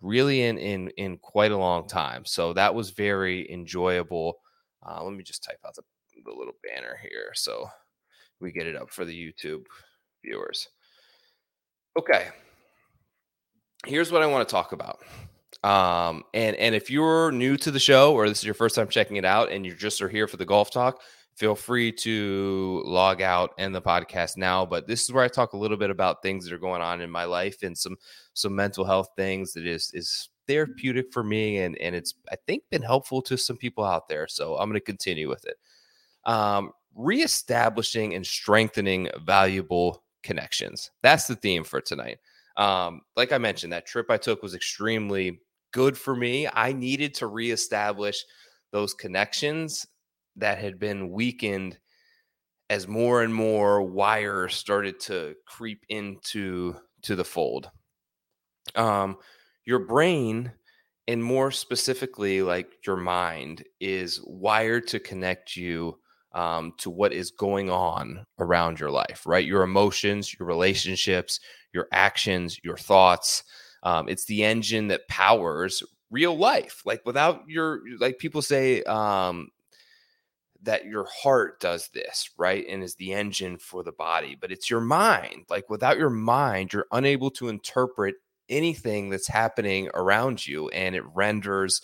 really 0.01 0.43
in 0.43 0.59
in 0.59 0.89
in 0.91 1.19
quite 1.19 1.51
a 1.51 1.57
long 1.57 1.89
time. 1.89 2.25
So 2.25 2.53
that 2.53 2.75
was 2.75 2.91
very 2.91 3.51
enjoyable. 3.51 4.39
Uh, 4.87 5.03
let 5.03 5.15
me 5.15 5.25
just 5.25 5.43
type 5.43 5.59
out 5.67 5.75
the, 5.75 5.83
the 6.25 6.31
little 6.31 6.55
banner 6.63 6.99
here. 7.03 7.33
So 7.35 7.69
we 8.41 8.53
get 8.53 8.67
it 8.67 8.77
up 8.77 8.91
for 8.91 9.05
the 9.05 9.13
YouTube 9.13 9.65
viewers. 10.25 10.69
Okay. 11.99 12.29
Here's 13.87 14.13
what 14.13 14.23
I 14.23 14.27
want 14.27 14.49
to 14.49 14.53
talk 14.53 14.73
about. 14.73 15.01
Um, 15.65 16.23
and 16.35 16.55
and 16.57 16.75
if 16.75 16.91
you're 16.91 17.33
new 17.33 17.57
to 17.57 17.71
the 17.71 17.81
show 17.81 18.15
or 18.15 18.29
this 18.29 18.39
is 18.39 18.45
your 18.45 18.55
first 18.55 18.75
time 18.75 18.89
checking 18.89 19.17
it 19.17 19.25
out 19.25 19.51
and 19.51 19.67
you 19.67 19.75
just 19.75 20.01
are 20.01 20.09
here 20.09 20.29
for 20.29 20.37
the 20.37 20.45
golf 20.45 20.71
talk, 20.71 21.01
feel 21.35 21.55
free 21.55 21.91
to 21.91 22.83
log 22.85 23.23
out 23.23 23.51
and 23.59 23.75
the 23.75 23.83
podcast 23.83 24.37
now. 24.37 24.65
But 24.65 24.87
this 24.87 25.05
is 25.05 25.13
where 25.13 25.25
I 25.25 25.29
talk 25.29 25.53
a 25.53 25.57
little 25.57 25.77
bit 25.77 25.91
about 25.91 26.23
things 26.23 26.45
that 26.45 26.55
are 26.55 26.59
going 26.59 26.83
on 26.83 27.01
in 27.01 27.11
my 27.11 27.25
life 27.25 27.63
and 27.63 27.77
some 27.77 27.97
some 28.35 28.55
mental 28.55 28.85
health 28.85 29.09
things 29.17 29.53
that 29.55 29.67
is 29.67 29.91
is 29.95 30.29
therapeutic 30.47 31.13
for 31.13 31.25
me 31.25 31.59
and 31.59 31.77
and 31.79 31.95
it's 31.95 32.15
I 32.31 32.37
think 32.47 32.63
been 32.71 32.83
helpful 32.83 33.23
to 33.23 33.37
some 33.37 33.57
people 33.57 33.85
out 33.85 34.09
there. 34.09 34.29
So 34.29 34.57
I'm 34.57 34.69
going 34.69 34.81
to 34.81 34.85
continue 34.85 35.29
with 35.29 35.45
it. 35.45 35.57
Um, 36.25 36.73
reestablishing 36.99 38.15
and 38.15 38.27
strengthening 38.27 39.09
valuable 39.25 40.03
connections. 40.23 40.91
That's 41.03 41.29
the 41.29 41.37
theme 41.37 41.65
for 41.65 41.81
tonight. 41.81 42.19
Um, 42.57 43.03
like 43.17 43.33
I 43.33 43.39
mentioned, 43.39 43.73
that 43.73 43.87
trip 43.87 44.11
I 44.11 44.17
took 44.17 44.43
was 44.43 44.55
extremely 44.55 45.41
good 45.73 45.97
for 45.97 46.17
me. 46.17 46.49
I 46.53 46.73
needed 46.73 47.15
to 47.15 47.29
reestablish 47.29 48.25
those 48.73 48.95
connections 48.95 49.87
that 50.37 50.59
had 50.59 50.81
been 50.81 51.11
weakened 51.11 51.79
as 52.69 52.89
more 52.89 53.23
and 53.23 53.33
more 53.33 53.81
wires 53.83 54.57
started 54.57 54.99
to 55.01 55.35
creep 55.47 55.85
into 55.89 56.75
to 57.03 57.15
the 57.15 57.25
fold. 57.25 57.71
Um, 58.75 59.19
your 59.65 59.79
brain 59.79 60.53
and 61.07 61.23
more 61.23 61.53
specifically, 61.53 62.43
like 62.43 62.73
your 62.85 62.97
mind 62.97 63.65
is 63.81 64.21
wired 64.25 64.89
to 64.89 64.99
connect 64.99 65.57
you 65.57 65.99
um, 66.33 66.73
to 66.79 66.91
what 66.91 67.13
is 67.13 67.31
going 67.31 67.71
on 67.71 68.25
around 68.39 68.79
your 68.79 68.91
life, 68.91 69.23
right? 69.27 69.47
Your 69.47 69.63
emotions, 69.63 70.35
your 70.39 70.47
relationships, 70.47 71.41
your 71.73 71.89
actions, 71.93 72.59
your 72.63 72.77
thoughts. 72.77 73.45
Um, 73.83 74.09
it's 74.09 74.27
the 74.27 74.45
engine 74.45 74.89
that 74.89 75.09
powers 75.09 75.83
real 76.11 76.37
life. 76.37 76.83
Like 76.85 77.05
without 77.07 77.43
your, 77.49 77.81
like 77.99 78.19
people 78.19 78.43
say, 78.43 78.83
um, 78.85 79.49
that 80.63 80.85
your 80.85 81.07
heart 81.23 81.61
does 81.61 81.89
this, 81.95 82.31
right? 82.37 82.67
And 82.69 82.83
is 82.83 82.97
the 82.97 83.13
engine 83.13 83.59
for 83.59 83.85
the 83.85 83.93
body, 83.93 84.37
but 84.39 84.51
it's 84.51 84.69
your 84.69 84.81
mind. 84.81 85.45
Like 85.49 85.71
without 85.71 85.99
your 85.99 86.11
mind, 86.11 86.73
you're 86.73 86.87
unable 86.91 87.31
to 87.33 87.49
interpret 87.49 88.17
anything 88.49 89.09
that's 89.09 89.29
happening 89.29 89.89
around 89.95 90.47
you 90.47 90.69
and 90.71 90.97
it 90.97 91.05
renders 91.15 91.81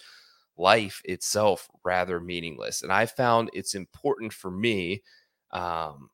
life 0.57 1.01
itself 1.05 1.69
rather 1.85 2.21
meaningless. 2.21 2.83
And 2.83 2.93
I 2.93 3.07
found 3.07 3.51
it's 3.53 3.75
important 3.75 4.33
for 4.33 4.51
me 4.51 5.03
um, 5.51 6.11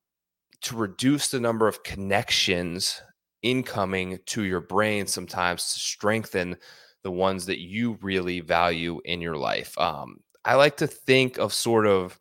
to 0.62 0.76
reduce 0.76 1.28
the 1.28 1.40
number 1.40 1.68
of 1.68 1.82
connections 1.82 3.00
incoming 3.42 4.18
to 4.26 4.42
your 4.42 4.60
brain 4.60 5.06
sometimes 5.06 5.72
to 5.72 5.80
strengthen 5.80 6.56
the 7.02 7.10
ones 7.10 7.46
that 7.46 7.60
you 7.60 7.98
really 8.02 8.40
value 8.40 9.00
in 9.04 9.20
your 9.20 9.36
life. 9.36 9.76
Um, 9.78 10.20
I 10.44 10.54
like 10.54 10.76
to 10.78 10.86
think 10.86 11.38
of 11.38 11.52
sort 11.52 11.86
of 11.86 12.18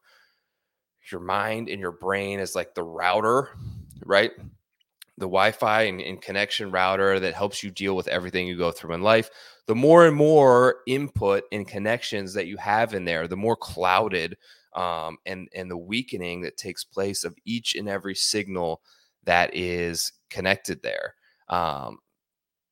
your 1.11 1.21
mind 1.21 1.69
and 1.69 1.79
your 1.79 1.91
brain 1.91 2.39
as 2.39 2.55
like 2.55 2.75
the 2.75 2.83
router, 2.83 3.49
right? 4.05 4.31
The 5.17 5.25
Wi 5.25 5.51
Fi 5.51 5.83
and, 5.83 5.99
and, 5.99 6.21
connection 6.21 6.71
router 6.71 7.19
that 7.19 7.33
helps 7.33 7.61
you 7.61 7.71
deal 7.71 7.95
with 7.95 8.07
everything 8.07 8.47
you 8.47 8.57
go 8.57 8.71
through 8.71 8.93
in 8.93 9.01
life. 9.01 9.29
The 9.69 9.75
more 9.75 10.07
and 10.07 10.15
more 10.15 10.77
input 10.87 11.43
and 11.51 11.67
connections 11.67 12.33
that 12.33 12.47
you 12.47 12.57
have 12.57 12.95
in 12.95 13.05
there, 13.05 13.27
the 13.27 13.37
more 13.37 13.55
clouded 13.55 14.35
um, 14.73 15.19
and, 15.27 15.47
and 15.53 15.69
the 15.69 15.77
weakening 15.77 16.41
that 16.41 16.57
takes 16.57 16.83
place 16.83 17.23
of 17.23 17.35
each 17.45 17.75
and 17.75 17.87
every 17.87 18.15
signal 18.15 18.81
that 19.25 19.51
is 19.53 20.11
connected 20.31 20.81
there. 20.81 21.13
Um, 21.49 21.99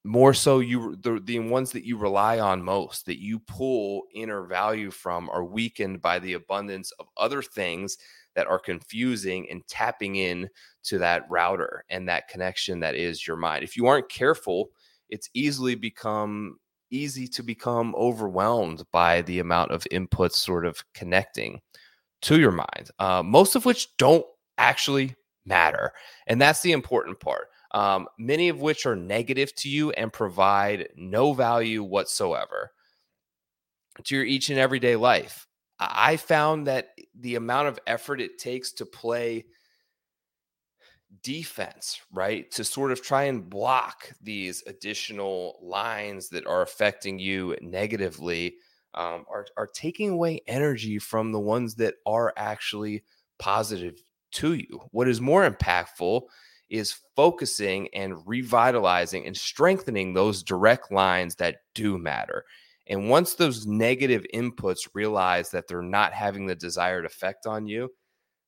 more 0.05 0.33
so 0.33 0.57
you 0.57 0.95
the, 0.95 1.21
the 1.23 1.37
ones 1.37 1.71
that 1.73 1.85
you 1.85 1.97
rely 1.97 2.39
on 2.39 2.63
most 2.63 3.05
that 3.05 3.21
you 3.21 3.37
pull 3.41 4.05
inner 4.15 4.47
value 4.47 4.89
from 4.89 5.29
are 5.29 5.45
weakened 5.45 6.01
by 6.01 6.17
the 6.17 6.33
abundance 6.33 6.91
of 6.93 7.05
other 7.15 7.43
things 7.43 7.99
that 8.33 8.47
are 8.47 8.57
confusing 8.57 9.47
and 9.51 9.61
tapping 9.67 10.15
in 10.15 10.49
to 10.81 10.97
that 10.97 11.29
router 11.29 11.85
and 11.91 12.09
that 12.09 12.27
connection 12.27 12.79
that 12.79 12.95
is 12.95 13.27
your 13.27 13.37
mind. 13.37 13.63
If 13.63 13.77
you 13.77 13.85
aren't 13.85 14.09
careful, 14.09 14.69
it's 15.09 15.29
easily 15.35 15.75
become 15.75 16.57
easy 16.89 17.27
to 17.27 17.43
become 17.43 17.95
overwhelmed 17.95 18.83
by 18.91 19.21
the 19.21 19.39
amount 19.39 19.71
of 19.71 19.87
inputs 19.91 20.33
sort 20.33 20.65
of 20.65 20.83
connecting 20.93 21.59
to 22.23 22.39
your 22.39 22.51
mind, 22.51 22.89
uh, 22.99 23.21
most 23.23 23.55
of 23.55 23.65
which 23.65 23.95
don't 23.97 24.25
actually 24.57 25.15
matter. 25.45 25.91
And 26.27 26.41
that's 26.41 26.61
the 26.61 26.71
important 26.71 27.19
part. 27.19 27.47
Um, 27.71 28.07
many 28.17 28.49
of 28.49 28.61
which 28.61 28.85
are 28.85 28.95
negative 28.95 29.53
to 29.55 29.69
you 29.69 29.91
and 29.91 30.11
provide 30.11 30.89
no 30.95 31.33
value 31.33 31.83
whatsoever 31.83 32.71
to 34.03 34.15
your 34.15 34.25
each 34.25 34.49
and 34.49 34.59
everyday 34.59 34.95
life. 34.95 35.47
I 35.79 36.17
found 36.17 36.67
that 36.67 36.89
the 37.19 37.35
amount 37.35 37.67
of 37.67 37.79
effort 37.85 38.19
it 38.19 38.39
takes 38.39 38.71
to 38.73 38.85
play 38.85 39.45
defense, 41.23 42.01
right, 42.11 42.49
to 42.51 42.63
sort 42.63 42.91
of 42.91 43.01
try 43.01 43.23
and 43.23 43.49
block 43.49 44.11
these 44.21 44.63
additional 44.67 45.59
lines 45.61 46.29
that 46.29 46.45
are 46.45 46.61
affecting 46.61 47.19
you 47.19 47.55
negatively, 47.61 48.55
um, 48.93 49.25
are 49.29 49.45
are 49.57 49.67
taking 49.67 50.09
away 50.09 50.41
energy 50.47 50.99
from 50.99 51.31
the 51.31 51.39
ones 51.39 51.75
that 51.75 51.95
are 52.05 52.33
actually 52.37 53.03
positive 53.39 54.01
to 54.31 54.53
you. 54.53 54.81
What 54.91 55.07
is 55.07 55.21
more 55.21 55.49
impactful 55.49 56.23
is 56.69 56.99
focusing 57.15 57.87
and 57.93 58.25
revitalizing 58.27 59.25
and 59.25 59.37
strengthening 59.37 60.13
those 60.13 60.43
direct 60.43 60.91
lines 60.91 61.35
that 61.35 61.57
do 61.73 61.97
matter. 61.97 62.43
And 62.87 63.09
once 63.09 63.35
those 63.35 63.65
negative 63.65 64.25
inputs 64.33 64.89
realize 64.93 65.49
that 65.51 65.67
they're 65.67 65.81
not 65.81 66.13
having 66.13 66.45
the 66.45 66.55
desired 66.55 67.05
effect 67.05 67.45
on 67.45 67.67
you, 67.67 67.89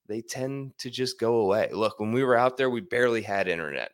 they 0.10 0.22
tend 0.22 0.76
to 0.80 0.90
just 0.90 1.20
go 1.20 1.36
away. 1.36 1.70
Look, 1.72 2.00
when 2.00 2.12
we 2.12 2.24
were 2.24 2.36
out 2.36 2.58
there, 2.58 2.70
we 2.70 2.82
barely 2.82 3.22
had 3.22 3.48
internet. 3.48 3.92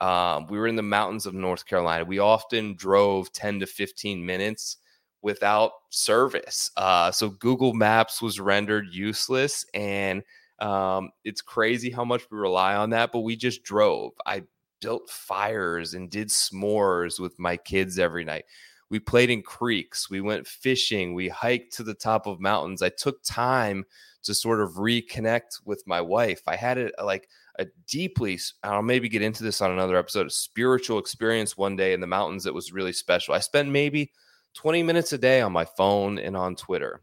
Um, 0.00 0.46
we 0.46 0.56
were 0.56 0.68
in 0.68 0.76
the 0.76 0.82
mountains 0.82 1.26
of 1.26 1.34
North 1.34 1.66
Carolina. 1.66 2.04
We 2.04 2.20
often 2.20 2.76
drove 2.76 3.32
10 3.32 3.60
to 3.60 3.66
15 3.66 4.24
minutes 4.24 4.76
without 5.20 5.72
service. 5.90 6.70
Uh, 6.76 7.10
so 7.10 7.30
Google 7.30 7.74
Maps 7.74 8.22
was 8.22 8.38
rendered 8.38 8.86
useless. 8.92 9.66
And 9.74 10.22
um, 10.60 11.10
it's 11.24 11.42
crazy 11.42 11.90
how 11.90 12.04
much 12.04 12.22
we 12.30 12.38
rely 12.38 12.76
on 12.76 12.90
that, 12.90 13.10
but 13.10 13.20
we 13.20 13.34
just 13.34 13.64
drove. 13.64 14.12
I 14.24 14.44
built 14.80 15.10
fires 15.10 15.94
and 15.94 16.08
did 16.08 16.28
s'mores 16.28 17.18
with 17.18 17.36
my 17.40 17.56
kids 17.56 17.98
every 17.98 18.24
night. 18.24 18.44
We 18.90 19.00
played 19.00 19.28
in 19.28 19.42
creeks. 19.42 20.08
We 20.08 20.20
went 20.20 20.46
fishing. 20.46 21.14
We 21.14 21.28
hiked 21.28 21.74
to 21.74 21.82
the 21.82 21.94
top 21.94 22.28
of 22.28 22.40
mountains. 22.40 22.80
I 22.80 22.90
took 22.90 23.24
time 23.24 23.84
to 24.24 24.34
sort 24.34 24.60
of 24.60 24.74
reconnect 24.74 25.60
with 25.64 25.82
my 25.86 26.00
wife. 26.00 26.42
I 26.46 26.56
had 26.56 26.78
it 26.78 26.94
like 27.02 27.28
a 27.58 27.66
deeply, 27.86 28.38
I'll 28.62 28.82
maybe 28.82 29.08
get 29.08 29.22
into 29.22 29.42
this 29.42 29.60
on 29.60 29.70
another 29.70 29.96
episode, 29.96 30.26
a 30.26 30.30
spiritual 30.30 30.98
experience 30.98 31.56
one 31.56 31.76
day 31.76 31.92
in 31.92 32.00
the 32.00 32.06
mountains 32.06 32.44
that 32.44 32.54
was 32.54 32.72
really 32.72 32.92
special. 32.92 33.34
I 33.34 33.40
spent 33.40 33.68
maybe 33.68 34.12
20 34.54 34.82
minutes 34.82 35.12
a 35.12 35.18
day 35.18 35.40
on 35.40 35.52
my 35.52 35.64
phone 35.64 36.18
and 36.18 36.36
on 36.36 36.56
Twitter. 36.56 37.00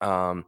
Um, 0.00 0.44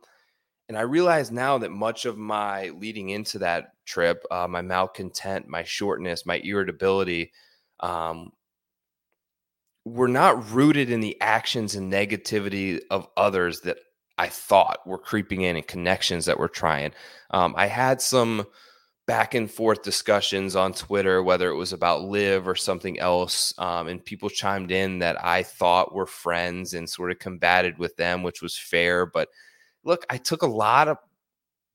and 0.68 0.76
I 0.76 0.82
realize 0.82 1.30
now 1.30 1.59
that 1.59 1.70
much 1.70 2.07
of 2.07 2.18
my 2.18 2.70
leading 2.70 3.11
into 3.11 3.39
that 3.39 3.72
trip, 3.84 4.24
uh, 4.30 4.49
my 4.49 4.62
malcontent, 4.62 5.49
my 5.49 5.62
shortness, 5.62 6.26
my 6.26 6.37
irritability, 6.39 7.32
um, 7.80 8.32
were 9.84 10.09
not 10.09 10.51
rooted 10.51 10.91
in 10.91 11.01
the 11.01 11.20
actions 11.20 11.76
and 11.76 11.93
negativity 11.93 12.80
of 12.91 13.07
others 13.16 13.61
that 13.61 13.78
I 14.19 14.29
thought 14.29 14.87
were 14.87 14.99
creeping 14.99 15.43
in 15.43 15.57
and 15.57 15.67
connections 15.67 16.25
that 16.27 16.39
were 16.39 16.49
trying. 16.49 16.93
Um, 17.31 17.55
I 17.57 17.67
had 17.67 18.01
some 18.01 18.47
back 19.07 19.35
and 19.35 19.51
forth 19.51 19.83
discussions 19.83 20.57
on 20.57 20.73
Twitter, 20.73 21.23
whether 21.23 21.49
it 21.49 21.55
was 21.55 21.73
about 21.73 22.03
LIV 22.03 22.49
or 22.49 22.57
something 22.57 22.99
else, 22.99 23.55
um, 23.59 23.87
and 23.87 24.05
people 24.05 24.29
chimed 24.29 24.73
in 24.73 24.99
that 24.99 25.25
I 25.25 25.45
thought 25.45 25.95
were 25.95 26.07
friends 26.07 26.75
and 26.75 26.89
sort 26.89 27.12
of 27.12 27.19
combated 27.19 27.79
with 27.79 27.97
them, 27.97 28.23
which 28.23 28.43
was 28.43 28.59
fair. 28.59 29.07
But 29.07 29.29
look, 29.85 30.05
I 30.11 30.17
took 30.17 30.43
a 30.43 30.49
lot 30.49 30.89
of 30.89 30.99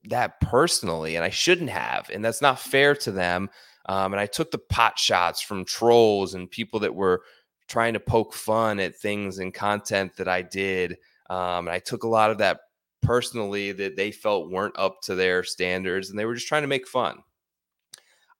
that 0.05 0.41
personally, 0.41 1.15
and 1.15 1.23
I 1.23 1.29
shouldn't 1.29 1.69
have, 1.69 2.09
and 2.11 2.23
that's 2.23 2.41
not 2.41 2.59
fair 2.59 2.95
to 2.95 3.11
them. 3.11 3.49
Um, 3.85 4.13
and 4.13 4.19
I 4.19 4.25
took 4.25 4.51
the 4.51 4.57
pot 4.57 4.99
shots 4.99 5.41
from 5.41 5.65
trolls 5.65 6.33
and 6.33 6.51
people 6.51 6.81
that 6.81 6.93
were 6.93 7.23
trying 7.67 7.93
to 7.93 7.99
poke 7.99 8.33
fun 8.33 8.79
at 8.79 8.95
things 8.95 9.39
and 9.39 9.53
content 9.53 10.17
that 10.17 10.27
I 10.27 10.41
did. 10.41 10.97
Um, 11.31 11.67
and 11.67 11.73
I 11.73 11.79
took 11.79 12.03
a 12.03 12.09
lot 12.09 12.29
of 12.29 12.39
that 12.39 12.59
personally 13.01 13.71
that 13.71 13.95
they 13.95 14.11
felt 14.11 14.51
weren't 14.51 14.77
up 14.77 15.01
to 15.03 15.15
their 15.15 15.45
standards 15.45 16.09
and 16.09 16.19
they 16.19 16.25
were 16.25 16.35
just 16.35 16.47
trying 16.47 16.63
to 16.63 16.67
make 16.67 16.85
fun. 16.85 17.19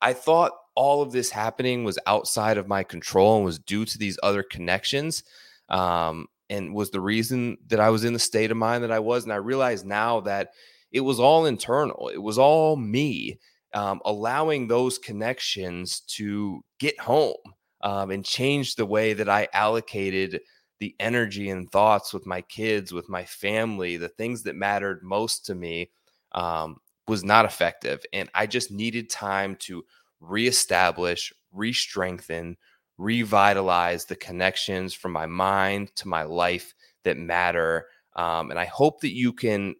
I 0.01 0.11
thought 0.11 0.51
all 0.75 1.01
of 1.01 1.13
this 1.13 1.29
happening 1.29 1.85
was 1.85 1.97
outside 2.05 2.57
of 2.57 2.67
my 2.67 2.83
control 2.83 3.37
and 3.37 3.45
was 3.45 3.59
due 3.59 3.85
to 3.85 3.97
these 3.97 4.19
other 4.21 4.43
connections 4.43 5.23
um, 5.69 6.27
and 6.49 6.75
was 6.75 6.91
the 6.91 6.99
reason 6.99 7.57
that 7.67 7.79
I 7.79 7.89
was 7.91 8.03
in 8.03 8.11
the 8.11 8.19
state 8.19 8.51
of 8.51 8.57
mind 8.57 8.83
that 8.83 8.91
I 8.91 8.99
was. 8.99 9.23
And 9.23 9.31
I 9.31 9.37
realize 9.37 9.85
now 9.85 10.19
that 10.21 10.49
it 10.91 11.01
was 11.01 11.17
all 11.17 11.45
internal, 11.45 12.11
it 12.13 12.21
was 12.21 12.37
all 12.37 12.75
me 12.75 13.39
um, 13.73 14.01
allowing 14.03 14.67
those 14.67 14.97
connections 14.97 16.01
to 16.07 16.61
get 16.77 16.99
home 16.99 17.37
um, 17.79 18.11
and 18.11 18.25
change 18.25 18.75
the 18.75 18.85
way 18.85 19.13
that 19.13 19.29
I 19.29 19.47
allocated 19.53 20.41
the 20.81 20.95
energy 20.99 21.51
and 21.51 21.71
thoughts 21.71 22.11
with 22.11 22.25
my 22.25 22.41
kids, 22.41 22.91
with 22.91 23.07
my 23.07 23.23
family, 23.23 23.97
the 23.97 24.09
things 24.09 24.41
that 24.41 24.55
mattered 24.55 25.03
most 25.03 25.45
to 25.45 25.53
me 25.53 25.91
um, 26.31 26.77
was 27.07 27.23
not 27.23 27.45
effective. 27.45 28.03
And 28.13 28.29
I 28.33 28.47
just 28.47 28.71
needed 28.71 29.07
time 29.07 29.55
to 29.57 29.85
reestablish, 30.19 31.31
re 31.53 31.71
strengthen, 31.71 32.57
revitalize 32.97 34.05
the 34.05 34.15
connections 34.15 34.95
from 34.95 35.11
my 35.11 35.27
mind 35.27 35.95
to 35.97 36.07
my 36.07 36.23
life 36.23 36.73
that 37.03 37.15
matter. 37.15 37.85
Um, 38.15 38.49
and 38.49 38.59
I 38.59 38.65
hope 38.65 39.01
that 39.01 39.13
you 39.13 39.33
can 39.33 39.75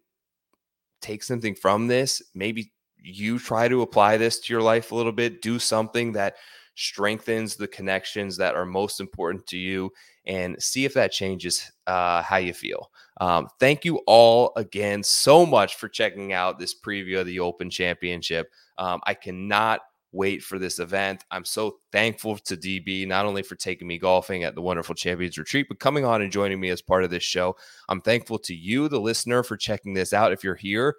take 1.00 1.24
something 1.24 1.56
from 1.56 1.88
this. 1.88 2.22
Maybe 2.32 2.72
you 2.96 3.40
try 3.40 3.66
to 3.66 3.82
apply 3.82 4.18
this 4.18 4.38
to 4.38 4.52
your 4.52 4.62
life 4.62 4.92
a 4.92 4.94
little 4.94 5.10
bit, 5.10 5.42
do 5.42 5.58
something 5.58 6.12
that 6.12 6.36
strengthens 6.76 7.56
the 7.56 7.66
connections 7.66 8.36
that 8.36 8.54
are 8.54 8.64
most 8.64 9.00
important 9.00 9.48
to 9.48 9.58
you 9.58 9.90
and 10.26 10.60
see 10.62 10.84
if 10.84 10.94
that 10.94 11.12
changes 11.12 11.70
uh, 11.86 12.22
how 12.22 12.36
you 12.36 12.52
feel. 12.52 12.90
Um, 13.20 13.48
thank 13.60 13.84
you 13.84 14.00
all 14.06 14.52
again 14.56 15.02
so 15.02 15.44
much 15.44 15.76
for 15.76 15.88
checking 15.88 16.32
out 16.32 16.58
this 16.58 16.74
preview 16.78 17.20
of 17.20 17.26
the 17.26 17.40
Open 17.40 17.70
Championship. 17.70 18.50
Um, 18.78 19.00
I 19.04 19.14
cannot 19.14 19.80
wait 20.12 20.42
for 20.42 20.58
this 20.58 20.78
event. 20.78 21.24
I'm 21.30 21.44
so 21.44 21.78
thankful 21.90 22.36
to 22.36 22.56
DB, 22.56 23.06
not 23.06 23.26
only 23.26 23.42
for 23.42 23.54
taking 23.54 23.88
me 23.88 23.98
golfing 23.98 24.44
at 24.44 24.54
the 24.54 24.62
Wonderful 24.62 24.94
Champions 24.94 25.38
Retreat, 25.38 25.66
but 25.68 25.80
coming 25.80 26.04
on 26.04 26.22
and 26.22 26.30
joining 26.30 26.60
me 26.60 26.68
as 26.68 26.82
part 26.82 27.02
of 27.02 27.10
this 27.10 27.22
show. 27.22 27.56
I'm 27.88 28.02
thankful 28.02 28.38
to 28.40 28.54
you, 28.54 28.88
the 28.88 29.00
listener, 29.00 29.42
for 29.42 29.56
checking 29.56 29.94
this 29.94 30.12
out. 30.12 30.32
If 30.32 30.44
you're 30.44 30.54
here, 30.54 30.96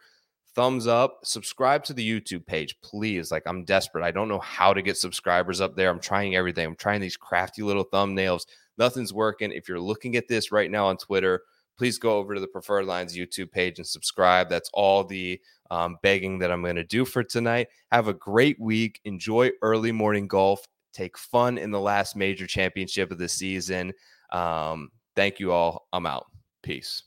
thumbs 0.55 0.87
up, 0.87 1.19
subscribe 1.23 1.83
to 1.85 1.93
the 1.93 2.07
YouTube 2.07 2.45
page, 2.45 2.79
please. 2.81 3.31
Like, 3.31 3.43
I'm 3.45 3.65
desperate. 3.65 4.03
I 4.03 4.11
don't 4.11 4.27
know 4.27 4.39
how 4.39 4.73
to 4.73 4.81
get 4.81 4.97
subscribers 4.97 5.61
up 5.61 5.75
there. 5.75 5.89
I'm 5.89 5.99
trying 5.99 6.35
everything. 6.35 6.65
I'm 6.65 6.75
trying 6.75 7.01
these 7.01 7.17
crafty 7.17 7.61
little 7.61 7.85
thumbnails. 7.85 8.45
Nothing's 8.77 9.13
working. 9.13 9.51
If 9.51 9.67
you're 9.67 9.79
looking 9.79 10.15
at 10.15 10.27
this 10.27 10.51
right 10.51 10.69
now 10.69 10.87
on 10.87 10.97
Twitter, 10.97 11.41
please 11.77 11.97
go 11.97 12.17
over 12.17 12.35
to 12.35 12.41
the 12.41 12.47
Preferred 12.47 12.85
Lines 12.85 13.15
YouTube 13.15 13.51
page 13.51 13.79
and 13.79 13.87
subscribe. 13.87 14.49
That's 14.49 14.69
all 14.73 15.03
the 15.03 15.39
um, 15.71 15.97
begging 16.03 16.39
that 16.39 16.51
I'm 16.51 16.61
going 16.61 16.75
to 16.75 16.83
do 16.83 17.05
for 17.05 17.23
tonight. 17.23 17.67
Have 17.91 18.07
a 18.07 18.13
great 18.13 18.59
week. 18.59 18.99
Enjoy 19.05 19.49
early 19.61 19.91
morning 19.91 20.27
golf. 20.27 20.65
Take 20.93 21.17
fun 21.17 21.57
in 21.57 21.71
the 21.71 21.79
last 21.79 22.15
major 22.15 22.45
championship 22.45 23.11
of 23.11 23.17
the 23.17 23.27
season. 23.27 23.93
Um, 24.31 24.91
thank 25.15 25.39
you 25.39 25.51
all. 25.51 25.87
I'm 25.91 26.05
out. 26.05 26.27
Peace. 26.61 27.03